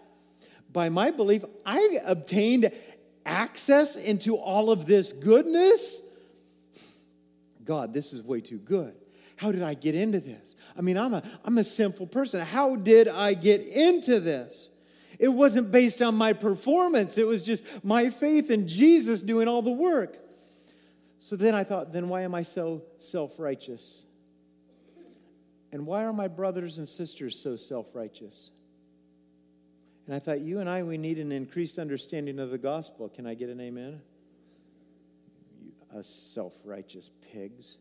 By 0.71 0.89
my 0.89 1.09
belief, 1.09 1.43
I 1.65 1.97
obtained 2.05 2.71
access 3.25 3.95
into 3.95 4.35
all 4.35 4.71
of 4.71 4.85
this 4.85 5.11
goodness. 5.11 6.03
God, 7.63 7.95
this 7.95 8.13
is 8.13 8.21
way 8.21 8.41
too 8.41 8.59
good. 8.59 8.93
How 9.37 9.51
did 9.51 9.63
I 9.63 9.73
get 9.73 9.95
into 9.95 10.19
this? 10.19 10.55
I 10.77 10.81
mean, 10.81 10.97
I'm 10.97 11.13
a, 11.13 11.23
I'm 11.43 11.57
a 11.57 11.63
sinful 11.63 12.07
person. 12.07 12.39
How 12.45 12.75
did 12.75 13.07
I 13.07 13.33
get 13.33 13.61
into 13.61 14.19
this? 14.19 14.71
It 15.19 15.27
wasn't 15.27 15.69
based 15.69 16.01
on 16.01 16.15
my 16.15 16.33
performance, 16.33 17.17
it 17.17 17.27
was 17.27 17.41
just 17.41 17.83
my 17.83 18.09
faith 18.09 18.49
in 18.49 18.67
Jesus 18.67 19.21
doing 19.21 19.47
all 19.47 19.61
the 19.61 19.71
work. 19.71 20.17
So 21.19 21.35
then 21.35 21.53
I 21.53 21.65
thought, 21.65 21.91
then 21.91 22.07
why 22.07 22.21
am 22.21 22.33
I 22.33 22.43
so 22.43 22.83
self 22.97 23.39
righteous? 23.39 24.05
And 25.71 25.85
why 25.85 26.05
are 26.05 26.13
my 26.13 26.27
brothers 26.27 26.77
and 26.77 26.87
sisters 26.87 27.37
so 27.37 27.55
self 27.55 27.93
righteous? 27.93 28.51
And 30.07 30.15
I 30.15 30.19
thought, 30.19 30.41
you 30.41 30.59
and 30.59 30.67
I, 30.67 30.81
we 30.81 30.97
need 30.97 31.19
an 31.19 31.31
increased 31.31 31.77
understanding 31.77 32.39
of 32.39 32.49
the 32.49 32.57
gospel. 32.57 33.09
Can 33.09 33.27
I 33.27 33.35
get 33.35 33.49
an 33.49 33.61
amen? 33.61 34.01
You 35.61 35.71
us 35.95 36.07
self 36.07 36.55
righteous 36.63 37.11
pigs. 37.31 37.77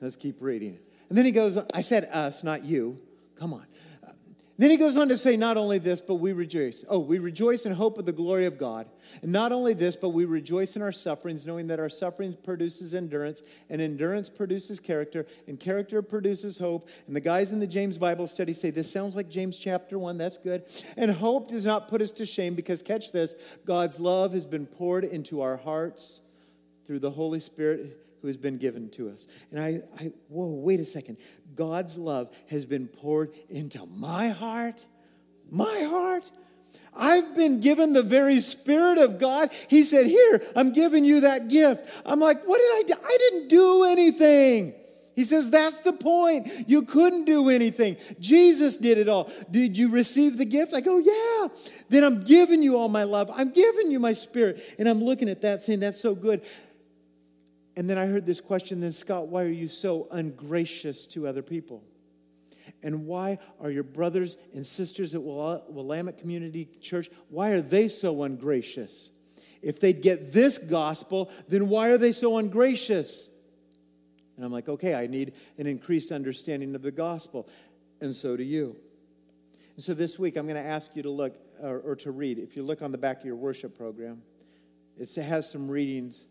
Let's 0.00 0.14
keep 0.14 0.40
reading. 0.40 0.78
And 1.08 1.16
then 1.16 1.24
he 1.24 1.32
goes, 1.32 1.58
I 1.74 1.80
said 1.80 2.04
us, 2.04 2.44
not 2.44 2.64
you. 2.64 2.98
Come 3.36 3.52
on. 3.52 3.64
Then 4.60 4.72
he 4.72 4.76
goes 4.76 4.96
on 4.96 5.08
to 5.10 5.16
say, 5.16 5.36
not 5.36 5.56
only 5.56 5.78
this, 5.78 6.00
but 6.00 6.16
we 6.16 6.32
rejoice. 6.32 6.84
Oh, 6.88 6.98
we 6.98 7.20
rejoice 7.20 7.64
in 7.64 7.72
hope 7.72 7.96
of 7.96 8.06
the 8.06 8.12
glory 8.12 8.44
of 8.44 8.58
God. 8.58 8.88
And 9.22 9.30
not 9.30 9.52
only 9.52 9.72
this, 9.72 9.94
but 9.94 10.08
we 10.08 10.24
rejoice 10.24 10.74
in 10.74 10.82
our 10.82 10.90
sufferings, 10.90 11.46
knowing 11.46 11.68
that 11.68 11.78
our 11.78 11.88
sufferings 11.88 12.34
produces 12.34 12.92
endurance, 12.92 13.40
and 13.70 13.80
endurance 13.80 14.28
produces 14.28 14.80
character, 14.80 15.26
and 15.46 15.60
character 15.60 16.02
produces 16.02 16.58
hope. 16.58 16.88
And 17.06 17.14
the 17.14 17.20
guys 17.20 17.52
in 17.52 17.60
the 17.60 17.68
James 17.68 17.98
Bible 17.98 18.26
study 18.26 18.52
say, 18.52 18.70
this 18.70 18.90
sounds 18.90 19.14
like 19.14 19.30
James 19.30 19.56
chapter 19.56 19.96
1, 19.96 20.18
that's 20.18 20.38
good. 20.38 20.64
And 20.96 21.12
hope 21.12 21.46
does 21.46 21.64
not 21.64 21.86
put 21.86 22.02
us 22.02 22.10
to 22.12 22.26
shame, 22.26 22.56
because 22.56 22.82
catch 22.82 23.12
this, 23.12 23.36
God's 23.64 24.00
love 24.00 24.32
has 24.32 24.44
been 24.44 24.66
poured 24.66 25.04
into 25.04 25.40
our 25.40 25.56
hearts 25.56 26.20
through 26.84 26.98
the 26.98 27.12
Holy 27.12 27.38
Spirit 27.38 27.96
who 28.20 28.26
has 28.26 28.36
been 28.36 28.58
given 28.58 28.90
to 28.90 29.10
us. 29.10 29.26
And 29.50 29.60
I, 29.60 29.82
I, 29.98 30.12
whoa, 30.28 30.52
wait 30.54 30.80
a 30.80 30.84
second. 30.84 31.18
God's 31.54 31.98
love 31.98 32.36
has 32.50 32.66
been 32.66 32.88
poured 32.88 33.32
into 33.48 33.84
my 33.86 34.28
heart. 34.28 34.84
My 35.50 35.86
heart. 35.88 36.30
I've 36.96 37.34
been 37.34 37.60
given 37.60 37.92
the 37.92 38.02
very 38.02 38.40
Spirit 38.40 38.98
of 38.98 39.18
God. 39.18 39.52
He 39.68 39.82
said, 39.82 40.06
Here, 40.06 40.42
I'm 40.56 40.72
giving 40.72 41.04
you 41.04 41.20
that 41.20 41.48
gift. 41.48 42.02
I'm 42.04 42.20
like, 42.20 42.44
What 42.44 42.58
did 42.58 42.70
I 42.70 42.82
do? 42.86 42.94
I 43.04 43.18
didn't 43.18 43.48
do 43.48 43.84
anything. 43.84 44.74
He 45.14 45.24
says, 45.24 45.50
That's 45.50 45.80
the 45.80 45.92
point. 45.92 46.68
You 46.68 46.82
couldn't 46.82 47.24
do 47.24 47.48
anything. 47.48 47.96
Jesus 48.20 48.76
did 48.76 48.98
it 48.98 49.08
all. 49.08 49.30
Did 49.50 49.76
you 49.76 49.90
receive 49.90 50.38
the 50.38 50.44
gift? 50.44 50.74
I 50.74 50.80
go, 50.80 50.98
Yeah. 50.98 51.48
Then 51.88 52.04
I'm 52.04 52.22
giving 52.22 52.62
you 52.62 52.76
all 52.76 52.88
my 52.88 53.04
love. 53.04 53.30
I'm 53.34 53.50
giving 53.50 53.90
you 53.90 53.98
my 53.98 54.12
spirit. 54.12 54.62
And 54.78 54.88
I'm 54.88 55.02
looking 55.02 55.28
at 55.28 55.40
that 55.42 55.62
saying, 55.62 55.80
That's 55.80 56.00
so 56.00 56.14
good. 56.14 56.44
And 57.78 57.88
then 57.88 57.96
I 57.96 58.06
heard 58.06 58.26
this 58.26 58.40
question 58.40 58.80
then, 58.80 58.90
Scott, 58.90 59.28
why 59.28 59.44
are 59.44 59.52
you 59.52 59.68
so 59.68 60.08
ungracious 60.10 61.06
to 61.06 61.28
other 61.28 61.42
people? 61.42 61.84
And 62.82 63.06
why 63.06 63.38
are 63.60 63.70
your 63.70 63.84
brothers 63.84 64.36
and 64.52 64.66
sisters 64.66 65.14
at 65.14 65.22
Willamette 65.22 66.18
Community 66.18 66.68
Church, 66.80 67.08
why 67.28 67.50
are 67.50 67.60
they 67.60 67.86
so 67.86 68.24
ungracious? 68.24 69.12
If 69.62 69.78
they 69.78 69.92
get 69.92 70.32
this 70.32 70.58
gospel, 70.58 71.30
then 71.46 71.68
why 71.68 71.90
are 71.90 71.98
they 71.98 72.10
so 72.10 72.36
ungracious? 72.38 73.28
And 74.34 74.44
I'm 74.44 74.50
like, 74.50 74.68
okay, 74.68 74.96
I 74.96 75.06
need 75.06 75.34
an 75.56 75.68
increased 75.68 76.10
understanding 76.10 76.74
of 76.74 76.82
the 76.82 76.90
gospel. 76.90 77.48
And 78.00 78.12
so 78.12 78.36
do 78.36 78.42
you. 78.42 78.74
And 79.76 79.84
so 79.84 79.94
this 79.94 80.18
week, 80.18 80.36
I'm 80.36 80.48
going 80.48 80.60
to 80.60 80.68
ask 80.68 80.96
you 80.96 81.04
to 81.04 81.10
look 81.10 81.36
or, 81.62 81.78
or 81.78 81.94
to 81.94 82.10
read. 82.10 82.40
If 82.40 82.56
you 82.56 82.64
look 82.64 82.82
on 82.82 82.90
the 82.90 82.98
back 82.98 83.20
of 83.20 83.24
your 83.24 83.36
worship 83.36 83.78
program, 83.78 84.22
it 84.98 85.14
has 85.14 85.48
some 85.48 85.70
readings 85.70 86.26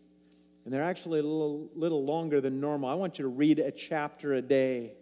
and 0.68 0.74
they're 0.74 0.82
actually 0.82 1.20
a 1.20 1.22
little, 1.22 1.70
little 1.74 2.04
longer 2.04 2.42
than 2.42 2.60
normal. 2.60 2.90
I 2.90 2.94
want 2.94 3.18
you 3.18 3.22
to 3.22 3.30
read 3.30 3.58
a 3.58 3.70
chapter 3.70 4.34
a 4.34 4.42
day. 4.42 4.92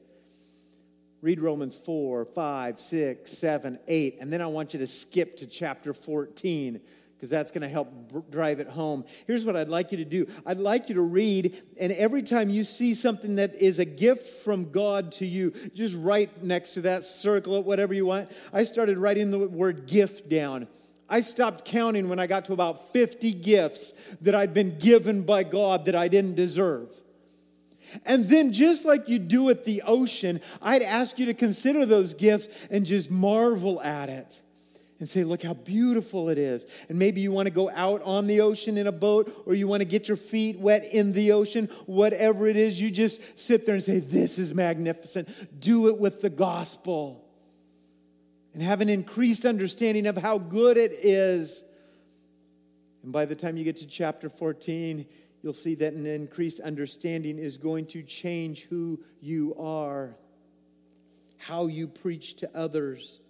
Read 1.23 1.41
Romans 1.41 1.77
4, 1.77 2.25
5, 2.25 2.79
6, 2.79 3.33
7, 3.33 3.81
8, 3.89 4.19
and 4.21 4.33
then 4.33 4.41
I 4.41 4.47
want 4.47 4.75
you 4.75 4.79
to 4.79 4.87
skip 4.87 5.39
to 5.39 5.47
chapter 5.49 5.93
14 5.93 6.81
because 7.17 7.31
that's 7.31 7.51
going 7.51 7.63
to 7.63 7.69
help 7.69 8.31
drive 8.31 8.61
it 8.61 8.69
home. 8.69 9.07
Here's 9.27 9.45
what 9.45 9.57
I'd 9.57 9.67
like 9.67 9.91
you 9.91 9.99
to 9.99 10.05
do 10.05 10.29
I'd 10.47 10.59
like 10.59 10.89
you 10.89 10.95
to 10.95 11.03
read, 11.03 11.61
and 11.81 11.91
every 11.91 12.23
time 12.23 12.49
you 12.49 12.63
see 12.63 12.95
something 12.95 13.35
that 13.35 13.57
is 13.57 13.81
a 13.81 13.85
gift 13.85 14.45
from 14.45 14.71
God 14.71 15.11
to 15.13 15.27
you, 15.27 15.51
just 15.75 15.97
write 15.99 16.45
next 16.45 16.75
to 16.75 16.83
that, 16.83 17.05
circle 17.05 17.57
it, 17.57 17.65
whatever 17.65 17.93
you 17.93 18.07
want. 18.07 18.31
I 18.53 18.63
started 18.63 18.99
writing 18.99 19.33
the 19.33 19.41
word 19.41 19.89
gift 19.89 20.29
down. 20.29 20.69
I 21.09 21.21
stopped 21.21 21.65
counting 21.65 22.09
when 22.09 22.19
I 22.19 22.27
got 22.27 22.47
to 22.47 22.53
about 22.53 22.93
50 22.93 23.33
gifts 23.35 23.93
that 24.23 24.35
I'd 24.35 24.53
been 24.53 24.79
given 24.79 25.23
by 25.23 25.45
God 25.45 25.85
that 25.85 25.95
I 25.95 26.09
didn't 26.09 26.35
deserve. 26.35 26.93
And 28.05 28.25
then, 28.25 28.53
just 28.53 28.85
like 28.85 29.09
you 29.09 29.19
do 29.19 29.49
at 29.49 29.65
the 29.65 29.83
ocean, 29.87 30.41
I'd 30.61 30.83
ask 30.83 31.19
you 31.19 31.27
to 31.27 31.35
consider 31.35 31.87
those 31.87 32.15
gifts 32.15 32.49
and 32.71 32.85
just 32.85 33.11
marvel 33.11 33.81
at 33.81 34.09
it 34.09 34.43
and 34.99 35.09
say, 35.09 35.25
Look 35.25 35.43
how 35.43 35.55
beautiful 35.55 36.29
it 36.29 36.39
is. 36.39 36.67
And 36.89 36.99
maybe 36.99 37.21
you 37.21 37.33
want 37.33 37.47
to 37.47 37.53
go 37.53 37.71
out 37.71 38.03
on 38.03 38.27
the 38.27 38.41
ocean 38.41 38.77
in 38.77 38.87
a 38.87 38.93
boat 38.93 39.33
or 39.47 39.55
you 39.55 39.69
want 39.69 39.83
to 39.83 39.85
get 39.89 40.09
your 40.09 40.17
feet 40.17 40.59
wet 40.59 40.85
in 40.93 41.13
the 41.13 41.33
ocean. 41.33 41.67
Whatever 41.87 42.47
it 42.47 42.57
is, 42.57 42.81
you 42.81 42.91
just 42.91 43.39
sit 43.39 43.67
there 43.67 43.75
and 43.75 43.85
say, 43.85 43.99
This 43.99 44.39
is 44.39 44.55
magnificent. 44.55 45.61
Do 45.61 45.89
it 45.89 45.99
with 45.99 46.21
the 46.21 46.31
gospel. 46.31 47.26
And 48.57 48.65
have 48.65 48.81
an 48.81 48.89
increased 48.89 49.45
understanding 49.45 50.09
of 50.09 50.17
how 50.17 50.39
good 50.39 50.77
it 50.77 50.91
is. 50.91 51.63
And 53.05 53.13
by 53.13 53.25
the 53.25 53.37
time 53.37 53.57
you 53.57 53.63
get 53.63 53.77
to 53.77 53.87
chapter 53.87 54.29
14, 54.29 55.07
you'll 55.43 55.53
see 55.53 55.77
that 55.77 55.93
an 55.93 56.07
increased 56.07 56.59
understanding 56.59 57.39
is 57.39 57.57
going 57.57 57.87
to 57.89 58.03
change 58.03 58.65
who 58.65 59.01
you 59.21 59.55
are, 59.57 60.17
how 61.39 61.67
you 61.67 61.87
preach 61.87 62.35
to 62.37 62.51
others 62.57 63.21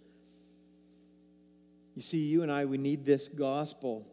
you 1.96 2.02
see, 2.02 2.18
you 2.18 2.42
and 2.42 2.52
I, 2.52 2.66
we 2.66 2.76
need 2.76 3.06
this 3.06 3.26
gospel 3.26 4.06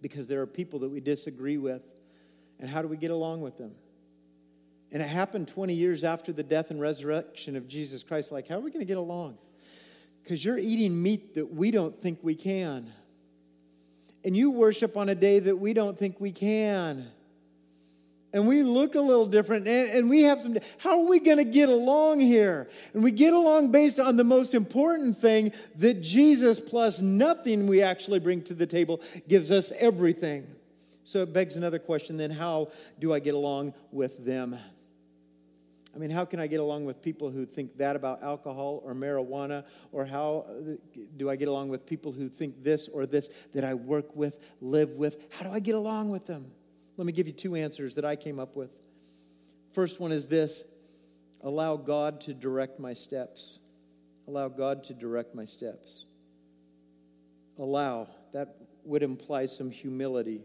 because 0.00 0.28
there 0.28 0.40
are 0.40 0.46
people 0.46 0.78
that 0.78 0.88
we 0.88 1.00
disagree 1.00 1.58
with. 1.58 1.84
And 2.60 2.70
how 2.70 2.82
do 2.82 2.88
we 2.88 2.96
get 2.96 3.10
along 3.10 3.40
with 3.40 3.58
them? 3.58 3.72
And 4.92 5.02
it 5.02 5.08
happened 5.08 5.48
20 5.48 5.74
years 5.74 6.04
after 6.04 6.32
the 6.32 6.44
death 6.44 6.70
and 6.70 6.80
resurrection 6.80 7.56
of 7.56 7.66
Jesus 7.66 8.02
Christ. 8.04 8.30
Like, 8.30 8.46
how 8.46 8.56
are 8.56 8.60
we 8.60 8.70
going 8.70 8.80
to 8.80 8.86
get 8.86 8.96
along? 8.96 9.38
Because 10.22 10.44
you're 10.44 10.58
eating 10.58 11.02
meat 11.02 11.34
that 11.34 11.52
we 11.52 11.70
don't 11.70 12.00
think 12.00 12.18
we 12.22 12.34
can. 12.34 12.90
And 14.24 14.36
you 14.36 14.50
worship 14.50 14.96
on 14.96 15.08
a 15.08 15.14
day 15.14 15.38
that 15.38 15.56
we 15.56 15.72
don't 15.72 15.98
think 15.98 16.20
we 16.20 16.32
can. 16.32 17.06
And 18.32 18.46
we 18.46 18.62
look 18.62 18.94
a 18.94 19.00
little 19.00 19.26
different 19.26 19.66
and, 19.66 19.90
and 19.90 20.10
we 20.10 20.22
have 20.22 20.40
some 20.40 20.56
how 20.78 21.00
are 21.00 21.08
we 21.08 21.18
going 21.18 21.38
to 21.38 21.44
get 21.44 21.68
along 21.68 22.20
here? 22.20 22.68
And 22.94 23.02
we 23.02 23.10
get 23.10 23.32
along 23.32 23.72
based 23.72 23.98
on 23.98 24.16
the 24.16 24.24
most 24.24 24.54
important 24.54 25.16
thing 25.16 25.52
that 25.76 26.00
jesus 26.00 26.60
plus 26.60 27.00
nothing 27.00 27.66
we 27.66 27.82
actually 27.82 28.20
bring 28.20 28.42
to 28.42 28.54
the 28.54 28.66
table 28.66 29.00
gives 29.28 29.50
us 29.50 29.72
everything. 29.80 30.46
So 31.02 31.22
it 31.22 31.32
begs 31.32 31.56
another 31.56 31.80
question 31.80 32.18
then 32.18 32.30
how 32.30 32.68
do 33.00 33.12
i 33.12 33.18
get 33.18 33.34
along 33.34 33.74
with 33.90 34.24
them 34.24 34.56
I 35.94 35.98
mean, 35.98 36.10
how 36.10 36.24
can 36.24 36.38
I 36.38 36.46
get 36.46 36.60
along 36.60 36.84
with 36.84 37.02
people 37.02 37.30
who 37.30 37.44
think 37.44 37.78
that 37.78 37.96
about 37.96 38.22
alcohol 38.22 38.80
or 38.84 38.94
marijuana? 38.94 39.66
Or 39.90 40.04
how 40.04 40.46
do 41.16 41.28
I 41.28 41.36
get 41.36 41.48
along 41.48 41.68
with 41.68 41.84
people 41.84 42.12
who 42.12 42.28
think 42.28 42.62
this 42.62 42.88
or 42.88 43.06
this 43.06 43.28
that 43.54 43.64
I 43.64 43.74
work 43.74 44.14
with, 44.14 44.38
live 44.60 44.96
with? 44.96 45.32
How 45.32 45.44
do 45.44 45.50
I 45.50 45.58
get 45.58 45.74
along 45.74 46.10
with 46.10 46.26
them? 46.26 46.52
Let 46.96 47.06
me 47.06 47.12
give 47.12 47.26
you 47.26 47.32
two 47.32 47.56
answers 47.56 47.96
that 47.96 48.04
I 48.04 48.14
came 48.14 48.38
up 48.38 48.54
with. 48.54 48.76
First 49.72 50.00
one 50.00 50.12
is 50.12 50.26
this 50.26 50.64
allow 51.42 51.76
God 51.76 52.20
to 52.22 52.34
direct 52.34 52.78
my 52.78 52.92
steps. 52.92 53.58
Allow 54.28 54.48
God 54.48 54.84
to 54.84 54.94
direct 54.94 55.34
my 55.34 55.44
steps. 55.44 56.06
Allow, 57.58 58.08
that 58.32 58.54
would 58.84 59.02
imply 59.02 59.46
some 59.46 59.70
humility. 59.70 60.42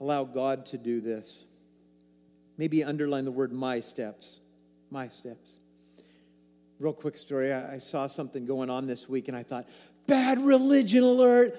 Allow 0.00 0.24
God 0.24 0.66
to 0.66 0.78
do 0.78 1.00
this. 1.00 1.44
Maybe 2.60 2.84
underline 2.84 3.24
the 3.24 3.32
word 3.32 3.54
my 3.54 3.80
steps. 3.80 4.38
My 4.90 5.08
steps. 5.08 5.60
Real 6.78 6.92
quick 6.92 7.16
story. 7.16 7.54
I, 7.54 7.78
saw 7.78 8.06
something 8.06 8.44
going 8.44 8.68
on 8.68 8.84
this 8.84 9.08
week 9.08 9.28
and 9.28 9.36
I 9.36 9.42
thought, 9.42 9.66
bad 10.06 10.38
religion 10.38 11.02
alert. 11.02 11.54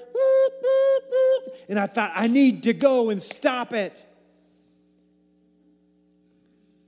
And 1.68 1.80
I 1.80 1.88
thought, 1.88 2.12
I 2.14 2.28
need 2.28 2.62
to 2.64 2.74
go 2.74 3.10
and 3.10 3.20
stop 3.20 3.74
it. 3.74 3.97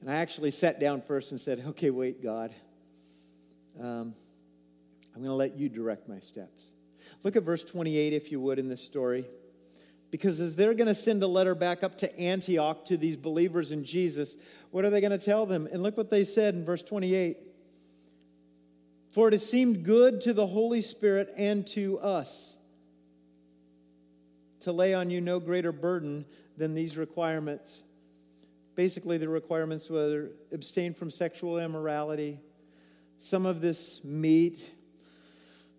And 0.01 0.11
I 0.11 0.17
actually 0.17 0.51
sat 0.51 0.79
down 0.79 1.01
first 1.01 1.31
and 1.31 1.41
said, 1.41 1.63
okay, 1.69 1.89
wait, 1.89 2.21
God. 2.21 2.53
Um, 3.81 4.13
I'm 5.15 5.23
going 5.23 5.25
to 5.25 5.33
let 5.33 5.57
you 5.57 5.69
direct 5.69 6.07
my 6.07 6.19
steps. 6.19 6.75
Look 7.23 7.35
at 7.35 7.41
verse 7.41 7.63
28, 7.63 8.13
if 8.13 8.31
you 8.31 8.39
would, 8.41 8.59
in 8.59 8.69
this 8.69 8.83
story. 8.83 9.25
Because 10.13 10.39
as 10.39 10.55
they're 10.55 10.75
going 10.75 10.89
to 10.89 10.93
send 10.93 11.23
a 11.23 11.27
letter 11.27 11.55
back 11.55 11.83
up 11.83 11.97
to 11.97 12.19
Antioch 12.19 12.85
to 12.85 12.97
these 12.97 13.17
believers 13.17 13.71
in 13.71 13.83
Jesus, 13.83 14.37
what 14.69 14.85
are 14.85 14.91
they 14.91 15.01
going 15.01 15.09
to 15.09 15.17
tell 15.17 15.47
them? 15.47 15.67
And 15.73 15.81
look 15.81 15.97
what 15.97 16.11
they 16.11 16.23
said 16.23 16.53
in 16.53 16.63
verse 16.63 16.83
28 16.83 17.35
For 19.09 19.27
it 19.27 19.33
has 19.33 19.49
seemed 19.49 19.83
good 19.83 20.21
to 20.21 20.33
the 20.33 20.45
Holy 20.45 20.81
Spirit 20.81 21.33
and 21.35 21.65
to 21.69 21.97
us 21.97 22.59
to 24.59 24.71
lay 24.71 24.93
on 24.93 25.09
you 25.09 25.19
no 25.19 25.39
greater 25.39 25.71
burden 25.71 26.25
than 26.57 26.75
these 26.75 26.95
requirements. 26.95 27.83
Basically, 28.75 29.17
the 29.17 29.29
requirements 29.29 29.89
were 29.89 30.29
abstain 30.51 30.93
from 30.93 31.09
sexual 31.09 31.57
immorality. 31.57 32.39
Some 33.17 33.47
of 33.47 33.61
this 33.61 34.03
meat 34.03 34.75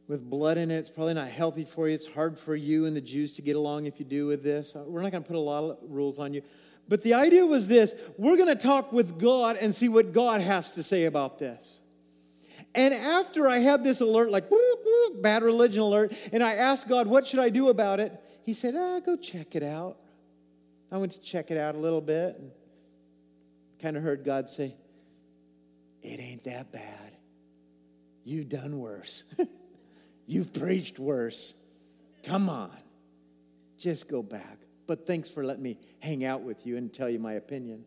with 0.07 0.29
blood 0.29 0.59
in 0.59 0.71
it, 0.71 0.77
it's 0.77 0.91
probably 0.91 1.15
not 1.15 1.29
healthy 1.29 1.65
for 1.65 1.89
you. 1.89 1.95
It's 1.95 2.13
hard 2.13 2.39
for 2.39 2.55
you 2.55 2.87
and 2.87 2.95
the 2.95 3.01
Jews 3.01 3.33
to 3.33 3.43
get 3.43 3.57
along 3.57 3.87
if 3.87 3.99
you 3.99 4.05
do 4.05 4.27
with 4.27 4.43
this. 4.43 4.75
We're 4.75 5.03
not 5.03 5.13
going 5.13 5.23
to 5.23 5.27
put 5.27 5.37
a 5.37 5.41
lot 5.41 5.65
of 5.65 5.79
rules 5.89 6.19
on 6.19 6.35
you. 6.35 6.43
But 6.89 7.03
the 7.03 7.15
idea 7.15 7.47
was 7.47 7.69
this 7.69 7.95
we're 8.19 8.37
going 8.37 8.49
to 8.49 8.55
talk 8.55 8.93
with 8.93 9.19
God 9.19 9.57
and 9.57 9.75
see 9.75 9.89
what 9.89 10.13
God 10.13 10.41
has 10.41 10.73
to 10.73 10.83
say 10.83 11.05
about 11.05 11.39
this. 11.39 11.81
And 12.75 12.93
after 12.93 13.47
I 13.49 13.59
had 13.59 13.85
this 13.85 14.01
alert, 14.01 14.31
like 14.31 14.45
bad 15.21 15.43
religion 15.43 15.81
alert, 15.81 16.13
and 16.33 16.43
I 16.43 16.55
asked 16.55 16.89
God, 16.89 17.07
what 17.07 17.27
should 17.27 17.39
I 17.39 17.49
do 17.49 17.69
about 17.69 18.01
it? 18.01 18.21
he 18.45 18.53
said, 18.53 18.75
ah, 18.77 19.01
go 19.01 19.17
check 19.17 19.57
it 19.57 19.63
out. 19.63 19.97
I 20.93 20.99
went 20.99 21.13
to 21.13 21.21
check 21.21 21.51
it 21.51 21.57
out 21.57 21.75
a 21.75 21.79
little 21.79 22.03
bit 22.03 22.37
and 22.39 22.51
kind 23.81 23.97
of 23.97 24.03
heard 24.03 24.23
God 24.23 24.51
say, 24.51 24.77
it 26.03 26.21
ain't 26.21 26.45
that 26.45 26.71
bad. 26.71 27.15
You've 28.23 28.51
done 28.51 28.79
worse. 28.79 29.25
You've 30.27 30.53
preached 30.53 30.99
worse. 30.99 31.55
Come 32.25 32.49
on. 32.49 32.71
Just 33.79 34.09
go 34.09 34.23
back. 34.23 34.59
But 34.87 35.07
thanks 35.07 35.31
for 35.31 35.45
letting 35.45 35.63
me 35.63 35.79
hang 36.01 36.25
out 36.25 36.43
with 36.43 36.67
you 36.67 36.77
and 36.77 36.93
tell 36.93 37.09
you 37.09 37.19
my 37.19 37.35
opinion. 37.35 37.85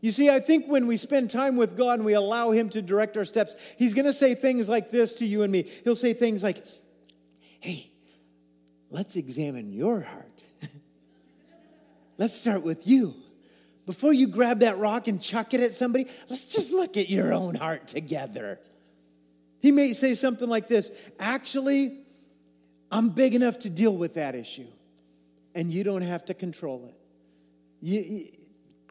You 0.00 0.12
see, 0.12 0.30
I 0.30 0.40
think 0.40 0.66
when 0.68 0.86
we 0.86 0.96
spend 0.96 1.30
time 1.30 1.56
with 1.56 1.76
God 1.76 1.94
and 1.94 2.04
we 2.04 2.14
allow 2.14 2.52
Him 2.52 2.68
to 2.70 2.82
direct 2.82 3.16
our 3.16 3.24
steps, 3.24 3.54
He's 3.78 3.94
going 3.94 4.06
to 4.06 4.12
say 4.12 4.34
things 4.34 4.68
like 4.68 4.90
this 4.90 5.14
to 5.14 5.26
you 5.26 5.42
and 5.42 5.50
me. 5.50 5.64
He'll 5.84 5.94
say 5.94 6.12
things 6.12 6.42
like, 6.42 6.64
Hey, 7.60 7.90
let's 8.90 9.16
examine 9.16 9.72
your 9.72 10.02
heart. 10.02 10.42
let's 12.18 12.34
start 12.34 12.62
with 12.62 12.86
you. 12.86 13.14
Before 13.86 14.12
you 14.12 14.28
grab 14.28 14.60
that 14.60 14.78
rock 14.78 15.08
and 15.08 15.20
chuck 15.20 15.54
it 15.54 15.60
at 15.60 15.72
somebody, 15.72 16.06
let's 16.28 16.44
just 16.44 16.72
look 16.72 16.96
at 16.96 17.08
your 17.08 17.32
own 17.32 17.54
heart 17.54 17.88
together. 17.88 18.60
He 19.60 19.72
may 19.72 19.92
say 19.92 20.14
something 20.14 20.48
like 20.48 20.68
this 20.68 20.90
Actually, 21.18 21.98
I'm 22.90 23.10
big 23.10 23.34
enough 23.34 23.60
to 23.60 23.70
deal 23.70 23.94
with 23.94 24.14
that 24.14 24.34
issue, 24.34 24.68
and 25.54 25.72
you 25.72 25.84
don't 25.84 26.02
have 26.02 26.24
to 26.26 26.34
control 26.34 26.86
it. 26.88 26.94
You, 27.80 28.00
you, 28.00 28.26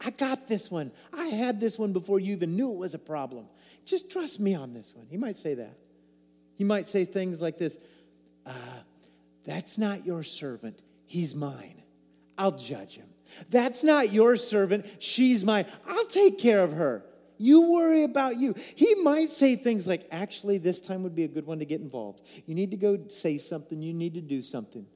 I 0.04 0.10
got 0.10 0.46
this 0.46 0.70
one. 0.70 0.92
I 1.12 1.26
had 1.26 1.60
this 1.60 1.78
one 1.78 1.92
before 1.92 2.20
you 2.20 2.32
even 2.32 2.56
knew 2.56 2.72
it 2.72 2.78
was 2.78 2.94
a 2.94 2.98
problem. 2.98 3.46
Just 3.84 4.10
trust 4.10 4.38
me 4.38 4.54
on 4.54 4.72
this 4.72 4.94
one. 4.94 5.06
He 5.10 5.16
might 5.16 5.36
say 5.36 5.54
that. 5.54 5.76
He 6.56 6.64
might 6.64 6.88
say 6.88 7.04
things 7.04 7.42
like 7.42 7.58
this 7.58 7.78
uh, 8.46 8.52
that's 9.44 9.78
not 9.78 10.04
your 10.06 10.22
servant. 10.22 10.82
He's 11.06 11.34
mine. 11.34 11.82
I'll 12.36 12.50
judge 12.52 12.96
him. 12.96 13.08
That's 13.50 13.82
not 13.82 14.12
your 14.12 14.36
servant. 14.36 14.86
She's 15.00 15.44
mine. 15.44 15.66
I'll 15.86 16.06
take 16.06 16.38
care 16.38 16.62
of 16.62 16.72
her. 16.72 17.04
You 17.38 17.70
worry 17.70 18.02
about 18.02 18.36
you. 18.36 18.54
He 18.74 18.96
might 18.96 19.30
say 19.30 19.56
things 19.56 19.86
like, 19.86 20.06
actually, 20.10 20.58
this 20.58 20.80
time 20.80 21.04
would 21.04 21.14
be 21.14 21.24
a 21.24 21.28
good 21.28 21.46
one 21.46 21.60
to 21.60 21.64
get 21.64 21.80
involved. 21.80 22.22
You 22.46 22.54
need 22.54 22.72
to 22.72 22.76
go 22.76 22.98
say 23.08 23.38
something. 23.38 23.80
You 23.80 23.94
need 23.94 24.14
to 24.14 24.20
do 24.20 24.42
something. 24.42 24.86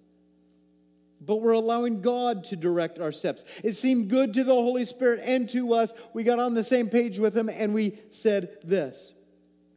But 1.24 1.36
we're 1.36 1.53
allowing 1.53 2.01
God 2.01 2.45
to 2.45 2.57
direct 2.57 2.99
our 2.99 3.12
steps. 3.12 3.45
It 3.62 3.72
seemed 3.72 4.11
good 4.11 4.34
to 4.34 4.45
the 4.45 4.55
Holy 4.55 4.84
Spirit 4.84 5.20
and 5.24 5.49
to 5.51 5.72
us. 5.72 5.95
We 6.12 6.24
got 6.24 6.40
on 6.40 6.55
the 6.55 6.64
same 6.64 6.88
page 6.88 7.20
with 7.20 7.36
Him 7.36 7.49
and 7.49 7.72
we 7.72 7.97
said 8.11 8.59
this. 8.64 9.14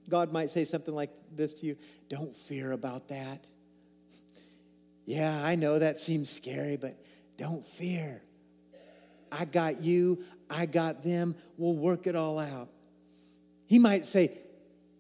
God 0.10 0.32
might 0.32 0.50
say 0.50 0.64
something 0.64 0.94
like 0.94 1.12
this 1.32 1.54
to 1.56 1.68
you 1.68 1.78
Don't 2.10 2.36
fear 2.36 2.72
about 2.72 3.10
that. 3.10 3.48
Yeah, 5.06 5.44
I 5.44 5.56
know 5.56 5.78
that 5.78 6.00
seems 6.00 6.32
scary, 6.32 6.78
but 6.78 6.96
don't 7.38 7.64
fear. 7.64 8.24
I 9.32 9.46
got 9.46 9.84
you, 9.84 10.24
I 10.50 10.66
got 10.66 11.04
them. 11.04 11.36
We'll 11.58 11.76
work 11.76 12.08
it 12.08 12.16
all 12.16 12.40
out. 12.40 12.70
He 13.68 13.80
might 13.80 14.06
say, 14.06 14.32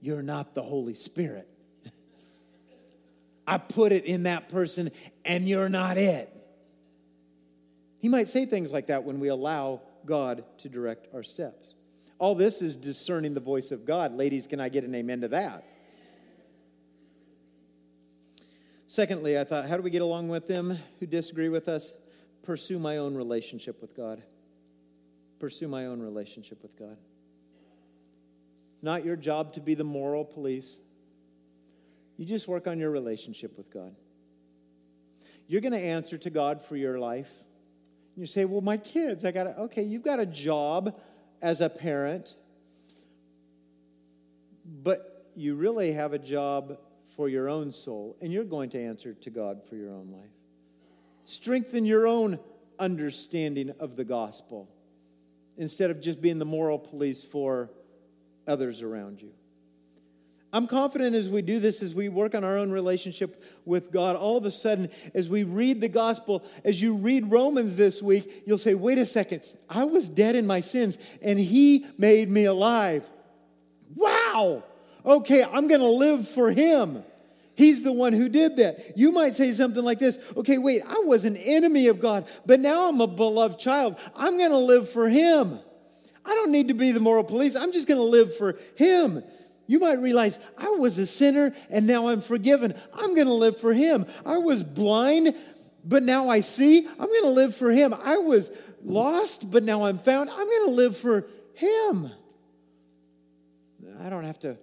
You're 0.01 0.23
not 0.23 0.55
the 0.55 0.63
Holy 0.63 0.93
Spirit. 0.93 1.47
I 3.47 3.57
put 3.57 3.91
it 3.91 4.05
in 4.05 4.23
that 4.23 4.49
person, 4.49 4.91
and 5.23 5.47
you're 5.47 5.69
not 5.69 5.97
it. 5.97 6.31
He 7.99 8.09
might 8.09 8.29
say 8.29 8.45
things 8.45 8.71
like 8.71 8.87
that 8.87 9.03
when 9.03 9.19
we 9.19 9.29
allow 9.29 9.81
God 10.05 10.43
to 10.59 10.69
direct 10.69 11.07
our 11.13 11.23
steps. 11.23 11.75
All 12.17 12.35
this 12.35 12.61
is 12.61 12.75
discerning 12.75 13.33
the 13.33 13.39
voice 13.39 13.71
of 13.71 13.85
God. 13.85 14.15
Ladies, 14.15 14.47
can 14.47 14.59
I 14.59 14.69
get 14.69 14.83
an 14.83 14.95
amen 14.95 15.21
to 15.21 15.27
that? 15.29 15.65
Secondly, 18.87 19.37
I 19.37 19.43
thought, 19.43 19.67
how 19.67 19.75
do 19.75 19.81
we 19.81 19.89
get 19.89 20.01
along 20.01 20.29
with 20.29 20.47
them 20.47 20.77
who 20.99 21.05
disagree 21.05 21.49
with 21.49 21.67
us? 21.67 21.95
Pursue 22.43 22.79
my 22.79 22.97
own 22.97 23.15
relationship 23.15 23.81
with 23.81 23.95
God. 23.95 24.21
Pursue 25.39 25.67
my 25.67 25.85
own 25.85 26.01
relationship 26.01 26.61
with 26.61 26.77
God. 26.77 26.97
It's 28.73 28.83
not 28.83 29.05
your 29.05 29.15
job 29.15 29.53
to 29.53 29.61
be 29.61 29.73
the 29.73 29.83
moral 29.83 30.25
police. 30.25 30.81
You 32.17 32.25
just 32.25 32.47
work 32.47 32.67
on 32.67 32.79
your 32.79 32.91
relationship 32.91 33.57
with 33.57 33.71
God. 33.71 33.95
You're 35.47 35.61
going 35.61 35.73
to 35.73 35.79
answer 35.79 36.17
to 36.17 36.29
God 36.29 36.61
for 36.61 36.75
your 36.75 36.99
life. 36.99 37.31
You 38.15 38.25
say, 38.25 38.45
Well, 38.45 38.61
my 38.61 38.77
kids, 38.77 39.25
I 39.25 39.31
got 39.31 39.43
to, 39.43 39.59
okay, 39.61 39.83
you've 39.83 40.03
got 40.03 40.19
a 40.19 40.25
job 40.25 40.99
as 41.41 41.61
a 41.61 41.69
parent, 41.69 42.35
but 44.65 45.29
you 45.35 45.55
really 45.55 45.91
have 45.93 46.13
a 46.13 46.19
job 46.19 46.77
for 47.15 47.29
your 47.29 47.49
own 47.49 47.71
soul, 47.71 48.17
and 48.21 48.31
you're 48.33 48.43
going 48.43 48.69
to 48.71 48.81
answer 48.81 49.13
to 49.13 49.29
God 49.29 49.61
for 49.67 49.75
your 49.75 49.91
own 49.91 50.11
life. 50.11 50.31
Strengthen 51.23 51.85
your 51.85 52.07
own 52.07 52.39
understanding 52.79 53.71
of 53.79 53.95
the 53.95 54.03
gospel 54.03 54.69
instead 55.57 55.91
of 55.91 56.01
just 56.01 56.21
being 56.21 56.39
the 56.39 56.45
moral 56.45 56.79
police 56.79 57.23
for 57.23 57.69
others 58.47 58.81
around 58.81 59.21
you. 59.21 59.31
I'm 60.53 60.67
confident 60.67 61.17
as 61.17 61.29
we 61.29 61.41
do 61.41 61.59
this, 61.59 61.83
as 61.83 61.93
we 61.93 62.07
work 62.07 62.33
on 62.33 62.45
our 62.45 62.57
own 62.57 62.71
relationship 62.71 63.43
with 63.65 63.91
God, 63.91 64.15
all 64.15 64.37
of 64.37 64.45
a 64.45 64.51
sudden, 64.51 64.89
as 65.13 65.27
we 65.27 65.43
read 65.43 65.81
the 65.81 65.89
gospel, 65.89 66.45
as 66.63 66.81
you 66.81 66.95
read 66.95 67.29
Romans 67.29 67.75
this 67.75 68.01
week, 68.01 68.43
you'll 68.45 68.57
say, 68.57 68.73
wait 68.73 68.97
a 68.97 69.05
second, 69.05 69.43
I 69.69 69.83
was 69.83 70.07
dead 70.07 70.33
in 70.35 70.47
my 70.47 70.61
sins 70.61 70.97
and 71.21 71.37
He 71.37 71.85
made 71.97 72.29
me 72.29 72.45
alive. 72.45 73.09
Wow! 73.95 74.63
Okay, 75.05 75.43
I'm 75.43 75.67
gonna 75.67 75.89
live 75.89 76.25
for 76.25 76.51
Him. 76.51 77.03
He's 77.55 77.83
the 77.83 77.91
one 77.91 78.13
who 78.13 78.29
did 78.29 78.57
that. 78.57 78.97
You 78.97 79.11
might 79.11 79.33
say 79.33 79.51
something 79.51 79.83
like 79.83 79.99
this 79.99 80.19
Okay, 80.35 80.57
wait, 80.57 80.81
I 80.87 80.99
was 81.05 81.25
an 81.25 81.37
enemy 81.37 81.87
of 81.87 81.99
God, 81.99 82.27
but 82.45 82.59
now 82.59 82.89
I'm 82.89 83.01
a 83.01 83.07
beloved 83.07 83.59
child. 83.59 83.97
I'm 84.15 84.37
gonna 84.37 84.59
live 84.59 84.89
for 84.89 85.09
Him. 85.09 85.59
I 86.25 86.29
don't 86.29 86.51
need 86.51 86.69
to 86.69 86.73
be 86.73 86.91
the 86.91 86.99
moral 86.99 87.23
police. 87.23 87.55
I'm 87.55 87.71
just 87.71 87.87
gonna 87.87 88.01
live 88.01 88.35
for 88.35 88.57
Him. 88.75 89.23
You 89.67 89.79
might 89.79 89.99
realize 89.99 90.39
I 90.57 90.69
was 90.69 90.97
a 90.97 91.05
sinner 91.05 91.53
and 91.69 91.87
now 91.87 92.09
I'm 92.09 92.21
forgiven. 92.21 92.75
I'm 92.93 93.15
going 93.15 93.27
to 93.27 93.33
live 93.33 93.59
for 93.59 93.73
Him. 93.73 94.05
I 94.25 94.37
was 94.37 94.63
blind, 94.63 95.35
but 95.83 96.03
now 96.03 96.29
I 96.29 96.41
see. 96.41 96.85
I'm 96.87 97.07
going 97.07 97.23
to 97.23 97.29
live 97.29 97.55
for 97.55 97.71
Him. 97.71 97.93
I 97.93 98.17
was 98.17 98.51
lost, 98.83 99.49
but 99.51 99.63
now 99.63 99.85
I'm 99.85 99.97
found. 99.97 100.29
I'm 100.29 100.35
going 100.45 100.65
to 100.65 100.71
live 100.71 100.95
for 100.95 101.25
Him. 101.53 102.11
I 103.99 104.09
don't 104.09 104.25
have 104.25 104.39
to 104.41 104.57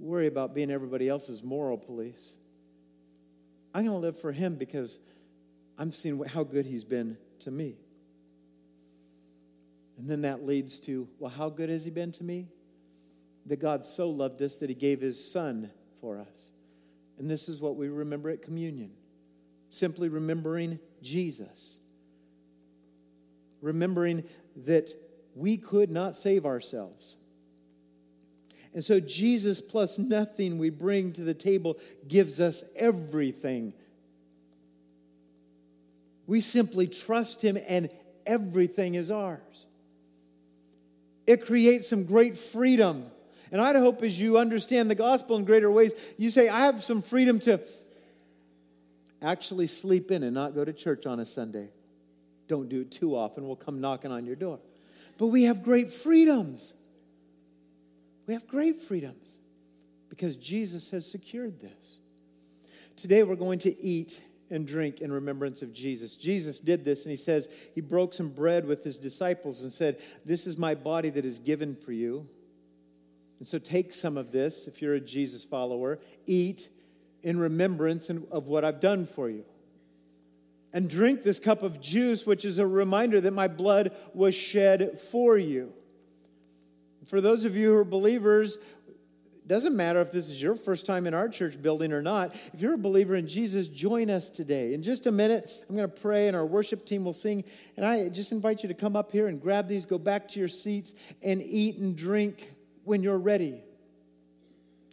worry 0.00 0.26
about 0.26 0.54
being 0.54 0.70
everybody 0.70 1.08
else's 1.08 1.42
moral 1.42 1.78
police. 1.78 2.36
I'm 3.74 3.84
going 3.84 3.96
to 3.96 4.00
live 4.00 4.18
for 4.18 4.32
Him 4.32 4.56
because 4.56 5.00
I'm 5.78 5.90
seeing 5.90 6.22
how 6.24 6.44
good 6.44 6.66
He's 6.66 6.84
been 6.84 7.16
to 7.40 7.50
me. 7.50 7.76
And 9.98 10.08
then 10.08 10.22
that 10.22 10.44
leads 10.44 10.78
to, 10.80 11.08
well, 11.18 11.30
how 11.30 11.50
good 11.50 11.70
has 11.70 11.84
He 11.84 11.90
been 11.90 12.12
to 12.12 12.24
me? 12.24 12.48
that 13.46 13.60
God 13.60 13.84
so 13.84 14.08
loved 14.08 14.40
us 14.42 14.56
that 14.56 14.68
he 14.68 14.74
gave 14.74 15.00
his 15.00 15.22
son 15.22 15.70
for 16.00 16.18
us. 16.18 16.52
And 17.18 17.30
this 17.30 17.48
is 17.48 17.60
what 17.60 17.76
we 17.76 17.88
remember 17.88 18.30
at 18.30 18.42
communion 18.42 18.90
simply 19.68 20.08
remembering 20.08 20.78
Jesus. 21.02 21.80
Remembering 23.60 24.22
that 24.64 24.90
we 25.34 25.56
could 25.56 25.90
not 25.90 26.14
save 26.14 26.46
ourselves. 26.46 27.18
And 28.74 28.84
so, 28.84 29.00
Jesus 29.00 29.60
plus 29.60 29.98
nothing 29.98 30.58
we 30.58 30.70
bring 30.70 31.12
to 31.12 31.22
the 31.22 31.34
table 31.34 31.78
gives 32.08 32.40
us 32.40 32.64
everything. 32.76 33.72
We 36.26 36.40
simply 36.40 36.88
trust 36.88 37.42
Him, 37.42 37.56
and 37.68 37.88
everything 38.26 38.94
is 38.96 39.10
ours. 39.10 39.66
It 41.26 41.46
creates 41.46 41.88
some 41.88 42.04
great 42.04 42.36
freedom 42.36 43.10
and 43.54 43.62
I'd 43.62 43.76
hope 43.76 44.02
as 44.02 44.20
you 44.20 44.36
understand 44.38 44.90
the 44.90 44.96
gospel 44.96 45.36
in 45.36 45.44
greater 45.44 45.70
ways, 45.70 45.94
you 46.18 46.28
say, 46.28 46.48
I 46.48 46.62
have 46.62 46.82
some 46.82 47.00
freedom 47.00 47.38
to 47.40 47.60
actually 49.22 49.68
sleep 49.68 50.10
in 50.10 50.24
and 50.24 50.34
not 50.34 50.56
go 50.56 50.64
to 50.64 50.72
church 50.72 51.06
on 51.06 51.20
a 51.20 51.24
Sunday. 51.24 51.68
Don't 52.48 52.68
do 52.68 52.80
it 52.80 52.90
too 52.90 53.16
often. 53.16 53.46
We'll 53.46 53.54
come 53.54 53.80
knocking 53.80 54.10
on 54.10 54.26
your 54.26 54.34
door. 54.34 54.58
But 55.18 55.28
we 55.28 55.44
have 55.44 55.62
great 55.62 55.88
freedoms. 55.88 56.74
We 58.26 58.34
have 58.34 58.46
great 58.46 58.76
freedoms 58.76 59.40
because 60.08 60.36
Jesus 60.36 60.90
has 60.90 61.10
secured 61.10 61.60
this. 61.60 62.00
Today 62.96 63.22
we're 63.22 63.36
going 63.36 63.58
to 63.60 63.84
eat 63.84 64.22
and 64.50 64.66
drink 64.66 65.00
in 65.00 65.12
remembrance 65.12 65.62
of 65.62 65.72
Jesus. 65.72 66.16
Jesus 66.16 66.58
did 66.58 66.84
this 66.84 67.04
and 67.04 67.10
he 67.10 67.16
says, 67.16 67.48
He 67.74 67.80
broke 67.80 68.14
some 68.14 68.28
bread 68.28 68.66
with 68.66 68.84
his 68.84 68.98
disciples 68.98 69.62
and 69.62 69.72
said, 69.72 70.00
This 70.24 70.46
is 70.46 70.56
my 70.56 70.74
body 70.74 71.10
that 71.10 71.24
is 71.24 71.38
given 71.38 71.74
for 71.74 71.92
you. 71.92 72.26
And 73.38 73.48
so 73.48 73.58
take 73.58 73.92
some 73.92 74.16
of 74.16 74.30
this, 74.30 74.66
if 74.66 74.80
you're 74.80 74.94
a 74.94 75.00
Jesus 75.00 75.44
follower, 75.44 75.98
eat 76.26 76.68
in 77.22 77.38
remembrance 77.38 78.08
of 78.08 78.46
what 78.46 78.64
I've 78.64 78.80
done 78.80 79.06
for 79.06 79.28
you. 79.28 79.44
And 80.72 80.88
drink 80.88 81.22
this 81.22 81.38
cup 81.38 81.62
of 81.62 81.80
juice, 81.80 82.26
which 82.26 82.44
is 82.44 82.58
a 82.58 82.66
reminder 82.66 83.20
that 83.20 83.32
my 83.32 83.48
blood 83.48 83.94
was 84.12 84.34
shed 84.34 84.98
for 84.98 85.36
you. 85.36 85.72
For 87.06 87.20
those 87.20 87.44
of 87.44 87.56
you 87.56 87.72
who 87.72 87.76
are 87.76 87.84
believers, 87.84 88.58
doesn't 89.46 89.76
matter 89.76 90.00
if 90.00 90.10
this 90.10 90.30
is 90.30 90.40
your 90.40 90.54
first 90.54 90.86
time 90.86 91.06
in 91.06 91.12
our 91.12 91.28
church 91.28 91.60
building 91.60 91.92
or 91.92 92.00
not. 92.00 92.34
If 92.54 92.62
you're 92.62 92.74
a 92.74 92.78
believer 92.78 93.14
in 93.14 93.28
Jesus, 93.28 93.68
join 93.68 94.08
us 94.08 94.30
today. 94.30 94.72
In 94.72 94.82
just 94.82 95.06
a 95.06 95.12
minute, 95.12 95.50
I'm 95.68 95.76
going 95.76 95.88
to 95.88 96.00
pray 96.00 96.28
and 96.28 96.36
our 96.36 96.46
worship 96.46 96.86
team 96.86 97.04
will 97.04 97.12
sing. 97.12 97.44
And 97.76 97.84
I 97.84 98.08
just 98.08 98.32
invite 98.32 98.62
you 98.62 98.68
to 98.68 98.74
come 98.74 98.96
up 98.96 99.12
here 99.12 99.26
and 99.26 99.40
grab 99.40 99.68
these, 99.68 99.84
go 99.84 99.98
back 99.98 100.28
to 100.28 100.38
your 100.38 100.48
seats, 100.48 100.94
and 101.22 101.42
eat 101.42 101.76
and 101.76 101.94
drink 101.94 102.54
when 102.84 103.02
you're 103.02 103.18
ready. 103.18 103.62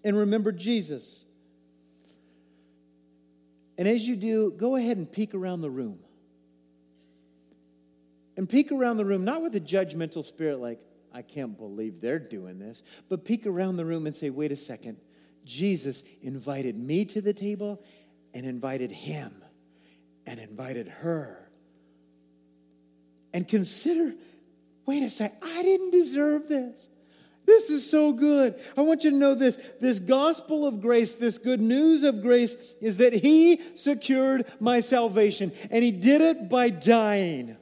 And 0.03 0.17
remember 0.17 0.51
Jesus. 0.51 1.23
And 3.77 3.87
as 3.87 4.05
you 4.05 4.17
do, 4.17 4.51
go 4.51 4.75
ahead 4.75 4.97
and 4.97 5.09
peek 5.09 5.33
around 5.33 5.61
the 5.61 5.71
room. 5.71 5.99
And 8.35 8.49
peek 8.49 8.71
around 8.71 8.97
the 8.97 9.05
room, 9.05 9.23
not 9.23 9.41
with 9.41 9.55
a 9.55 9.61
judgmental 9.61 10.25
spirit 10.25 10.59
like, 10.59 10.81
I 11.13 11.21
can't 11.21 11.57
believe 11.57 12.01
they're 12.01 12.19
doing 12.19 12.59
this, 12.59 12.83
but 13.09 13.25
peek 13.25 13.45
around 13.45 13.75
the 13.75 13.85
room 13.85 14.05
and 14.05 14.15
say, 14.15 14.29
wait 14.29 14.51
a 14.51 14.55
second. 14.55 14.97
Jesus 15.43 16.03
invited 16.21 16.77
me 16.77 17.05
to 17.05 17.21
the 17.21 17.33
table 17.33 17.83
and 18.33 18.45
invited 18.45 18.91
him 18.91 19.33
and 20.25 20.39
invited 20.39 20.87
her. 20.87 21.49
And 23.33 23.47
consider, 23.47 24.13
wait 24.85 25.03
a 25.03 25.09
second, 25.09 25.37
I 25.41 25.63
didn't 25.63 25.91
deserve 25.91 26.47
this. 26.47 26.89
This 27.45 27.69
is 27.69 27.89
so 27.89 28.13
good. 28.13 28.55
I 28.77 28.81
want 28.81 29.03
you 29.03 29.09
to 29.09 29.15
know 29.15 29.33
this. 29.33 29.57
This 29.81 29.99
gospel 29.99 30.65
of 30.65 30.79
grace, 30.79 31.15
this 31.15 31.37
good 31.37 31.59
news 31.59 32.03
of 32.03 32.21
grace, 32.21 32.75
is 32.81 32.97
that 32.97 33.13
He 33.13 33.59
secured 33.75 34.45
my 34.59 34.79
salvation, 34.79 35.51
and 35.71 35.83
He 35.83 35.91
did 35.91 36.21
it 36.21 36.49
by 36.49 36.69
dying. 36.69 37.57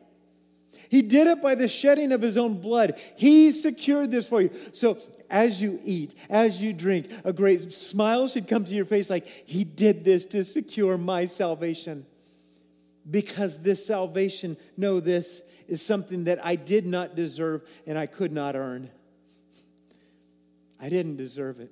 He 0.89 1.03
did 1.03 1.27
it 1.27 1.41
by 1.41 1.55
the 1.55 1.67
shedding 1.67 2.11
of 2.11 2.21
His 2.21 2.37
own 2.37 2.59
blood. 2.59 2.99
He 3.15 3.51
secured 3.51 4.11
this 4.11 4.27
for 4.27 4.41
you. 4.41 4.51
So 4.73 4.97
as 5.29 5.61
you 5.61 5.79
eat, 5.83 6.15
as 6.29 6.61
you 6.61 6.73
drink, 6.73 7.11
a 7.23 7.31
great 7.31 7.71
smile 7.71 8.27
should 8.27 8.47
come 8.47 8.65
to 8.65 8.73
your 8.73 8.85
face 8.85 9.09
like, 9.09 9.27
He 9.27 9.63
did 9.63 10.03
this 10.03 10.25
to 10.27 10.43
secure 10.43 10.97
my 10.97 11.25
salvation. 11.25 12.05
Because 13.09 13.61
this 13.61 13.85
salvation, 13.85 14.57
know 14.77 14.99
this, 14.99 15.41
is 15.67 15.83
something 15.83 16.23
that 16.25 16.43
I 16.43 16.55
did 16.55 16.85
not 16.85 17.15
deserve 17.15 17.61
and 17.85 17.97
I 17.97 18.07
could 18.07 18.31
not 18.31 18.55
earn. 18.55 18.89
I 20.81 20.89
didn't 20.89 21.17
deserve 21.17 21.59
it. 21.59 21.71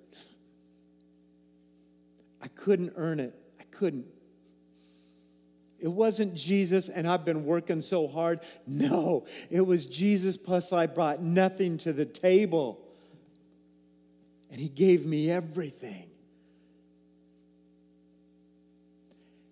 I 2.42 2.48
couldn't 2.50 2.94
earn 2.96 3.20
it. 3.20 3.34
I 3.60 3.64
couldn't. 3.72 4.06
It 5.80 5.90
wasn't 5.90 6.34
Jesus 6.34 6.90
and 6.90 7.08
I've 7.08 7.26
been 7.26 7.46
working 7.46 7.82
so 7.82 8.08
hard. 8.08 8.40
No, 8.66 9.26
it 9.50 9.62
was 9.62 9.86
Jesus 9.86 10.38
plus 10.38 10.74
I 10.74 10.88
brought 10.88 11.22
nothing 11.22 11.78
to 11.80 11.94
the 11.94 12.06
table. 12.06 12.80
And 14.52 14.60
He 14.60 14.70
gave 14.70 15.06
me 15.06 15.30
everything. 15.30 16.10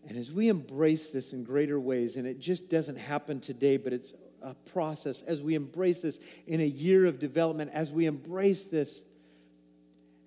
And 0.08 0.18
as 0.18 0.32
we 0.32 0.50
embrace 0.50 1.10
this 1.10 1.34
in 1.34 1.44
greater 1.44 1.80
ways, 1.80 2.16
and 2.16 2.28
it 2.28 2.40
just 2.40 2.70
doesn't 2.70 2.98
happen 2.98 3.40
today, 3.40 3.78
but 3.78 3.92
it's 3.92 4.14
a 4.42 4.54
process, 4.54 5.24
as 5.24 5.42
we 5.42 5.56
embrace 5.56 6.02
this 6.02 6.20
in 6.46 6.62
a 6.62 6.66
year 6.66 7.06
of 7.06 7.18
development, 7.18 7.72
as 7.74 7.92
we 7.92 8.06
embrace 8.06 8.66
this, 8.66 9.02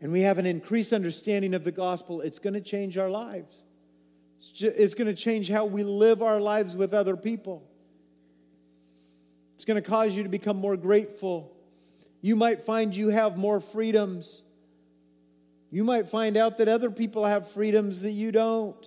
and 0.00 0.12
we 0.12 0.22
have 0.22 0.38
an 0.38 0.46
increased 0.46 0.92
understanding 0.92 1.54
of 1.54 1.64
the 1.64 1.72
gospel, 1.72 2.20
it's 2.20 2.38
going 2.38 2.54
to 2.54 2.60
change 2.60 2.98
our 2.98 3.08
lives. 3.08 3.62
It's 4.40 4.94
going 4.94 5.08
to 5.08 5.20
change 5.20 5.50
how 5.50 5.64
we 5.64 5.82
live 5.82 6.22
our 6.22 6.40
lives 6.40 6.76
with 6.76 6.94
other 6.94 7.16
people. 7.16 7.68
It's 9.54 9.64
going 9.64 9.82
to 9.82 9.88
cause 9.88 10.16
you 10.16 10.22
to 10.22 10.28
become 10.28 10.56
more 10.56 10.76
grateful. 10.76 11.56
You 12.20 12.36
might 12.36 12.60
find 12.60 12.94
you 12.94 13.08
have 13.08 13.36
more 13.36 13.60
freedoms. 13.60 14.42
You 15.70 15.84
might 15.84 16.08
find 16.08 16.36
out 16.36 16.58
that 16.58 16.68
other 16.68 16.90
people 16.90 17.24
have 17.24 17.50
freedoms 17.50 18.02
that 18.02 18.12
you 18.12 18.32
don't. 18.32 18.86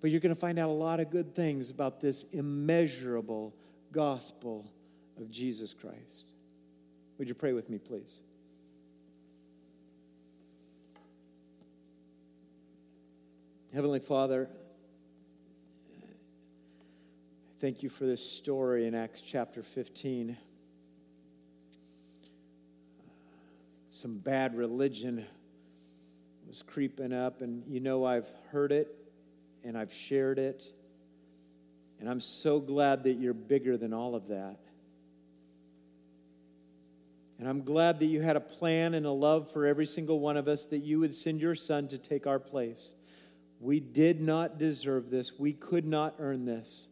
But 0.00 0.10
you're 0.10 0.20
going 0.20 0.34
to 0.34 0.40
find 0.40 0.58
out 0.58 0.68
a 0.68 0.72
lot 0.72 1.00
of 1.00 1.10
good 1.10 1.34
things 1.34 1.70
about 1.70 2.00
this 2.00 2.24
immeasurable 2.32 3.54
gospel 3.92 4.70
of 5.18 5.30
Jesus 5.30 5.74
Christ. 5.74 6.32
Would 7.18 7.28
you 7.28 7.34
pray 7.34 7.52
with 7.52 7.68
me, 7.68 7.78
please? 7.78 8.20
Heavenly 13.74 13.98
Father, 14.00 14.48
thank 17.58 17.82
you 17.82 17.88
for 17.88 18.04
this 18.06 18.24
story 18.24 18.86
in 18.86 18.94
Acts 18.94 19.20
chapter 19.20 19.62
15. 19.62 20.36
Some 23.90 24.18
bad 24.18 24.56
religion 24.56 25.26
was 26.46 26.62
creeping 26.62 27.12
up, 27.12 27.42
and 27.42 27.64
you 27.66 27.80
know 27.80 28.04
I've 28.04 28.28
heard 28.50 28.72
it 28.72 28.88
and 29.64 29.76
I've 29.76 29.92
shared 29.92 30.38
it, 30.38 30.72
and 32.00 32.08
I'm 32.08 32.20
so 32.20 32.60
glad 32.60 33.02
that 33.02 33.14
you're 33.14 33.34
bigger 33.34 33.76
than 33.76 33.92
all 33.92 34.14
of 34.14 34.28
that. 34.28 34.60
And 37.38 37.48
I'm 37.48 37.62
glad 37.62 37.98
that 37.98 38.06
you 38.06 38.22
had 38.22 38.36
a 38.36 38.40
plan 38.40 38.94
and 38.94 39.04
a 39.04 39.10
love 39.10 39.50
for 39.50 39.66
every 39.66 39.86
single 39.86 40.20
one 40.20 40.36
of 40.36 40.46
us, 40.48 40.66
that 40.66 40.78
you 40.78 41.00
would 41.00 41.14
send 41.14 41.42
your 41.42 41.56
son 41.56 41.88
to 41.88 41.98
take 41.98 42.26
our 42.26 42.38
place. 42.38 42.94
We 43.60 43.80
did 43.80 44.20
not 44.20 44.58
deserve 44.58 45.10
this, 45.10 45.38
we 45.38 45.52
could 45.52 45.86
not 45.86 46.14
earn 46.18 46.44
this. 46.44 46.88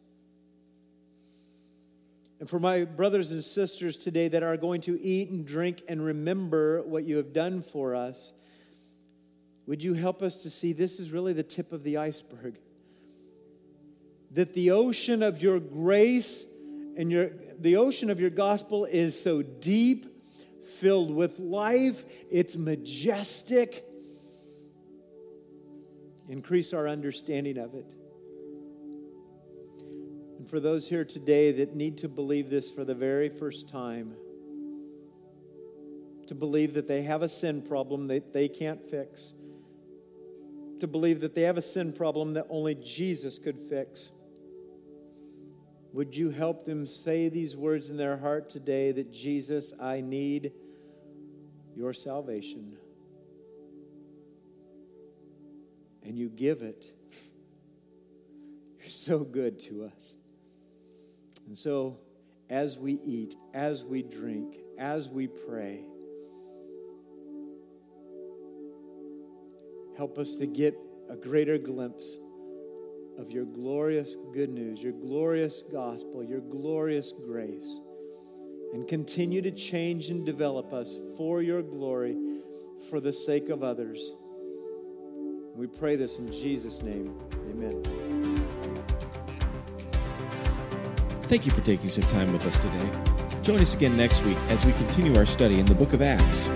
And 2.39 2.49
for 2.49 2.59
my 2.59 2.83
brothers 2.83 3.31
and 3.31 3.43
sisters 3.43 3.97
today 3.97 4.27
that 4.27 4.43
are 4.43 4.57
going 4.57 4.81
to 4.81 5.01
eat 5.01 5.29
and 5.29 5.45
drink 5.45 5.81
and 5.87 6.03
remember 6.03 6.81
what 6.83 7.05
you 7.05 7.17
have 7.17 7.31
done 7.31 7.61
for 7.61 7.95
us, 7.95 8.33
would 9.67 9.81
you 9.81 9.93
help 9.93 10.21
us 10.21 10.35
to 10.43 10.49
see 10.49 10.73
this 10.73 10.99
is 10.99 11.11
really 11.11 11.33
the 11.33 11.43
tip 11.43 11.71
of 11.71 11.83
the 11.83 11.97
iceberg? 11.97 12.59
That 14.31 14.53
the 14.53 14.71
ocean 14.71 15.23
of 15.23 15.41
your 15.41 15.59
grace 15.59 16.45
and 16.97 17.11
your, 17.11 17.31
the 17.57 17.77
ocean 17.77 18.09
of 18.09 18.19
your 18.19 18.29
gospel 18.29 18.85
is 18.85 19.19
so 19.19 19.41
deep, 19.41 20.05
filled 20.63 21.15
with 21.15 21.39
life, 21.39 22.03
it's 22.29 22.55
majestic. 22.55 23.83
Increase 26.27 26.73
our 26.73 26.87
understanding 26.87 27.57
of 27.57 27.75
it. 27.75 27.93
And 30.39 30.49
for 30.49 30.59
those 30.59 30.89
here 30.89 31.05
today 31.05 31.51
that 31.53 31.75
need 31.75 31.97
to 31.99 32.09
believe 32.09 32.49
this 32.49 32.71
for 32.71 32.83
the 32.83 32.95
very 32.95 33.29
first 33.29 33.69
time, 33.69 34.15
to 36.27 36.35
believe 36.35 36.73
that 36.73 36.87
they 36.87 37.03
have 37.03 37.21
a 37.21 37.29
sin 37.29 37.61
problem 37.61 38.07
that 38.07 38.33
they 38.33 38.47
can't 38.47 38.85
fix, 38.85 39.33
to 40.79 40.87
believe 40.87 41.21
that 41.21 41.35
they 41.35 41.43
have 41.43 41.57
a 41.57 41.61
sin 41.61 41.91
problem 41.91 42.33
that 42.33 42.47
only 42.49 42.75
Jesus 42.75 43.37
could 43.39 43.57
fix. 43.57 44.11
Would 45.93 46.17
you 46.17 46.29
help 46.29 46.65
them 46.65 46.85
say 46.85 47.29
these 47.29 47.55
words 47.55 47.89
in 47.89 47.97
their 47.97 48.17
heart 48.17 48.49
today 48.49 48.91
that 48.91 49.13
Jesus, 49.13 49.73
I 49.79 50.01
need 50.01 50.51
your 51.75 51.93
salvation? 51.93 52.77
And 56.05 56.17
you 56.17 56.29
give 56.29 56.61
it. 56.61 56.91
You're 58.79 58.89
so 58.89 59.19
good 59.19 59.59
to 59.61 59.85
us. 59.85 60.15
And 61.47 61.57
so, 61.57 61.99
as 62.49 62.77
we 62.77 62.93
eat, 62.93 63.35
as 63.53 63.83
we 63.83 64.03
drink, 64.03 64.55
as 64.77 65.09
we 65.09 65.27
pray, 65.27 65.83
Help 69.97 70.17
us 70.17 70.35
to 70.35 70.45
get 70.45 70.77
a 71.09 71.15
greater 71.15 71.57
glimpse 71.57 72.19
of 73.17 73.31
your 73.31 73.45
glorious 73.45 74.17
good 74.33 74.49
news, 74.49 74.83
your 74.83 74.91
glorious 74.91 75.61
gospel, 75.61 76.21
your 76.21 76.41
glorious 76.41 77.13
grace, 77.25 77.79
and 78.73 78.87
continue 78.89 79.41
to 79.41 79.51
change 79.51 80.09
and 80.09 80.25
develop 80.25 80.73
us 80.73 80.97
for 81.17 81.41
your 81.41 81.61
glory, 81.61 82.17
for 82.89 82.99
the 82.99 83.13
sake 83.13 83.47
of 83.47 83.63
others. 83.63 84.11
We 85.55 85.67
pray 85.67 85.95
this 85.95 86.19
in 86.19 86.29
Jesus' 86.29 86.81
name. 86.81 87.17
Amen. 87.49 87.81
Thank 91.23 91.45
you 91.45 91.53
for 91.53 91.61
taking 91.61 91.87
some 91.87 92.03
time 92.09 92.33
with 92.33 92.45
us 92.45 92.59
today. 92.59 92.91
Join 93.41 93.61
us 93.61 93.73
again 93.73 93.95
next 93.95 94.25
week 94.25 94.37
as 94.49 94.65
we 94.65 94.73
continue 94.73 95.15
our 95.15 95.25
study 95.25 95.59
in 95.59 95.65
the 95.65 95.75
book 95.75 95.93
of 95.93 96.01
Acts. 96.01 96.49